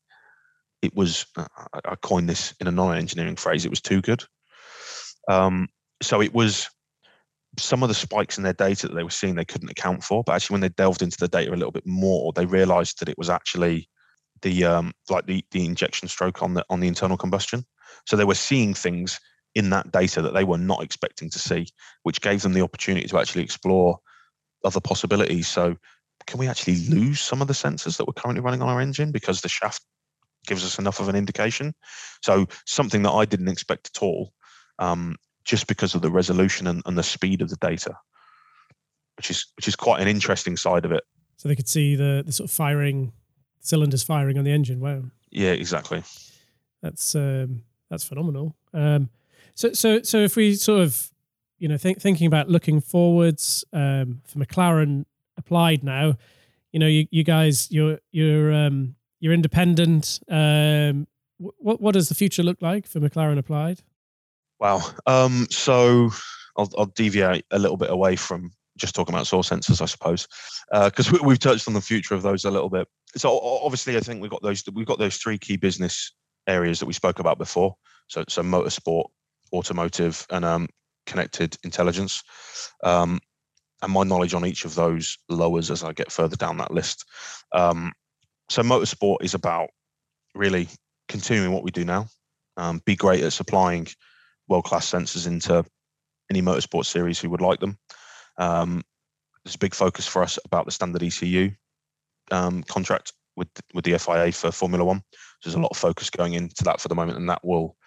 it 0.81 0.95
was 0.95 1.25
uh, 1.35 1.47
I 1.73 1.95
coined 1.95 2.29
this 2.29 2.53
in 2.59 2.67
a 2.67 2.71
non-engineering 2.71 3.35
phrase. 3.35 3.65
It 3.65 3.71
was 3.71 3.81
too 3.81 4.01
good. 4.01 4.23
Um, 5.28 5.67
so 6.01 6.21
it 6.21 6.34
was 6.34 6.69
some 7.59 7.82
of 7.82 7.89
the 7.89 7.95
spikes 7.95 8.38
in 8.38 8.43
their 8.43 8.53
data 8.53 8.88
that 8.88 8.93
they 8.93 9.03
were 9.03 9.09
seeing 9.09 9.36
they 9.36 9.45
couldn't 9.45 9.71
account 9.71 10.03
for 10.03 10.23
but 10.23 10.34
actually 10.34 10.53
when 10.53 10.61
they 10.61 10.69
delved 10.69 11.01
into 11.01 11.17
the 11.17 11.28
data 11.28 11.51
a 11.51 11.55
little 11.55 11.71
bit 11.71 11.88
more 11.88 12.32
they 12.34 12.45
realized 12.45 12.99
that 12.99 13.09
it 13.09 13.17
was 13.17 13.32
actually 13.32 13.89
the 14.41 14.63
um 14.63 14.93
like 15.09 15.25
the 15.25 15.43
the 15.51 15.65
injection 15.65 16.07
stroke 16.07 16.41
on 16.41 16.53
the 16.53 16.65
on 16.69 16.80
the 16.80 16.88
internal 16.88 17.17
combustion. 17.17 17.65
So 18.05 18.15
they 18.15 18.25
were 18.25 18.36
seeing 18.36 18.73
things 18.73 19.19
in 19.55 19.69
that 19.71 19.91
data 19.91 20.21
that 20.21 20.34
they 20.34 20.43
were 20.43 20.57
not 20.57 20.84
expecting 20.84 21.30
to 21.32 21.39
see 21.39 21.67
which 22.03 22.21
gave 22.21 22.41
them 22.41 22.53
the 22.53 22.61
opportunity 22.61 23.07
to 23.07 23.19
actually 23.19 23.43
explore 23.43 23.99
other 24.63 24.80
possibilities. 24.80 25.47
So 25.47 25.75
can 26.25 26.39
we 26.39 26.47
actually 26.47 26.78
lose 26.88 27.21
some 27.21 27.41
of 27.41 27.47
the 27.47 27.53
sensors 27.53 27.97
that 27.97 28.05
we're 28.05 28.13
currently 28.13 28.41
running 28.41 28.61
on 28.61 28.69
our 28.69 28.82
engine 28.82 29.11
because 29.11 29.41
the 29.41 29.49
shaft 29.49 29.82
gives 30.45 30.63
us 30.63 30.80
enough 30.80 30.99
of 30.99 31.09
an 31.09 31.15
indication? 31.15 31.73
So 32.21 32.47
something 32.65 33.03
that 33.03 33.11
i 33.11 33.25
didn't 33.25 33.47
expect 33.47 33.89
at 33.95 34.03
all 34.03 34.34
um, 34.80 35.15
just 35.43 35.67
because 35.67 35.95
of 35.95 36.01
the 36.01 36.11
resolution 36.11 36.67
and, 36.67 36.82
and 36.86 36.97
the 36.97 37.03
speed 37.03 37.41
of 37.41 37.49
the 37.49 37.55
data, 37.57 37.97
which 39.17 39.30
is 39.32 39.45
which 39.55 39.67
is 39.67 39.75
quite 39.75 40.01
an 40.01 40.07
interesting 40.07 40.57
side 40.57 40.86
of 40.86 40.91
it. 40.91 41.03
So 41.38 41.47
they 41.49 41.55
could 41.55 41.69
see 41.69 41.95
the 41.95 42.23
the 42.25 42.32
sort 42.32 42.49
of 42.49 42.53
firing 42.53 43.13
cylinders 43.59 44.03
firing 44.03 44.38
on 44.38 44.43
the 44.43 44.51
engine. 44.51 44.80
Wow. 44.80 45.03
Yeah, 45.30 45.51
exactly. 45.51 46.03
That's 46.82 47.15
um, 47.15 47.63
that's 47.89 48.03
phenomenal. 48.03 48.55
Um, 48.73 49.09
so 49.55 49.73
so 49.73 50.01
so 50.01 50.17
if 50.19 50.36
we 50.36 50.55
sort 50.55 50.82
of 50.82 51.11
you 51.57 51.67
know 51.67 51.78
think, 51.78 51.99
thinking 51.99 52.28
about 52.28 52.49
looking 52.49 52.82
forwards 52.82 53.65
um, 53.73 54.21
for 54.25 54.39
McLaren 54.39 55.05
applied 55.38 55.84
now, 55.84 56.17
you 56.71 56.80
know 56.80 56.88
you 56.88 57.07
you 57.11 57.23
guys 57.23 57.71
you're 57.71 57.99
you're 58.11 58.53
um, 58.53 58.95
you're 59.19 59.34
independent. 59.34 60.19
Um, 60.30 61.07
what 61.38 61.82
what 61.82 61.93
does 61.93 62.09
the 62.09 62.15
future 62.15 62.43
look 62.43 62.61
like 62.61 62.88
for 62.88 62.99
McLaren 62.99 63.38
applied? 63.38 63.82
Wow. 64.60 64.82
Um, 65.05 65.47
so 65.49 66.10
I'll, 66.58 66.70
I'll, 66.78 66.86
deviate 66.88 67.45
a 67.51 67.60
little 67.60 67.78
bit 67.78 67.91
away 67.91 68.16
from 68.16 68.51
just 68.78 68.95
talking 68.95 69.14
about 69.14 69.28
SAW 69.28 69.41
sensors, 69.41 69.82
I 69.82 69.86
suppose, 69.86 70.28
because 70.72 71.14
uh, 71.14 71.18
we, 71.24 71.34
have 71.34 71.39
touched 71.39 71.68
on 71.68 71.74
the 71.74 71.82
future 71.82 72.16
of 72.16 72.24
those 72.24 72.45
a 72.45 72.51
little 72.51 72.70
bit. 72.70 72.88
So 73.16 73.39
obviously, 73.39 73.97
I 73.97 73.99
think 73.99 74.22
we've 74.22 74.32
got 74.32 74.41
those 74.41 74.64
we've 74.74 74.86
got 74.86 74.99
those 74.99 75.18
three 75.18 75.38
key 75.38 75.58
business 75.58 76.12
areas 76.47 76.80
that 76.80 76.86
we 76.86 76.93
spoke 76.93 77.20
about 77.20 77.38
before. 77.38 77.76
So 78.08 78.24
so 78.28 78.41
motorsport, 78.41 79.05
automotive, 79.53 80.26
and 80.30 80.45
um, 80.45 80.68
connected 81.05 81.58
intelligence. 81.64 82.24
Um, 82.84 83.20
and 83.82 83.91
my 83.91 84.03
knowledge 84.03 84.34
on 84.34 84.45
each 84.45 84.66
of 84.66 84.74
those 84.74 85.18
lowers 85.30 85.70
as 85.70 85.84
I 85.84 85.93
get 85.93 86.12
further 86.12 86.36
down 86.36 86.58
that 86.58 86.72
list. 86.72 87.05
Um, 87.53 87.93
so 88.49 88.64
motorsport 88.64 89.18
is 89.22 89.36
about 89.36 89.70
really 90.34 90.68
continuing 91.08 91.51
what 91.51 91.64
we 91.64 91.72
do 91.72 91.86
now, 91.86 92.08
um, 92.58 92.82
be 92.86 92.95
great 92.95 93.24
at 93.24 93.34
supplying 93.34 93.88
world 94.47 94.65
class 94.65 94.89
sensors 94.89 95.27
into 95.27 95.63
any 96.29 96.41
motorsport 96.41 96.85
series 96.85 97.19
who 97.19 97.29
would 97.29 97.41
like 97.41 97.59
them. 97.59 97.77
Um, 98.37 98.83
there's 99.43 99.55
a 99.55 99.59
big 99.59 99.73
focus 99.73 100.07
for 100.07 100.23
us 100.23 100.37
about 100.45 100.65
the 100.65 100.71
standard 100.71 101.03
ECU 101.03 101.51
um, 102.31 102.63
contract 102.63 103.13
with 103.35 103.47
with 103.73 103.85
the 103.85 103.97
FIA 103.97 104.31
for 104.31 104.51
Formula 104.51 104.83
One. 104.83 105.01
So 105.11 105.49
there's 105.49 105.55
a 105.55 105.59
lot 105.59 105.71
of 105.71 105.77
focus 105.77 106.09
going 106.09 106.33
into 106.33 106.63
that 106.65 106.81
for 106.81 106.87
the 106.87 106.95
moment, 106.95 107.17
and 107.17 107.29
that 107.29 107.43
will 107.43 107.77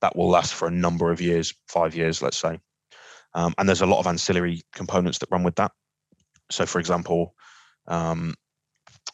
that 0.00 0.16
will 0.16 0.28
last 0.28 0.54
for 0.54 0.68
a 0.68 0.72
number 0.72 1.10
of 1.10 1.20
years, 1.20 1.54
five 1.68 1.94
years, 1.94 2.20
let's 2.20 2.36
say. 2.36 2.58
Um, 3.34 3.54
and 3.58 3.68
there's 3.68 3.80
a 3.80 3.86
lot 3.86 4.00
of 4.00 4.06
ancillary 4.06 4.62
components 4.74 5.18
that 5.18 5.30
run 5.30 5.42
with 5.42 5.56
that. 5.56 5.72
So, 6.50 6.66
for 6.66 6.78
example, 6.78 7.34
um, 7.86 8.34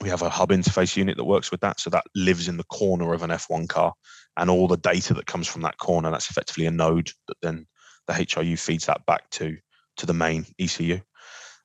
we 0.01 0.09
have 0.09 0.23
a 0.23 0.31
hub 0.31 0.51
interface 0.51 0.97
unit 0.97 1.17
that 1.17 1.25
works 1.25 1.51
with 1.51 1.61
that. 1.61 1.81
So 1.81 1.91
that 1.91 2.05
lives 2.15 2.49
in 2.49 2.57
the 2.57 2.65
corner 2.65 3.13
of 3.13 3.23
an 3.23 3.31
F1 3.31 3.69
car 3.69 3.93
and 4.41 4.51
all 4.51 4.67
the 4.67 4.77
data 4.77 5.15
that 5.15 5.27
comes 5.27 5.47
from 5.47 5.63
that 5.63 5.79
corner 5.79 6.11
that's 6.11 6.31
effectively 6.31 6.67
a 6.67 6.71
node 6.71 7.13
that 7.29 7.37
then 7.43 7.67
the 8.09 8.15
HIU 8.15 8.57
feeds 8.57 8.87
that 8.87 9.05
back 9.07 9.29
to 9.31 9.57
to 9.99 10.07
the 10.07 10.15
main 10.15 10.47
ECU. 10.59 10.99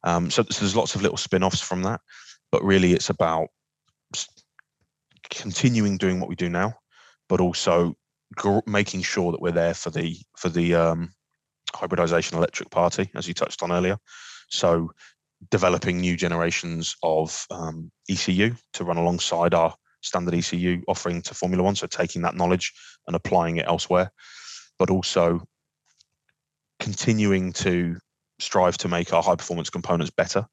Um, 0.03 0.29
so, 0.29 0.43
so, 0.43 0.59
there's 0.59 0.75
lots 0.75 0.93
of 0.93 1.01
little 1.01 1.17
spin-offs 1.17 1.61
from 1.61 1.81
that, 1.83 2.01
but 2.51 2.63
really 2.63 2.93
it's 2.93 3.09
about 3.09 3.47
continuing 5.31 5.97
doing 5.97 6.19
what 6.19 6.29
we 6.29 6.35
do 6.35 6.49
now, 6.49 6.75
but 7.27 7.39
also 7.39 7.95
gr- 8.35 8.59
making 8.67 9.01
sure 9.01 9.31
that 9.31 9.41
we're 9.41 9.51
there 9.51 9.73
for 9.73 9.89
the 9.89 10.17
for 10.37 10.49
the 10.49 10.75
um, 10.75 11.11
hybridization 11.73 12.37
electric 12.37 12.69
party, 12.69 13.09
as 13.15 13.27
you 13.27 13.33
touched 13.33 13.63
on 13.63 13.71
earlier. 13.71 13.97
So 14.49 14.91
developing 15.49 15.99
new 15.99 16.15
generations 16.15 16.95
of 17.01 17.45
um, 17.49 17.91
ECU 18.09 18.55
to 18.73 18.83
run 18.83 18.97
alongside 18.97 19.53
our 19.53 19.73
standard 20.05 20.33
ECU 20.33 20.81
offering 20.87 21.21
to 21.23 21.33
Formula 21.33 21.63
One. 21.63 21.75
So 21.75 21.87
taking 21.87 22.21
that 22.21 22.35
knowledge 22.35 22.73
and 23.07 23.15
applying 23.15 23.57
it 23.57 23.67
elsewhere, 23.67 24.11
but 24.79 24.89
also 24.89 25.41
continuing 26.79 27.53
to 27.53 27.97
strive 28.39 28.77
to 28.77 28.87
make 28.87 29.13
our 29.13 29.23
high 29.23 29.35
performance 29.35 29.69
components 29.69 30.11
better. 30.15 30.45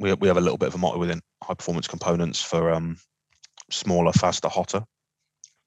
We, 0.00 0.12
we 0.14 0.28
have 0.28 0.36
a 0.36 0.40
little 0.40 0.58
bit 0.58 0.68
of 0.68 0.74
a 0.74 0.78
motto 0.78 0.98
within 0.98 1.20
high 1.42 1.54
performance 1.54 1.86
components 1.86 2.42
for 2.42 2.72
um, 2.72 2.96
smaller, 3.70 4.12
faster, 4.12 4.48
hotter. 4.48 4.84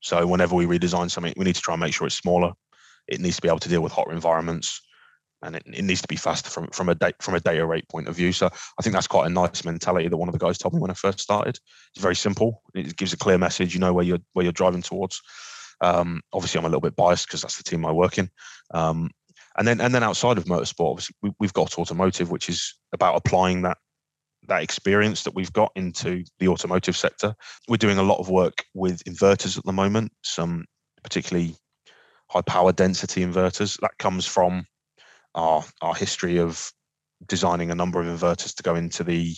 So 0.02 0.26
whenever 0.26 0.56
we 0.56 0.66
redesign 0.66 1.12
something, 1.12 1.34
we 1.36 1.46
need 1.46 1.56
to 1.56 1.62
try 1.62 1.74
and 1.74 1.82
make 1.82 1.94
sure 1.94 2.08
it's 2.08 2.16
smaller. 2.16 2.54
It 3.08 3.20
needs 3.20 3.38
to 3.38 3.42
be 3.42 3.48
able 3.48 3.60
to 3.60 3.70
deal 3.70 3.82
with 3.82 3.92
hotter 3.92 4.12
environments 4.12 4.82
and 5.42 5.56
it, 5.56 5.64
it 5.66 5.84
needs 5.84 6.02
to 6.02 6.08
be 6.08 6.16
faster 6.16 6.50
from 6.50 6.68
from 6.68 6.90
a 6.90 6.96
date 6.96 7.16
from 7.22 7.36
a 7.36 7.40
data 7.40 7.66
rate 7.66 7.88
point 7.90 8.08
of 8.08 8.16
view. 8.16 8.32
So 8.32 8.48
I 8.48 8.82
think 8.82 8.94
that's 8.94 9.08
quite 9.08 9.28
a 9.28 9.30
nice 9.30 9.64
mentality 9.64 10.08
that 10.08 10.18
one 10.18 10.30
of 10.30 10.34
the 10.34 10.40
guys 10.40 10.58
told 10.58 10.74
me 10.74 10.80
when 10.80 10.92
I 10.92 10.96
first 10.96 11.20
started. 11.20 11.58
It's 11.94 12.02
very 12.02 12.16
simple. 12.16 12.62
It 12.74 12.96
gives 12.96 13.14
a 13.14 13.18
clear 13.18 13.38
message. 13.38 13.74
You 13.74 13.80
know 13.80 13.94
where 13.94 14.06
you're 14.06 14.20
where 14.34 14.44
you're 14.44 14.52
driving 14.52 14.82
towards. 14.82 15.22
Um, 15.82 16.22
obviously, 16.34 16.60
I'm 16.60 16.66
a 16.66 16.70
little 16.70 16.82
bit 16.82 16.96
biased 16.96 17.28
because 17.28 17.42
that's 17.42 17.58
the 17.58 17.64
team 17.64 17.86
I 17.86 17.92
work 17.92 18.18
in. 18.18 18.30
Um, 18.74 19.12
and 19.58 19.68
then 19.68 19.82
and 19.82 19.94
then 19.94 20.04
outside 20.04 20.38
of 20.38 20.46
motorsport, 20.46 20.92
obviously 20.92 21.16
we, 21.22 21.32
we've 21.40 21.54
got 21.54 21.78
automotive, 21.78 22.32
which 22.32 22.50
is 22.50 22.76
about 22.94 23.16
applying 23.16 23.62
that 23.64 23.78
that 24.48 24.64
experience 24.64 25.24
that 25.24 25.36
we've 25.36 25.54
got 25.54 25.72
into 25.76 26.24
the 26.40 26.48
automotive 26.48 26.96
sector. 26.96 27.36
We're 27.68 27.78
doing 27.78 27.98
a 27.98 28.04
lot 28.04 28.20
of 28.20 28.30
work 28.30 28.66
with 28.74 29.04
inverters 29.04 29.58
at 29.58 29.66
the 29.66 29.74
moment, 29.74 30.12
some 30.24 30.66
particularly 31.04 31.56
high 32.30 32.42
power 32.42 32.72
density 32.72 33.22
inverters. 33.22 33.80
That 33.82 33.98
comes 34.00 34.26
from 34.26 34.66
our 35.36 35.64
our 35.82 35.96
history 35.96 36.40
of 36.40 36.72
designing 37.28 37.72
a 37.72 37.76
number 37.76 38.02
of 38.02 38.08
inverters 38.08 38.56
to 38.56 38.64
go 38.64 38.76
into 38.76 39.04
the 39.04 39.36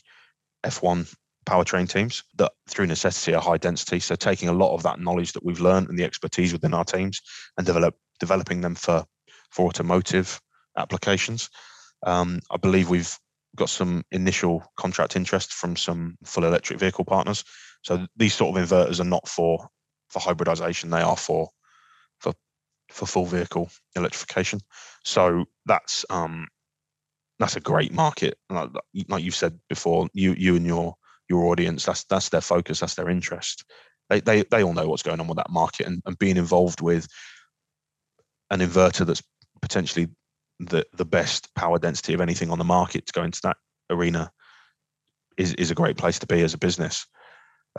F1 0.66 1.14
powertrain 1.46 1.90
teams 1.90 2.24
that 2.38 2.52
through 2.70 2.86
necessity 2.86 3.34
are 3.34 3.42
high 3.42 3.58
density. 3.58 4.00
So 4.00 4.16
taking 4.16 4.50
a 4.50 4.54
lot 4.54 4.74
of 4.74 4.84
that 4.84 5.00
knowledge 5.00 5.34
that 5.34 5.44
we've 5.44 5.60
learned 5.60 5.90
and 5.90 5.98
the 5.98 6.04
expertise 6.04 6.54
within 6.54 6.74
our 6.74 6.84
teams 6.84 7.22
and 7.58 7.66
develop 7.66 7.96
developing 8.20 8.62
them 8.62 8.76
for 8.76 9.06
for 9.50 9.68
automotive 9.68 10.40
applications. 10.78 11.50
Um, 12.06 12.40
I 12.50 12.58
believe 12.58 12.90
we've 12.90 13.18
got 13.56 13.70
some 13.70 14.04
initial 14.12 14.64
contract 14.78 15.16
interest 15.16 15.54
from 15.54 15.76
some 15.76 16.16
full 16.24 16.46
electric 16.46 16.80
vehicle 16.80 17.06
partners. 17.06 17.44
So 17.84 18.08
these 18.16 18.34
sort 18.34 18.56
of 18.56 18.64
inverters 18.64 19.00
are 19.00 19.06
not 19.06 19.28
for 19.28 19.68
for 20.10 20.20
hybridization; 20.20 20.90
they 20.90 21.02
are 21.02 21.18
for 21.18 21.50
for 21.50 21.50
for 22.92 23.06
full 23.06 23.26
vehicle 23.26 23.70
electrification. 23.96 24.60
So 25.04 25.46
that's 25.66 26.06
um, 26.10 26.48
that's 27.40 27.56
a 27.56 27.62
great 27.62 27.92
market. 27.92 28.38
Like, 28.50 28.70
like 29.08 29.24
you've 29.24 29.36
said 29.36 29.60
before, 29.70 30.08
you 30.14 30.34
you 30.38 30.56
and 30.56 30.66
your 30.66 30.96
your 31.30 31.46
audience, 31.46 31.86
that's 31.86 32.04
that's 32.06 32.30
their 32.30 32.42
focus, 32.42 32.80
that's 32.80 32.96
their 32.96 33.10
interest. 33.10 33.66
They 34.10 34.20
they 34.20 34.44
they 34.44 34.64
all 34.64 34.74
know 34.74 34.88
what's 34.88 35.04
going 35.04 35.20
on 35.20 35.28
with 35.28 35.38
that 35.38 35.50
market, 35.50 35.88
and, 35.88 36.02
and 36.06 36.18
being 36.20 36.38
involved 36.38 36.82
with 36.82 37.08
an 38.52 38.60
inverter 38.60 39.06
that's 39.06 39.24
potentially 39.62 40.08
the 40.60 40.86
the 40.94 41.06
best 41.06 41.54
power 41.56 41.80
density 41.80 42.14
of 42.14 42.22
anything 42.22 42.52
on 42.52 42.60
the 42.60 42.64
market 42.64 43.08
to 43.08 43.14
go 43.14 43.24
into 43.24 43.40
that 43.44 43.58
arena 43.90 44.32
is 45.38 45.54
is 45.56 45.72
a 45.72 45.76
great 45.76 45.98
place 45.98 46.20
to 46.20 46.28
be 46.28 46.42
as 46.42 46.54
a 46.54 46.58
business. 46.58 47.08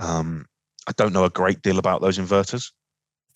Um, 0.00 0.46
I 0.88 0.92
don't 0.96 1.12
know 1.12 1.24
a 1.24 1.30
great 1.30 1.62
deal 1.62 1.78
about 1.78 2.00
those 2.00 2.18
inverters. 2.18 2.72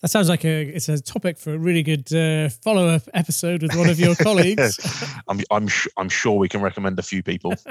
That 0.01 0.09
sounds 0.09 0.29
like 0.29 0.45
a 0.45 0.61
it's 0.61 0.89
a 0.89 1.01
topic 1.01 1.39
for 1.39 1.55
a 1.55 1.57
really 1.57 1.81
good 1.81 2.13
uh, 2.13 2.49
follow 2.49 2.87
up 2.87 3.01
episode 3.15 3.63
with 3.63 3.75
one 3.75 3.89
of 3.89 3.99
your 3.99 4.15
colleagues. 4.27 4.79
I'm 5.27 5.41
I'm 5.49 5.67
sh- 5.67 5.87
I'm 5.97 6.09
sure 6.09 6.37
we 6.37 6.47
can 6.47 6.61
recommend 6.61 6.99
a 6.99 7.03
few 7.03 7.23
people. 7.23 7.53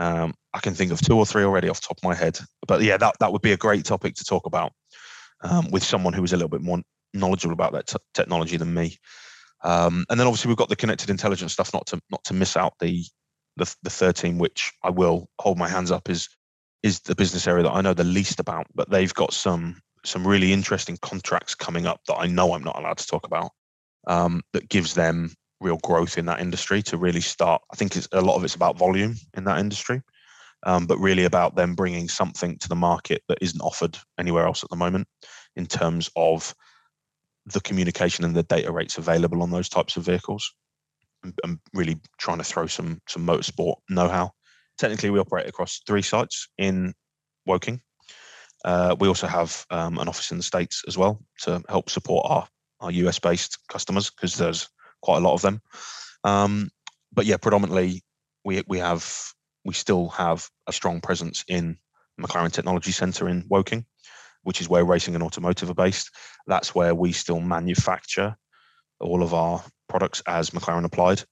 Um, 0.00 0.34
I 0.54 0.60
can 0.60 0.74
think 0.74 0.92
of 0.92 1.00
two 1.00 1.16
or 1.16 1.26
three 1.26 1.42
already 1.42 1.68
off 1.68 1.80
the 1.80 1.88
top 1.88 1.98
of 1.98 2.04
my 2.04 2.14
head. 2.14 2.38
But 2.68 2.82
yeah, 2.82 2.96
that 2.98 3.16
that 3.18 3.32
would 3.32 3.42
be 3.42 3.50
a 3.50 3.56
great 3.56 3.84
topic 3.84 4.14
to 4.14 4.24
talk 4.24 4.46
about 4.46 4.72
um, 5.42 5.70
with 5.72 5.82
someone 5.82 6.12
who 6.12 6.22
is 6.22 6.32
a 6.32 6.36
little 6.36 6.48
bit 6.48 6.60
more 6.60 6.80
knowledgeable 7.14 7.52
about 7.52 7.72
that 7.72 7.88
t- 7.88 7.96
technology 8.14 8.56
than 8.56 8.72
me. 8.72 8.96
Um, 9.64 10.04
and 10.08 10.20
then 10.20 10.28
obviously 10.28 10.50
we've 10.50 10.56
got 10.56 10.68
the 10.68 10.76
connected 10.76 11.10
intelligence 11.10 11.52
stuff. 11.52 11.72
Not 11.72 11.86
to 11.86 12.00
not 12.10 12.22
to 12.24 12.34
miss 12.34 12.56
out 12.56 12.74
the 12.78 13.04
the, 13.56 13.74
the 13.82 13.90
third 13.90 14.14
team, 14.14 14.38
which 14.38 14.72
I 14.84 14.90
will 14.90 15.28
hold 15.40 15.58
my 15.58 15.68
hands 15.68 15.90
up 15.90 16.08
is 16.08 16.28
is 16.82 17.00
the 17.00 17.16
business 17.16 17.46
area 17.48 17.64
that 17.64 17.72
I 17.72 17.80
know 17.80 17.94
the 17.94 18.04
least 18.04 18.38
about, 18.38 18.66
but 18.74 18.88
they've 18.88 19.14
got 19.14 19.32
some 19.32 19.80
some 20.04 20.26
really 20.26 20.52
interesting 20.52 20.98
contracts 21.02 21.54
coming 21.54 21.86
up 21.86 22.00
that 22.06 22.16
I 22.16 22.26
know 22.26 22.52
I'm 22.52 22.64
not 22.64 22.78
allowed 22.78 22.98
to 22.98 23.06
talk 23.06 23.26
about. 23.26 23.50
Um, 24.06 24.42
that 24.52 24.68
gives 24.68 24.94
them 24.94 25.32
real 25.60 25.78
growth 25.78 26.18
in 26.18 26.26
that 26.26 26.40
industry 26.40 26.82
to 26.82 26.96
really 26.96 27.20
start. 27.20 27.62
I 27.72 27.76
think 27.76 27.96
it's 27.96 28.08
a 28.12 28.20
lot 28.20 28.36
of 28.36 28.44
it's 28.44 28.54
about 28.54 28.78
volume 28.78 29.16
in 29.36 29.44
that 29.44 29.58
industry, 29.58 30.02
um, 30.64 30.86
but 30.86 30.98
really 30.98 31.24
about 31.24 31.56
them 31.56 31.74
bringing 31.74 32.08
something 32.08 32.56
to 32.58 32.68
the 32.68 32.76
market 32.76 33.22
that 33.28 33.38
isn't 33.40 33.60
offered 33.60 33.98
anywhere 34.18 34.46
else 34.46 34.62
at 34.62 34.70
the 34.70 34.76
moment 34.76 35.08
in 35.56 35.66
terms 35.66 36.10
of 36.16 36.54
the 37.46 37.60
communication 37.60 38.24
and 38.24 38.34
the 38.34 38.42
data 38.44 38.70
rates 38.70 38.98
available 38.98 39.42
on 39.42 39.50
those 39.50 39.68
types 39.68 39.96
of 39.96 40.04
vehicles. 40.04 40.52
and 41.42 41.58
really 41.74 41.96
trying 42.18 42.38
to 42.38 42.44
throw 42.44 42.66
some 42.66 43.00
some 43.08 43.26
motorsport 43.26 43.74
know-how. 43.90 44.30
Technically, 44.78 45.10
we 45.10 45.18
operate 45.18 45.48
across 45.48 45.80
three 45.84 46.02
sites 46.02 46.48
in 46.58 46.94
Woking. 47.44 47.80
Uh, 48.64 48.96
we 48.98 49.08
also 49.08 49.26
have 49.26 49.64
um, 49.70 49.98
an 49.98 50.08
office 50.08 50.30
in 50.30 50.36
the 50.36 50.42
States 50.42 50.82
as 50.88 50.98
well 50.98 51.22
to 51.40 51.62
help 51.68 51.90
support 51.90 52.26
our, 52.28 52.48
our 52.80 52.90
US 52.90 53.18
based 53.18 53.58
customers 53.68 54.10
because 54.10 54.36
there's 54.36 54.68
quite 55.02 55.18
a 55.18 55.20
lot 55.20 55.34
of 55.34 55.42
them. 55.42 55.60
Um, 56.24 56.70
but 57.12 57.26
yeah, 57.26 57.36
predominantly 57.36 58.02
we, 58.44 58.62
we 58.66 58.78
have, 58.78 59.32
we 59.64 59.74
still 59.74 60.08
have 60.08 60.48
a 60.66 60.72
strong 60.72 61.00
presence 61.00 61.44
in 61.48 61.78
McLaren 62.20 62.52
Technology 62.52 62.90
Centre 62.90 63.28
in 63.28 63.44
Woking, 63.48 63.84
which 64.42 64.60
is 64.60 64.68
where 64.68 64.84
racing 64.84 65.14
and 65.14 65.22
automotive 65.22 65.70
are 65.70 65.74
based. 65.74 66.10
That's 66.46 66.74
where 66.74 66.94
we 66.94 67.12
still 67.12 67.40
manufacture 67.40 68.36
all 69.00 69.22
of 69.22 69.34
our 69.34 69.62
products 69.88 70.22
as 70.26 70.50
McLaren 70.50 70.84
Applied. 70.84 71.22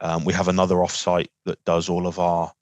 Um, 0.00 0.24
we 0.24 0.32
have 0.34 0.48
another 0.48 0.76
offsite 0.76 1.28
that 1.46 1.64
does 1.64 1.88
all 1.88 2.06
of 2.06 2.18
our 2.18 2.52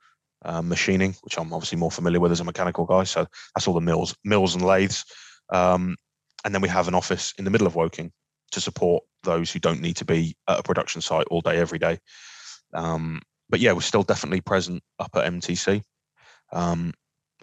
uh, 0.45 0.63
machining, 0.63 1.15
which 1.23 1.39
I'm 1.39 1.53
obviously 1.53 1.79
more 1.79 1.91
familiar 1.91 2.21
with 2.21 2.33
as 2.33 2.41
a 2.41 2.45
mechanical 2.45 2.85
guy. 2.85 3.05
So 3.05 3.27
that's 3.55 3.67
all 3.67 3.75
the 3.75 3.81
mills, 3.81 4.15
mills 4.25 4.55
and 4.55 4.65
lathes. 4.65 5.05
Um, 5.53 5.97
and 6.45 6.55
then 6.55 6.63
we 6.63 6.69
have 6.69 6.89
an 6.89 6.95
office 6.95 7.33
in 7.39 7.45
the 7.45 7.51
middle 7.51 7.67
of 7.67 7.75
Woking 7.75 8.13
to 8.53 8.61
support 8.61 9.05
those 9.23 9.51
who 9.51 9.59
don't 9.59 9.81
need 9.81 9.97
to 9.97 10.05
be 10.05 10.37
at 10.49 10.59
a 10.59 10.63
production 10.63 11.01
site 11.01 11.27
all 11.31 11.41
day, 11.41 11.59
every 11.59 11.79
day. 11.79 11.99
Um, 12.75 13.21
but 13.49 13.61
yeah, 13.61 13.73
we're 13.73 13.81
still 13.81 14.03
definitely 14.03 14.41
present 14.41 14.83
up 14.99 15.11
at 15.15 15.31
MTC. 15.31 15.83
Um, 16.53 16.93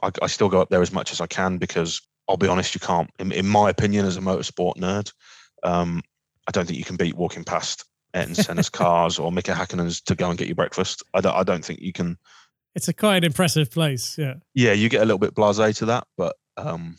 I, 0.02 0.12
I, 0.22 0.28
still 0.28 0.50
go 0.50 0.62
up 0.62 0.70
there 0.70 0.82
as 0.82 0.92
much 0.92 1.12
as 1.12 1.22
I 1.22 1.28
can 1.28 1.58
because 1.58 2.02
I'll 2.28 2.38
be 2.38 2.48
honest, 2.48 2.76
you 2.76 2.80
can't, 2.80 3.10
in, 3.20 3.32
in 3.32 3.48
my 3.48 3.70
opinion, 3.70 4.06
as 4.06 4.18
a 4.18 4.22
motorsport 4.22 4.76
nerd, 4.78 5.12
um, 5.64 6.02
I 6.48 6.52
don't 6.52 6.66
think 6.66 6.78
you 6.78 6.86
can 6.86 6.96
beat 6.96 7.16
walking 7.16 7.44
past 7.44 7.86
Ayrton 8.14 8.36
Senna's 8.36 8.70
cars 8.72 9.20
or 9.20 9.32
Mika 9.32 9.52
Hakkinen's 9.52 10.02
to 10.02 10.16
go 10.16 10.30
and 10.30 10.38
get 10.38 10.48
your 10.48 10.56
breakfast. 10.56 11.04
I 11.14 11.22
don't, 11.22 11.36
I 11.36 11.44
don't 11.44 11.66
think 11.66 11.80
you 11.82 11.94
can 11.94 12.18
it's 12.76 12.88
a 12.88 12.94
quite 12.94 13.18
an 13.18 13.24
impressive 13.24 13.72
place. 13.72 14.18
Yeah. 14.18 14.36
Yeah, 14.54 14.74
you 14.74 14.90
get 14.90 15.02
a 15.02 15.06
little 15.06 15.20
bit 15.20 15.36
blasé 15.36 15.76
to 15.78 15.86
that, 15.88 16.06
but 16.18 16.36
um, 16.58 16.98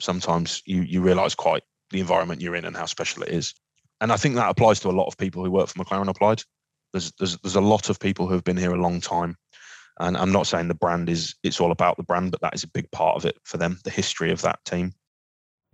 sometimes 0.00 0.62
you 0.66 0.82
you 0.82 1.00
realise 1.00 1.34
quite 1.34 1.62
the 1.90 2.00
environment 2.00 2.40
you're 2.40 2.56
in 2.56 2.64
and 2.64 2.76
how 2.76 2.86
special 2.86 3.22
it 3.22 3.30
is. 3.30 3.54
And 4.00 4.12
I 4.12 4.16
think 4.16 4.36
that 4.36 4.50
applies 4.50 4.80
to 4.80 4.88
a 4.88 4.92
lot 4.92 5.06
of 5.06 5.16
people 5.16 5.44
who 5.44 5.50
work 5.50 5.68
for 5.68 5.82
McLaren 5.82 6.08
Applied. 6.08 6.42
There's 6.92 7.12
there's 7.18 7.36
there's 7.38 7.56
a 7.56 7.60
lot 7.60 7.90
of 7.90 8.00
people 8.00 8.26
who 8.26 8.34
have 8.34 8.44
been 8.44 8.56
here 8.56 8.72
a 8.72 8.80
long 8.80 9.00
time. 9.00 9.36
And 10.00 10.16
I'm 10.16 10.30
not 10.30 10.46
saying 10.46 10.68
the 10.68 10.74
brand 10.74 11.08
is 11.08 11.34
it's 11.42 11.60
all 11.60 11.72
about 11.72 11.96
the 11.96 12.04
brand, 12.04 12.30
but 12.30 12.40
that 12.42 12.54
is 12.54 12.62
a 12.62 12.68
big 12.68 12.88
part 12.92 13.16
of 13.16 13.24
it 13.24 13.36
for 13.42 13.56
them, 13.56 13.80
the 13.82 13.90
history 13.90 14.30
of 14.30 14.42
that 14.42 14.64
team. 14.64 14.92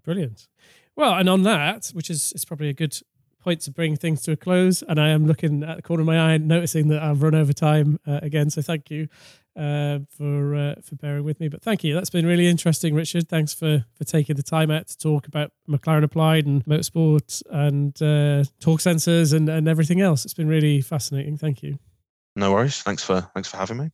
Brilliant. 0.03 0.49
Well, 0.97 1.15
and 1.15 1.29
on 1.29 1.43
that, 1.43 1.89
which 1.89 2.09
is 2.09 2.33
is 2.35 2.45
probably 2.45 2.69
a 2.69 2.75
good 2.75 2.99
point 3.45 3.61
to 3.63 3.71
bring 3.71 3.97
things 3.97 4.23
to 4.23 4.33
a 4.33 4.37
close. 4.37 4.83
And 4.83 4.99
I 4.99 5.11
am 5.11 5.27
looking 5.27 5.63
at 5.63 5.77
the 5.77 5.83
corner 5.83 6.01
of 6.01 6.07
my 6.07 6.19
eye, 6.19 6.39
noticing 6.39 6.89
that 6.89 7.03
I've 7.03 7.23
run 7.23 7.35
over 7.35 7.53
time 7.53 8.01
uh, 8.07 8.21
again. 8.23 8.51
So 8.51 8.63
thank 8.63 8.91
you 8.91 9.09
uh, 9.57 10.01
for 10.09 10.55
uh, 10.55 10.75
for 10.83 10.97
bearing 10.97 11.25
with 11.25 11.39
me. 11.41 11.49
But 11.49 11.63
thank 11.63 11.85
you. 11.85 11.95
That's 11.95 12.11
been 12.11 12.27
really 12.27 12.47
interesting, 12.47 12.95
Richard. 12.95 13.29
Thanks 13.29 13.55
for 13.55 13.85
for 13.95 14.05
taking 14.05 14.37
the 14.37 14.43
time 14.43 14.71
out 14.71 14.89
to 14.89 14.99
talk 14.99 15.27
about 15.27 15.53
McLaren 15.69 16.03
Applied 16.03 16.47
and 16.47 16.65
motorsport 16.65 17.43
and 17.51 17.95
uh, 18.03 18.45
torque 18.61 18.81
sensors 18.81 19.33
and 19.33 19.49
and 19.49 19.69
everything 19.69 20.01
else. 20.01 20.25
It's 20.25 20.35
been 20.35 20.49
really 20.49 20.81
fascinating. 20.81 21.37
Thank 21.37 21.63
you. 21.63 21.79
No 22.37 22.53
worries. 22.53 22.83
Thanks 22.83 23.05
for 23.05 23.21
thanks 23.35 23.49
for 23.49 23.59
having 23.59 23.77
me. 23.77 23.91